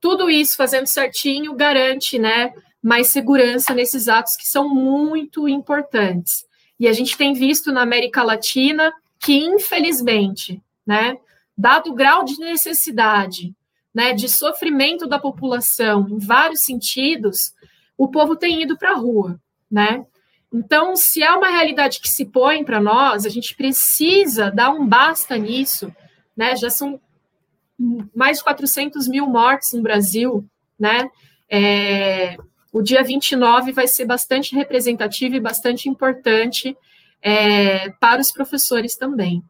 tudo 0.00 0.30
isso 0.30 0.56
fazendo 0.56 0.86
certinho 0.86 1.54
garante, 1.54 2.20
né? 2.20 2.52
mais 2.82 3.08
segurança 3.08 3.72
nesses 3.72 4.08
atos 4.08 4.34
que 4.36 4.44
são 4.44 4.68
muito 4.68 5.48
importantes. 5.48 6.44
E 6.80 6.88
a 6.88 6.92
gente 6.92 7.16
tem 7.16 7.32
visto 7.32 7.70
na 7.70 7.82
América 7.82 8.24
Latina 8.24 8.92
que, 9.20 9.36
infelizmente, 9.36 10.60
né, 10.84 11.16
dado 11.56 11.90
o 11.90 11.94
grau 11.94 12.24
de 12.24 12.36
necessidade, 12.40 13.54
né, 13.94 14.12
de 14.12 14.28
sofrimento 14.28 15.06
da 15.06 15.18
população 15.18 16.08
em 16.08 16.18
vários 16.18 16.62
sentidos, 16.62 17.38
o 18.02 18.08
povo 18.08 18.34
tem 18.34 18.60
ido 18.60 18.76
para 18.76 18.90
a 18.90 18.96
rua, 18.96 19.40
né? 19.70 20.04
Então, 20.52 20.96
se 20.96 21.22
é 21.22 21.30
uma 21.30 21.50
realidade 21.50 22.00
que 22.00 22.08
se 22.08 22.24
põe 22.24 22.64
para 22.64 22.80
nós, 22.80 23.24
a 23.24 23.28
gente 23.28 23.54
precisa 23.54 24.50
dar 24.50 24.70
um 24.70 24.84
basta 24.84 25.38
nisso, 25.38 25.94
né? 26.36 26.56
Já 26.56 26.68
são 26.68 27.00
mais 28.12 28.38
de 28.38 28.44
400 28.44 29.06
mil 29.06 29.28
mortes 29.28 29.72
no 29.72 29.82
Brasil, 29.82 30.44
né? 30.76 31.08
É, 31.48 32.36
o 32.72 32.82
dia 32.82 33.04
29 33.04 33.70
vai 33.70 33.86
ser 33.86 34.04
bastante 34.04 34.56
representativo 34.56 35.36
e 35.36 35.40
bastante 35.40 35.88
importante 35.88 36.76
é, 37.22 37.88
para 38.00 38.20
os 38.20 38.32
professores 38.32 38.96
também. 38.96 39.44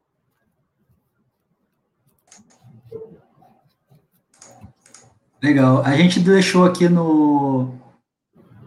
Legal. 5.42 5.82
A 5.86 5.96
gente 5.96 6.20
deixou 6.20 6.66
aqui 6.66 6.86
no, 6.86 7.80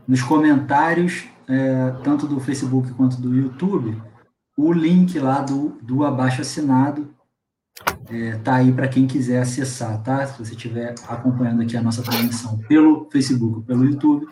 nos 0.07 0.21
comentários, 0.21 1.25
é, 1.47 1.91
tanto 2.03 2.27
do 2.27 2.39
Facebook 2.39 2.93
quanto 2.93 3.21
do 3.21 3.35
YouTube, 3.35 4.01
o 4.57 4.71
link 4.71 5.17
lá 5.19 5.41
do, 5.41 5.77
do 5.81 6.03
abaixo 6.03 6.41
assinado. 6.41 7.13
É, 8.07 8.37
tá 8.37 8.55
aí 8.55 8.71
para 8.71 8.87
quem 8.87 9.07
quiser 9.07 9.41
acessar, 9.41 10.01
tá? 10.01 10.25
Se 10.25 10.39
você 10.39 10.51
estiver 10.51 10.95
acompanhando 11.07 11.61
aqui 11.61 11.75
a 11.75 11.81
nossa 11.81 12.03
transmissão 12.03 12.57
pelo 12.67 13.09
Facebook 13.11 13.65
pelo 13.65 13.83
YouTube, 13.83 14.25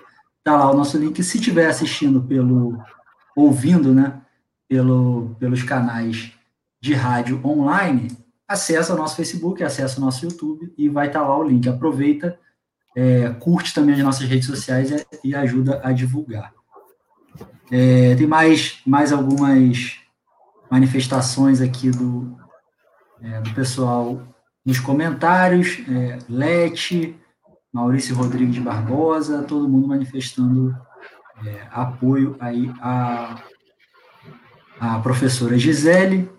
Tá 0.44 0.58
lá 0.58 0.70
o 0.70 0.76
nosso 0.76 0.98
link. 0.98 1.24
Se 1.24 1.38
estiver 1.38 1.68
assistindo 1.68 2.22
pelo, 2.22 2.78
ouvindo, 3.36 3.94
né, 3.94 4.22
pelo, 4.68 5.36
pelos 5.40 5.64
canais 5.64 6.34
de 6.82 6.94
rádio 6.94 7.40
online, 7.46 8.10
acessa 8.46 8.94
o 8.94 8.98
nosso 8.98 9.16
Facebook, 9.16 9.64
acessa 9.64 9.98
o 9.98 10.02
nosso 10.02 10.26
YouTube 10.26 10.74
e 10.78 10.90
vai 10.90 11.08
estar 11.08 11.22
tá 11.22 11.28
lá 11.28 11.38
o 11.38 11.44
link. 11.44 11.68
Aproveita, 11.70 12.38
é, 12.96 13.30
curte 13.40 13.74
também 13.74 13.96
as 13.96 14.02
nossas 14.02 14.28
redes 14.28 14.48
sociais 14.48 14.92
e, 14.92 15.30
e 15.30 15.36
ajuda 15.36 15.82
a 15.84 15.92
divulgar. 15.92 16.54
É, 17.72 18.16
tem 18.16 18.28
mais, 18.28 18.82
mais 18.86 19.12
algumas 19.12 20.00
manifestações 20.70 21.62
aqui 21.62 21.90
do, 21.90 22.38
é, 23.22 23.42
do 23.42 23.54
pessoal 23.54 24.22
nos 24.66 24.80
comentários. 24.80 25.80
É, 25.90 26.20
Lete, 26.30 27.20
Maurício 27.72 28.16
Rodrigues 28.16 28.60
Barbosa, 28.60 29.44
todo 29.44 29.68
mundo 29.68 29.88
manifestando 29.88 30.76
é, 31.46 31.68
apoio 31.72 32.36
aí 32.40 32.72
à, 32.80 33.42
à 34.80 35.00
professora 35.00 35.58
Gisele. 35.58 36.30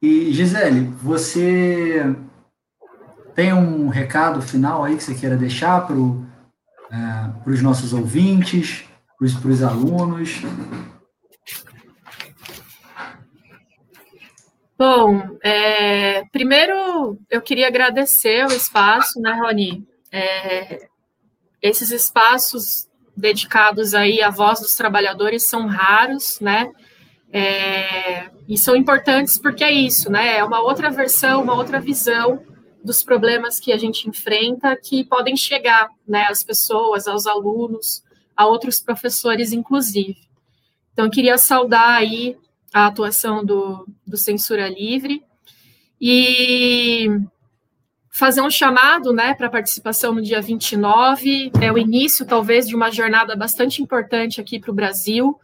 E, 0.00 0.32
Gisele, 0.32 0.86
você 1.02 2.14
tem 3.34 3.52
um 3.52 3.88
recado 3.88 4.40
final 4.40 4.84
aí 4.84 4.96
que 4.96 5.02
você 5.02 5.14
queira 5.14 5.36
deixar 5.36 5.86
para 5.86 5.96
é, 5.96 7.50
os 7.50 7.60
nossos 7.60 7.92
ouvintes, 7.92 8.84
para 9.18 9.50
os 9.50 9.62
alunos? 9.62 10.42
Bom, 14.78 15.38
é, 15.42 16.24
primeiro 16.32 17.18
eu 17.30 17.40
queria 17.40 17.66
agradecer 17.66 18.44
o 18.46 18.52
espaço, 18.52 19.20
né, 19.20 19.32
Rony? 19.32 19.86
É, 20.12 20.88
esses 21.60 21.90
espaços 21.90 22.88
dedicados 23.16 23.94
aí 23.94 24.22
à 24.22 24.30
voz 24.30 24.60
dos 24.60 24.74
trabalhadores 24.74 25.48
são 25.48 25.66
raros, 25.66 26.38
né? 26.40 26.70
É, 27.32 28.30
e 28.48 28.56
são 28.56 28.76
importantes 28.76 29.38
porque 29.38 29.64
é 29.64 29.72
isso, 29.72 30.10
né? 30.10 30.36
É 30.36 30.44
uma 30.44 30.60
outra 30.60 30.90
versão, 30.90 31.42
uma 31.42 31.54
outra 31.54 31.80
visão 31.80 32.40
dos 32.84 33.02
problemas 33.02 33.58
que 33.58 33.72
a 33.72 33.78
gente 33.78 34.08
enfrenta 34.08 34.76
que 34.76 35.02
podem 35.02 35.34
chegar, 35.34 35.88
né, 36.06 36.26
às 36.28 36.44
pessoas, 36.44 37.08
aos 37.08 37.26
alunos, 37.26 38.04
a 38.36 38.46
outros 38.46 38.78
professores, 38.78 39.52
inclusive. 39.52 40.18
Então, 40.92 41.06
eu 41.06 41.10
queria 41.10 41.38
saudar 41.38 41.96
aí 41.96 42.36
a 42.72 42.86
atuação 42.86 43.44
do, 43.44 43.88
do 44.06 44.18
Censura 44.18 44.68
Livre 44.68 45.22
e 46.00 47.08
fazer 48.10 48.42
um 48.42 48.50
chamado 48.50 49.12
né, 49.12 49.34
para 49.34 49.48
participação 49.48 50.14
no 50.14 50.22
dia 50.22 50.40
29, 50.40 51.50
é 51.60 51.72
o 51.72 51.78
início, 51.78 52.26
talvez, 52.26 52.68
de 52.68 52.76
uma 52.76 52.90
jornada 52.90 53.34
bastante 53.34 53.82
importante 53.82 54.40
aqui 54.40 54.60
para 54.60 54.70
o 54.70 54.74
Brasil, 54.74 55.40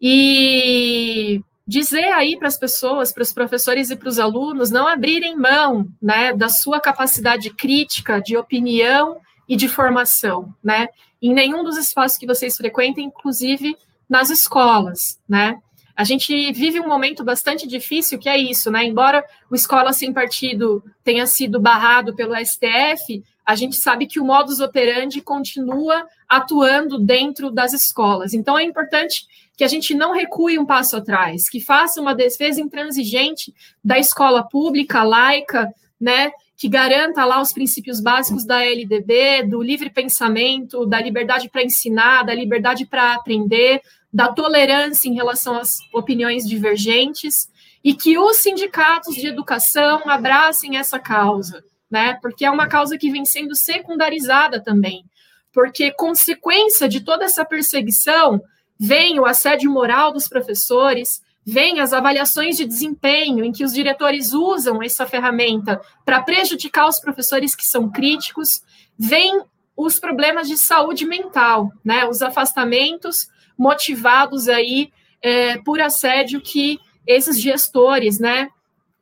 e 0.00 1.40
dizer 1.66 2.12
aí 2.12 2.36
para 2.36 2.48
as 2.48 2.58
pessoas, 2.58 3.12
para 3.12 3.22
os 3.22 3.32
professores 3.32 3.90
e 3.90 3.96
para 3.96 4.08
os 4.08 4.18
alunos, 4.18 4.70
não 4.70 4.86
abrirem 4.86 5.36
mão 5.36 5.88
né, 6.00 6.32
da 6.32 6.48
sua 6.48 6.80
capacidade 6.80 7.50
crítica, 7.50 8.20
de 8.20 8.36
opinião 8.36 9.18
e 9.48 9.56
de 9.56 9.68
formação, 9.68 10.54
né, 10.62 10.88
em 11.20 11.32
nenhum 11.32 11.64
dos 11.64 11.76
espaços 11.76 12.18
que 12.18 12.26
vocês 12.26 12.56
frequentem, 12.56 13.06
inclusive 13.06 13.76
nas 14.08 14.30
escolas, 14.30 15.18
né, 15.28 15.58
a 15.96 16.02
gente 16.02 16.52
vive 16.52 16.80
um 16.80 16.88
momento 16.88 17.22
bastante 17.22 17.68
difícil, 17.68 18.18
que 18.18 18.28
é 18.28 18.36
isso, 18.36 18.68
né? 18.68 18.84
Embora 18.84 19.24
o 19.48 19.54
Escola 19.54 19.92
Sem 19.92 20.12
Partido 20.12 20.82
tenha 21.04 21.24
sido 21.24 21.60
barrado 21.60 22.16
pelo 22.16 22.34
STF, 22.34 23.22
a 23.46 23.54
gente 23.54 23.76
sabe 23.76 24.06
que 24.06 24.18
o 24.18 24.24
modus 24.24 24.58
operandi 24.58 25.20
continua 25.20 26.04
atuando 26.28 26.98
dentro 26.98 27.48
das 27.50 27.72
escolas. 27.72 28.34
Então, 28.34 28.58
é 28.58 28.64
importante 28.64 29.26
que 29.56 29.64
a 29.64 29.68
gente 29.68 29.94
não 29.94 30.12
recue 30.12 30.58
um 30.58 30.66
passo 30.66 30.96
atrás, 30.96 31.48
que 31.48 31.60
faça 31.60 32.00
uma 32.00 32.14
defesa 32.14 32.60
intransigente 32.60 33.54
da 33.84 33.98
escola 33.98 34.42
pública, 34.42 35.02
laica, 35.02 35.72
né? 36.00 36.32
Que 36.56 36.68
garanta 36.68 37.24
lá 37.24 37.40
os 37.40 37.52
princípios 37.52 38.00
básicos 38.00 38.44
da 38.44 38.64
LDB, 38.64 39.44
do 39.44 39.62
livre 39.62 39.90
pensamento, 39.90 40.86
da 40.86 41.00
liberdade 41.00 41.48
para 41.48 41.62
ensinar, 41.62 42.24
da 42.24 42.34
liberdade 42.34 42.86
para 42.86 43.14
aprender, 43.14 43.80
da 44.12 44.28
tolerância 44.32 45.08
em 45.08 45.14
relação 45.14 45.56
às 45.56 45.70
opiniões 45.92 46.48
divergentes 46.48 47.48
e 47.82 47.94
que 47.94 48.16
os 48.18 48.38
sindicatos 48.38 49.14
de 49.14 49.26
educação 49.26 50.08
abracem 50.08 50.76
essa 50.76 50.98
causa, 50.98 51.62
né? 51.90 52.18
Porque 52.22 52.44
é 52.44 52.50
uma 52.50 52.66
causa 52.68 52.96
que 52.96 53.10
vem 53.10 53.24
sendo 53.24 53.54
secundarizada 53.54 54.62
também. 54.62 55.04
porque 55.52 55.92
consequência 55.92 56.88
de 56.88 57.00
toda 57.00 57.24
essa 57.24 57.44
perseguição 57.44 58.42
vem 58.78 59.18
o 59.18 59.26
assédio 59.26 59.70
moral 59.70 60.12
dos 60.12 60.28
professores, 60.28 61.22
vem 61.44 61.80
as 61.80 61.92
avaliações 61.92 62.56
de 62.56 62.64
desempenho, 62.64 63.44
em 63.44 63.52
que 63.52 63.64
os 63.64 63.72
diretores 63.72 64.32
usam 64.32 64.82
essa 64.82 65.06
ferramenta 65.06 65.80
para 66.04 66.22
prejudicar 66.22 66.88
os 66.88 66.98
professores 66.98 67.54
que 67.54 67.64
são 67.64 67.90
críticos, 67.90 68.62
vem 68.98 69.42
os 69.76 69.98
problemas 69.98 70.48
de 70.48 70.56
saúde 70.56 71.04
mental, 71.04 71.70
né? 71.84 72.06
Os 72.06 72.22
afastamentos 72.22 73.28
motivados 73.58 74.48
aí 74.48 74.92
é, 75.20 75.58
por 75.58 75.80
assédio 75.80 76.40
que 76.40 76.78
esses 77.06 77.40
gestores, 77.40 78.18
né? 78.18 78.48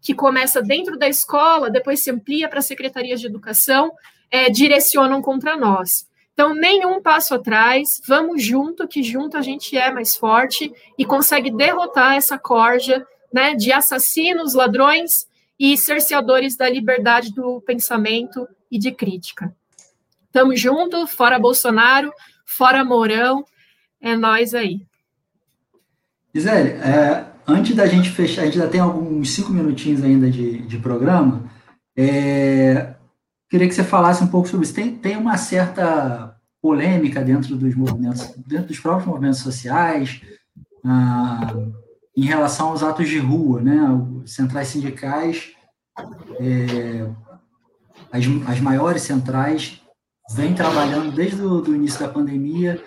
Que 0.00 0.14
começa 0.14 0.60
dentro 0.60 0.98
da 0.98 1.08
escola, 1.08 1.70
depois 1.70 2.02
se 2.02 2.10
amplia 2.10 2.48
para 2.48 2.62
secretarias 2.62 3.20
de 3.20 3.26
educação, 3.26 3.92
é, 4.30 4.50
direcionam 4.50 5.22
contra 5.22 5.56
nós. 5.56 6.06
Então, 6.42 6.56
nenhum 6.56 7.00
passo 7.00 7.36
atrás, 7.36 7.86
vamos 8.04 8.42
junto, 8.42 8.88
que 8.88 9.00
junto 9.00 9.36
a 9.36 9.42
gente 9.42 9.76
é 9.76 9.92
mais 9.92 10.16
forte 10.16 10.72
e 10.98 11.04
consegue 11.04 11.52
derrotar 11.52 12.14
essa 12.16 12.36
corja 12.36 13.06
né, 13.32 13.54
de 13.54 13.70
assassinos, 13.70 14.52
ladrões 14.52 15.28
e 15.56 15.78
cerceadores 15.78 16.56
da 16.56 16.68
liberdade 16.68 17.32
do 17.32 17.60
pensamento 17.60 18.48
e 18.68 18.76
de 18.76 18.90
crítica. 18.90 19.54
Tamo 20.32 20.56
junto, 20.56 21.06
fora 21.06 21.38
Bolsonaro, 21.38 22.12
fora 22.44 22.84
Mourão, 22.84 23.44
é 24.00 24.16
nós 24.16 24.52
aí. 24.52 24.84
Gisele, 26.34 26.70
é, 26.70 27.24
antes 27.46 27.76
da 27.76 27.86
gente 27.86 28.10
fechar, 28.10 28.42
a 28.42 28.44
gente 28.46 28.58
já 28.58 28.66
tem 28.66 28.80
alguns 28.80 29.30
cinco 29.30 29.52
minutinhos 29.52 30.02
ainda 30.02 30.28
de, 30.28 30.58
de 30.62 30.76
programa. 30.80 31.48
É, 31.96 32.94
Queria 33.52 33.68
que 33.68 33.74
você 33.74 33.84
falasse 33.84 34.24
um 34.24 34.28
pouco 34.28 34.48
sobre 34.48 34.64
isso. 34.64 34.74
Tem, 34.74 34.96
tem 34.96 35.14
uma 35.14 35.36
certa 35.36 36.31
polêmica 36.62 37.22
dentro 37.22 37.56
dos 37.56 37.74
movimentos, 37.74 38.32
dentro 38.46 38.68
dos 38.68 38.78
próprios 38.78 39.06
movimentos 39.06 39.40
sociais, 39.40 40.22
ah, 40.84 41.54
em 42.16 42.24
relação 42.24 42.68
aos 42.68 42.82
atos 42.82 43.08
de 43.08 43.18
rua, 43.18 43.60
né? 43.60 43.78
Centrais 44.24 44.68
sindicais, 44.68 45.52
é, 46.38 47.10
as, 48.12 48.24
as 48.46 48.60
maiores 48.60 49.02
centrais, 49.02 49.82
vêm 50.30 50.54
trabalhando 50.54 51.10
desde 51.10 51.42
o 51.42 51.74
início 51.74 52.00
da 52.00 52.08
pandemia 52.08 52.82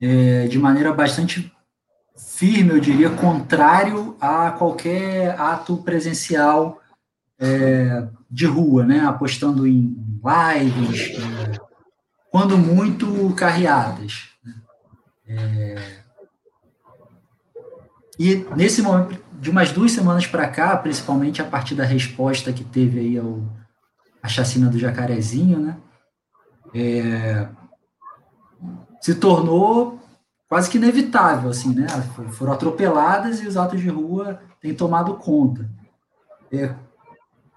é, 0.00 0.46
de 0.48 0.58
maneira 0.58 0.92
bastante 0.92 1.52
firme, 2.16 2.70
eu 2.70 2.80
diria, 2.80 3.10
contrário 3.10 4.16
a 4.20 4.50
qualquer 4.52 5.38
ato 5.38 5.78
presencial 5.78 6.80
é, 7.38 8.08
de 8.30 8.46
rua, 8.46 8.84
né? 8.84 9.00
apostando 9.00 9.66
em 9.66 9.96
lives, 10.22 11.16
quando 12.30 12.56
muito 12.56 13.34
carreadas. 13.34 14.28
Né? 14.44 14.54
É, 15.26 16.00
e 18.18 18.46
nesse 18.54 18.82
momento, 18.82 19.18
de 19.40 19.50
umas 19.50 19.72
duas 19.72 19.92
semanas 19.92 20.26
para 20.26 20.46
cá, 20.46 20.76
principalmente 20.76 21.40
a 21.40 21.44
partir 21.44 21.74
da 21.74 21.84
resposta 21.84 22.52
que 22.52 22.62
teve 22.62 23.00
aí 23.00 23.18
ao, 23.18 23.42
a 24.22 24.28
chacina 24.28 24.68
do 24.68 24.78
Jacarezinho, 24.78 25.58
né? 25.58 25.76
É, 26.74 27.48
se 29.00 29.14
tornou 29.14 29.98
quase 30.46 30.68
que 30.68 30.76
inevitável, 30.76 31.48
assim, 31.48 31.74
né? 31.74 31.86
Foram 32.32 32.52
atropeladas 32.52 33.40
e 33.40 33.46
os 33.46 33.56
atos 33.56 33.80
de 33.80 33.88
rua 33.88 34.40
têm 34.60 34.74
tomado 34.74 35.14
conta. 35.14 35.66
É, 36.52 36.74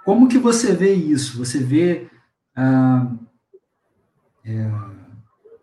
como 0.06 0.30
que 0.30 0.38
você 0.38 0.74
vê 0.74 0.94
isso? 0.94 1.38
Você 1.38 1.60
vê 1.60 2.08
ah, 2.56 3.12
é, 4.46 4.70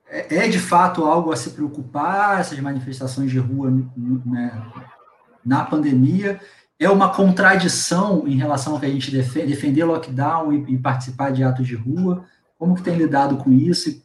é, 0.06 0.36
é, 0.36 0.48
de 0.48 0.58
fato 0.58 1.04
algo 1.04 1.32
a 1.32 1.36
se 1.36 1.50
preocupar 1.50 2.40
essas 2.40 2.58
manifestações 2.58 3.30
de 3.30 3.38
rua 3.38 3.70
né, 3.70 4.62
na 5.44 5.64
pandemia? 5.64 6.40
É 6.78 6.88
uma 6.88 7.12
contradição 7.12 8.26
em 8.26 8.36
relação 8.36 8.72
ao 8.74 8.80
que 8.80 8.86
a 8.86 8.90
gente 8.90 9.10
defende, 9.10 9.48
defender 9.48 9.84
lockdown 9.84 10.52
e, 10.52 10.74
e, 10.74 10.78
participar 10.78 11.30
de 11.30 11.44
atos 11.44 11.66
de 11.66 11.74
rua? 11.74 12.24
Como 12.58 12.74
que 12.74 12.82
tem 12.82 12.96
lidado 12.96 13.36
com 13.36 13.52
isso 13.52 13.90
e 13.90 14.02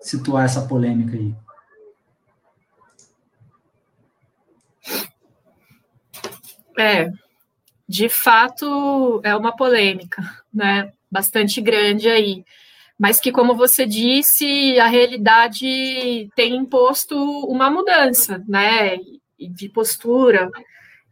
situar 0.00 0.44
essa 0.44 0.62
polêmica 0.62 1.16
aí? 1.16 1.34
É, 6.76 7.10
de 7.88 8.08
fato 8.08 9.20
é 9.22 9.36
uma 9.36 9.54
polêmica, 9.54 10.22
né? 10.52 10.92
Bastante 11.10 11.60
grande 11.60 12.08
aí. 12.08 12.44
Mas 12.98 13.20
que, 13.20 13.32
como 13.32 13.56
você 13.56 13.84
disse, 13.86 14.78
a 14.78 14.86
realidade 14.86 16.28
tem 16.36 16.54
imposto 16.54 17.16
uma 17.46 17.70
mudança, 17.70 18.42
né? 18.48 18.98
De 19.38 19.68
postura 19.68 20.50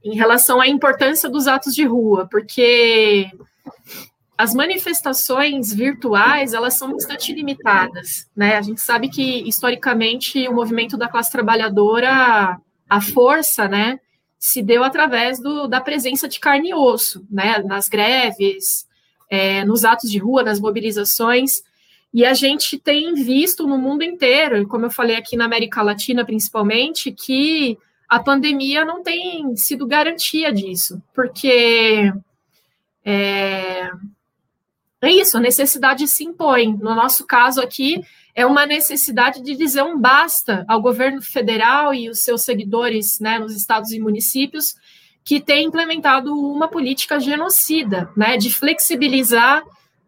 em 0.05 0.17
relação 0.17 0.61
à 0.61 0.69
importância 0.69 1.29
dos 1.29 1.47
atos 1.47 1.75
de 1.75 1.85
rua, 1.85 2.29
porque 2.31 3.29
as 4.37 4.55
manifestações 4.55 5.73
virtuais 5.73 6.53
elas 6.53 6.75
são 6.75 6.93
bastante 6.93 7.33
limitadas, 7.33 8.29
né? 8.35 8.57
A 8.57 8.63
gente 8.63 8.81
sabe 8.81 9.09
que 9.09 9.47
historicamente 9.49 10.49
o 10.49 10.55
movimento 10.55 10.97
da 10.97 11.09
classe 11.09 11.31
trabalhadora, 11.31 12.59
a 12.89 13.01
força, 13.01 13.69
né, 13.69 14.01
se 14.39 14.61
deu 14.61 14.83
através 14.83 15.41
do, 15.41 15.69
da 15.69 15.81
presença 15.81 16.29
de 16.29 16.41
carne 16.41 16.71
e 16.71 16.75
osso, 16.75 17.25
né, 17.31 17.59
nas 17.59 17.89
greves, 17.89 18.87
é, 19.31 19.65
nos 19.65 19.85
atos 19.85 20.11
de 20.11 20.19
rua, 20.19 20.43
nas 20.43 20.59
mobilizações, 20.59 21.63
e 22.13 22.25
a 22.27 22.35
gente 22.35 22.79
tem 22.79 23.15
visto 23.15 23.67
no 23.67 23.79
mundo 23.79 24.03
inteiro, 24.03 24.67
como 24.69 24.87
eu 24.87 24.91
falei 24.91 25.17
aqui 25.17 25.37
na 25.37 25.47
América 25.47 25.83
Latina 25.83 26.25
principalmente, 26.25 27.11
que 27.11 27.79
a 28.09 28.21
pandemia 28.21 28.85
não 28.85 29.03
tem 29.03 29.57
sido 29.57 29.87
garantia 29.87 30.53
disso, 30.53 31.03
porque 31.15 32.13
é, 33.05 33.91
é 35.01 35.11
isso, 35.11 35.39
a 35.39 35.41
necessidade 35.41 36.07
se 36.07 36.23
impõe. 36.23 36.77
No 36.77 36.95
nosso 36.95 37.27
caso 37.27 37.63
aqui, 37.63 38.05
é 38.35 38.45
uma 38.45 38.67
necessidade 38.67 39.43
de 39.43 39.57
dizer 39.57 39.83
um 39.83 39.99
basta 39.99 40.65
ao 40.69 40.83
governo 40.83 41.23
federal 41.23 41.95
e 41.95 42.11
os 42.11 42.23
seus 42.23 42.43
seguidores 42.43 43.19
né, 43.19 43.39
nos 43.39 43.57
estados 43.57 43.91
e 43.93 43.99
municípios 43.99 44.75
que 45.25 45.41
tem 45.41 45.67
implementado 45.67 46.35
uma 46.35 46.69
política 46.69 47.19
genocida, 47.19 48.11
né, 48.17 48.37
de 48.37 48.53
flexibilizar 48.53 49.63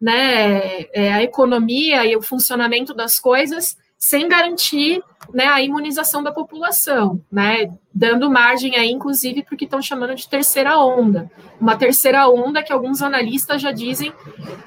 né, 0.05 0.81
é, 0.93 1.11
a 1.11 1.23
economia 1.23 2.05
e 2.05 2.15
o 2.15 2.21
funcionamento 2.21 2.93
das 2.93 3.15
coisas 3.15 3.75
sem 3.97 4.27
garantir 4.27 5.01
né, 5.33 5.47
a 5.47 5.63
imunização 5.63 6.21
da 6.21 6.31
população, 6.31 7.19
né, 7.31 7.75
dando 7.91 8.29
margem 8.29 8.75
aí, 8.75 8.91
inclusive, 8.91 9.41
para 9.41 9.55
o 9.55 9.57
que 9.57 9.65
estão 9.65 9.81
chamando 9.81 10.13
de 10.13 10.29
terceira 10.29 10.77
onda. 10.77 11.31
Uma 11.59 11.75
terceira 11.75 12.29
onda 12.29 12.61
que 12.61 12.71
alguns 12.71 13.01
analistas 13.01 13.59
já 13.59 13.71
dizem 13.71 14.13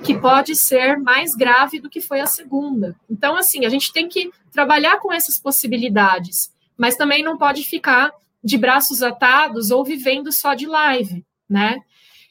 que 0.03 0.19
pode 0.19 0.57
ser 0.57 0.99
mais 0.99 1.37
grave 1.37 1.79
do 1.79 1.89
que 1.89 2.01
foi 2.01 2.19
a 2.19 2.27
segunda. 2.27 2.97
Então, 3.09 3.37
assim, 3.37 3.65
a 3.65 3.69
gente 3.69 3.93
tem 3.93 4.09
que 4.09 4.33
trabalhar 4.51 4.99
com 4.99 5.13
essas 5.13 5.41
possibilidades, 5.41 6.53
mas 6.77 6.97
também 6.97 7.23
não 7.23 7.39
pode 7.39 7.63
ficar 7.63 8.11
de 8.43 8.59
braços 8.59 9.05
atados 9.05 9.71
ou 9.71 9.85
vivendo 9.85 10.33
só 10.33 10.55
de 10.55 10.67
live, 10.67 11.25
né? 11.49 11.79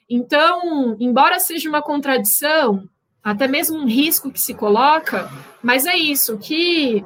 Então, 0.09 0.97
embora 0.99 1.39
seja 1.39 1.69
uma 1.69 1.81
contradição, 1.81 2.83
até 3.31 3.45
mesmo 3.45 3.77
um 3.77 3.85
risco 3.85 4.31
que 4.31 4.39
se 4.39 4.53
coloca, 4.53 5.29
mas 5.61 5.85
é 5.85 5.97
isso, 5.97 6.37
que 6.37 7.03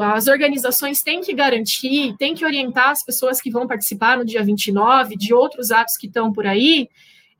as 0.00 0.28
organizações 0.28 1.02
têm 1.02 1.20
que 1.20 1.34
garantir, 1.34 2.14
têm 2.16 2.32
que 2.32 2.44
orientar 2.44 2.90
as 2.90 3.04
pessoas 3.04 3.40
que 3.40 3.50
vão 3.50 3.66
participar 3.66 4.16
no 4.16 4.24
dia 4.24 4.44
29, 4.44 5.16
de 5.16 5.34
outros 5.34 5.72
atos 5.72 5.96
que 5.96 6.06
estão 6.06 6.32
por 6.32 6.46
aí, 6.46 6.88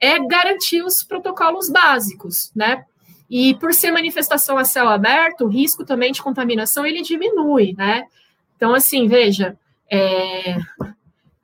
é 0.01 0.19
garantir 0.19 0.83
os 0.83 1.05
protocolos 1.05 1.71
básicos, 1.71 2.51
né? 2.57 2.85
E 3.31 3.55
por 3.55 3.73
ser 3.73 3.93
manifestação 3.93 4.59
a 4.59 4.65
céu 4.65 4.89
aberto, 4.89 5.45
o 5.45 5.49
risco 5.49 5.85
também 5.85 6.11
de 6.11 6.21
contaminação 6.21 6.85
ele 6.85 7.03
diminui, 7.03 7.73
né? 7.79 8.03
Então, 8.57 8.75
assim, 8.75 9.07
veja, 9.07 9.57
é, 9.89 10.57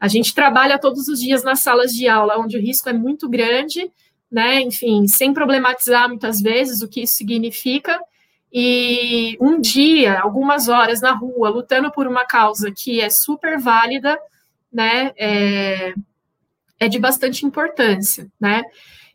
a 0.01 0.09
gente 0.09 0.35
trabalha 0.35 0.77
todos 0.77 1.07
os 1.07 1.21
dias 1.21 1.45
nas 1.45 1.61
salas 1.61 1.93
de 1.93 2.09
aula, 2.09 2.37
onde 2.37 2.57
o 2.57 2.61
risco 2.61 2.89
é 2.89 2.93
muito 2.93 3.29
grande, 3.29 3.89
né? 4.31 4.61
Enfim, 4.61 5.07
sem 5.07 5.35
problematizar 5.35 6.09
muitas 6.09 6.41
vezes 6.41 6.83
o 6.83 6.89
que 6.89 7.03
isso 7.03 7.15
significa. 7.15 8.01
E 8.53 9.37
um 9.41 9.61
dia, 9.61 10.21
algumas 10.21 10.69
horas 10.69 11.01
na 11.01 11.13
rua, 11.13 11.49
lutando 11.49 11.91
por 11.91 12.07
uma 12.07 12.25
causa 12.25 12.73
que 12.73 13.01
é 13.01 13.09
super 13.11 13.59
válida, 13.59 14.19
né? 14.73 15.13
É, 15.17 15.95
é 16.79 16.89
de 16.89 16.99
bastante 16.99 17.45
importância, 17.45 18.31
né? 18.41 18.63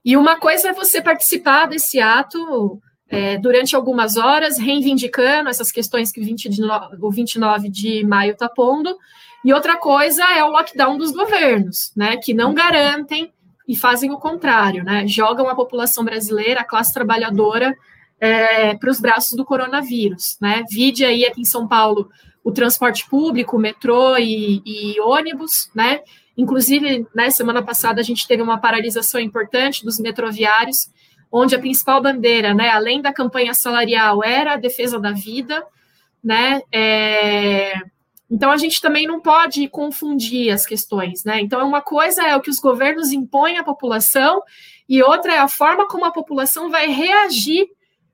E 0.04 0.16
uma 0.16 0.40
coisa 0.40 0.70
é 0.70 0.74
você 0.74 1.02
participar 1.02 1.66
desse 1.66 2.00
ato 2.00 2.80
é, 3.10 3.38
durante 3.38 3.76
algumas 3.76 4.18
horas, 4.18 4.58
reivindicando 4.58 5.50
essas 5.50 5.72
questões 5.72 6.12
que 6.12 6.22
o, 6.22 6.24
20 6.24 6.50
de 6.50 6.62
no, 6.62 6.70
o 7.02 7.12
29 7.12 7.70
de 7.70 8.06
maio 8.06 8.34
está 8.34 8.48
pondo, 8.48 8.96
e 9.44 9.54
outra 9.54 9.78
coisa 9.78 10.24
é 10.24 10.44
o 10.44 10.50
lockdown 10.50 10.98
dos 10.98 11.12
governos, 11.12 11.92
né, 11.96 12.18
que 12.18 12.34
não 12.34 12.54
garantem 12.54 13.32
e 13.68 13.76
fazem 13.76 14.12
o 14.12 14.18
contrário, 14.18 14.84
né? 14.84 15.08
Jogam 15.08 15.50
a 15.50 15.56
população 15.56 16.04
brasileira, 16.04 16.62
a 16.62 16.66
classe 16.66 16.94
trabalhadora, 16.94 17.76
é, 18.20 18.76
para 18.76 18.90
os 18.90 19.00
braços 19.00 19.36
do 19.36 19.46
coronavírus, 19.46 20.38
né? 20.42 20.64
Vide 20.70 21.04
aí 21.04 21.26
aqui 21.26 21.42
em 21.42 21.46
São 21.46 21.68
Paulo 21.68 22.10
o 22.44 22.52
transporte 22.52 23.10
público, 23.10 23.58
metrô 23.58 24.18
e, 24.18 24.62
e 24.66 25.00
ônibus, 25.02 25.70
né? 25.74 26.02
Inclusive, 26.38 27.08
né, 27.16 27.30
semana 27.30 27.64
passada 27.64 28.02
a 28.02 28.04
gente 28.04 28.28
teve 28.28 28.42
uma 28.42 28.60
paralisação 28.60 29.20
importante 29.20 29.84
dos 29.84 30.00
metroviários, 30.00 30.90
onde 31.32 31.56
a 31.56 31.60
principal 31.60 32.02
bandeira, 32.02 32.54
né, 32.54 32.70
além 32.70 33.02
da 33.02 33.14
campanha 33.14 33.54
salarial, 33.54 34.24
era 34.24 34.54
a 34.54 34.58
defesa 34.58 35.00
da 35.00 35.12
vida, 35.12 35.66
né? 36.24 36.62
É... 36.72 37.74
Então 38.30 38.52
a 38.52 38.58
gente 38.58 38.82
também 38.82 39.06
não 39.06 39.22
pode 39.22 39.68
confundir 39.70 40.52
as 40.52 40.66
questões, 40.66 41.24
né? 41.24 41.42
Então 41.42 41.68
uma 41.68 41.82
coisa 41.82 42.24
é 42.24 42.36
o 42.36 42.42
que 42.42 42.50
os 42.50 42.60
governos 42.60 43.12
impõem 43.12 43.58
à 43.58 43.64
população 43.64 44.42
e 44.90 45.02
outra 45.04 45.34
é 45.34 45.38
a 45.40 45.48
forma 45.48 45.88
como 45.88 46.06
a 46.06 46.12
população 46.12 46.70
vai 46.70 46.88
reagir 46.88 47.68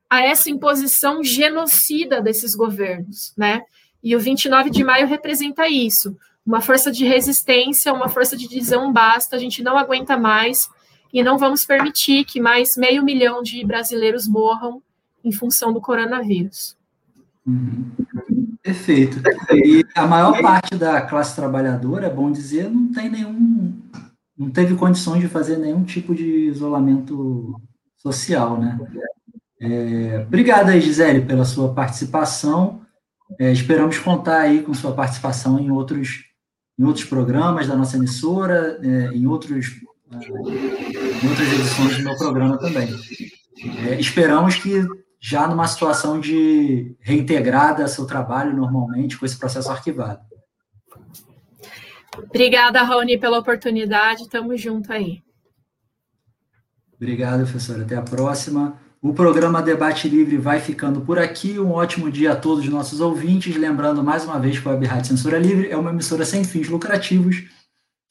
a 0.09 0.21
essa 0.21 0.49
imposição 0.49 1.23
genocida 1.23 2.21
desses 2.21 2.53
governos, 2.53 3.33
né? 3.37 3.61
E 4.03 4.15
o 4.15 4.19
29 4.19 4.69
de 4.69 4.83
maio 4.83 5.07
representa 5.07 5.67
isso, 5.67 6.17
uma 6.45 6.59
força 6.59 6.91
de 6.91 7.05
resistência, 7.05 7.93
uma 7.93 8.09
força 8.09 8.35
de 8.35 8.47
dizer 8.47 8.77
basta, 8.91 9.35
a 9.35 9.39
gente 9.39 9.63
não 9.63 9.77
aguenta 9.77 10.17
mais 10.17 10.69
e 11.13 11.23
não 11.23 11.37
vamos 11.37 11.63
permitir 11.65 12.25
que 12.25 12.41
mais 12.41 12.69
meio 12.77 13.03
milhão 13.03 13.41
de 13.41 13.65
brasileiros 13.65 14.27
morram 14.27 14.81
em 15.23 15.31
função 15.31 15.71
do 15.71 15.79
coronavírus. 15.79 16.75
Uhum. 17.45 17.91
Perfeito. 18.71 19.21
E 19.53 19.85
a 19.95 20.07
maior 20.07 20.41
parte 20.41 20.75
da 20.75 21.01
classe 21.01 21.35
trabalhadora, 21.35 22.07
é 22.07 22.09
bom 22.09 22.31
dizer, 22.31 22.69
não 22.69 22.91
tem 22.91 23.09
nenhum, 23.09 23.77
não 24.37 24.49
teve 24.49 24.75
condições 24.75 25.19
de 25.19 25.27
fazer 25.27 25.57
nenhum 25.57 25.83
tipo 25.83 26.15
de 26.15 26.47
isolamento 26.47 27.59
social, 27.97 28.57
né? 28.59 28.79
É, 29.59 30.23
obrigado 30.25 30.69
aí, 30.69 30.79
Gisele, 30.79 31.21
pela 31.21 31.43
sua 31.43 31.73
participação. 31.73 32.81
É, 33.37 33.51
esperamos 33.51 33.99
contar 33.99 34.41
aí 34.41 34.61
com 34.61 34.73
sua 34.73 34.93
participação 34.93 35.59
em 35.59 35.69
outros, 35.69 36.25
em 36.79 36.85
outros 36.85 37.05
programas 37.05 37.67
da 37.67 37.75
nossa 37.75 37.97
emissora, 37.97 38.79
é, 38.81 39.15
em, 39.15 39.27
outros, 39.27 39.81
é, 40.11 40.15
em 40.15 41.29
outras 41.29 41.53
edições 41.53 41.97
do 41.97 42.03
meu 42.03 42.17
programa 42.17 42.57
também. 42.57 42.89
É, 43.87 43.99
esperamos 43.99 44.55
que 44.55 44.85
já 45.21 45.47
numa 45.47 45.67
situação 45.67 46.19
de 46.19 46.95
reintegrada 46.99 47.87
seu 47.87 48.07
trabalho 48.07 48.55
normalmente 48.55 49.17
com 49.17 49.25
esse 49.25 49.37
processo 49.37 49.69
arquivado. 49.69 50.19
Obrigada, 52.17 52.81
Raoni, 52.81 53.19
pela 53.19 53.37
oportunidade. 53.37 54.27
Tamo 54.27 54.57
junto 54.57 54.91
aí. 54.91 55.21
Obrigado, 56.95 57.43
professor. 57.43 57.81
Até 57.81 57.95
a 57.95 58.01
próxima. 58.01 58.77
O 59.01 59.13
programa 59.13 59.61
Debate 59.61 60.09
Livre 60.09 60.37
vai 60.37 60.59
ficando 60.59 61.01
por 61.01 61.17
aqui. 61.17 61.59
Um 61.59 61.71
ótimo 61.71 62.11
dia 62.11 62.33
a 62.33 62.35
todos 62.35 62.65
os 62.65 62.69
nossos 62.69 62.99
ouvintes. 62.99 63.55
Lembrando 63.55 64.03
mais 64.03 64.25
uma 64.25 64.39
vez 64.39 64.59
que 64.59 64.67
a 64.67 64.71
Web 64.71 64.85
Rádio 64.85 65.09
Censura 65.09 65.39
Livre 65.39 65.69
é 65.69 65.77
uma 65.77 65.91
emissora 65.91 66.25
sem 66.25 66.43
fins 66.43 66.67
lucrativos 66.67 67.37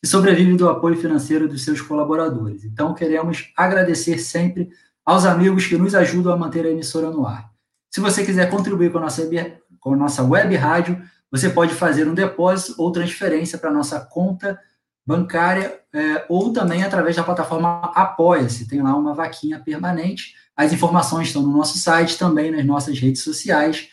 que 0.02 0.08
sobrevive 0.08 0.56
do 0.56 0.68
apoio 0.68 0.96
financeiro 0.96 1.46
dos 1.46 1.62
seus 1.62 1.80
colaboradores. 1.80 2.64
Então, 2.64 2.94
queremos 2.94 3.52
agradecer 3.56 4.18
sempre 4.18 4.70
aos 5.05 5.24
amigos 5.24 5.66
que 5.66 5.76
nos 5.76 5.94
ajudam 5.94 6.32
a 6.32 6.36
manter 6.36 6.64
a 6.66 6.70
emissora 6.70 7.11
no 7.11 7.26
ar. 7.26 7.51
Se 7.90 8.01
você 8.01 8.24
quiser 8.24 8.51
contribuir 8.51 8.92
com 8.92 8.98
a 8.98 9.03
nossa, 9.03 9.28
com 9.80 9.94
a 9.94 9.96
nossa 9.96 10.22
web 10.22 10.55
rádio, 10.57 11.01
você 11.30 11.48
pode 11.48 11.74
fazer 11.74 12.09
um 12.09 12.14
depósito 12.14 12.74
ou 12.78 12.92
transferência 12.92 13.59
para 13.59 13.70
a 13.70 13.72
nossa 13.72 14.01
conta 14.01 14.59
bancária 15.07 15.80
é, 15.92 16.24
ou 16.28 16.53
também 16.53 16.82
através 16.82 17.16
da 17.16 17.24
plataforma 17.24 17.90
Apoia-se. 17.94 18.68
Tem 18.68 18.82
lá 18.82 18.96
uma 18.96 19.14
vaquinha 19.14 19.59
permanente 19.59 20.34
as 20.61 20.74
informações 20.74 21.28
estão 21.28 21.40
no 21.40 21.57
nosso 21.57 21.78
site, 21.78 22.18
também 22.18 22.51
nas 22.51 22.66
nossas 22.66 22.98
redes 22.98 23.22
sociais. 23.22 23.88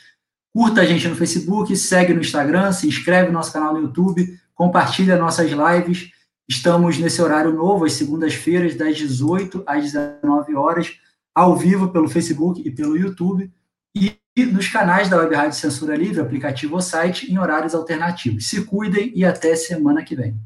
Curta 0.53 0.81
a 0.81 0.85
gente 0.85 1.07
no 1.07 1.15
Facebook, 1.15 1.73
segue 1.77 2.13
no 2.13 2.19
Instagram, 2.19 2.73
se 2.73 2.85
inscreve 2.85 3.27
no 3.27 3.35
nosso 3.35 3.53
canal 3.53 3.73
no 3.73 3.83
YouTube, 3.83 4.37
compartilha 4.53 5.15
nossas 5.15 5.49
lives. 5.49 6.11
Estamos 6.49 6.97
nesse 6.97 7.21
horário 7.21 7.51
novo, 7.53 7.83
às 7.83 7.93
segundas-feiras, 7.93 8.75
das 8.75 8.97
18 8.97 9.63
às 9.67 9.83
19 9.83 10.55
horas, 10.55 10.97
ao 11.35 11.57
vivo 11.57 11.89
pelo 11.89 12.07
Facebook 12.07 12.61
e 12.65 12.71
pelo 12.71 12.95
YouTube. 12.95 13.51
E 13.93 14.17
nos 14.45 14.67
canais 14.69 15.09
da 15.09 15.17
Web 15.17 15.35
Rádio 15.35 15.57
Censura 15.57 15.95
Livre, 15.95 16.21
aplicativo 16.21 16.75
ou 16.75 16.81
site, 16.81 17.29
em 17.31 17.37
horários 17.37 17.75
alternativos. 17.75 18.47
Se 18.47 18.63
cuidem 18.63 19.11
e 19.13 19.25
até 19.25 19.55
semana 19.55 20.03
que 20.03 20.15
vem. 20.15 20.39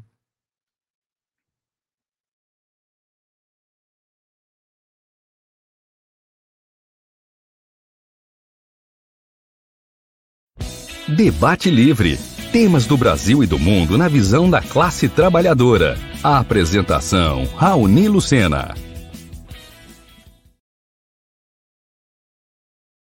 Debate 11.16 11.70
Livre. 11.70 12.31
Temas 12.52 12.84
do 12.84 12.98
Brasil 12.98 13.42
e 13.42 13.46
do 13.46 13.58
mundo 13.58 13.96
na 13.96 14.08
visão 14.08 14.50
da 14.50 14.60
classe 14.60 15.08
trabalhadora. 15.08 15.98
A 16.22 16.38
apresentação: 16.38 17.48
Raoni 17.56 18.08
Lucena. 18.08 18.74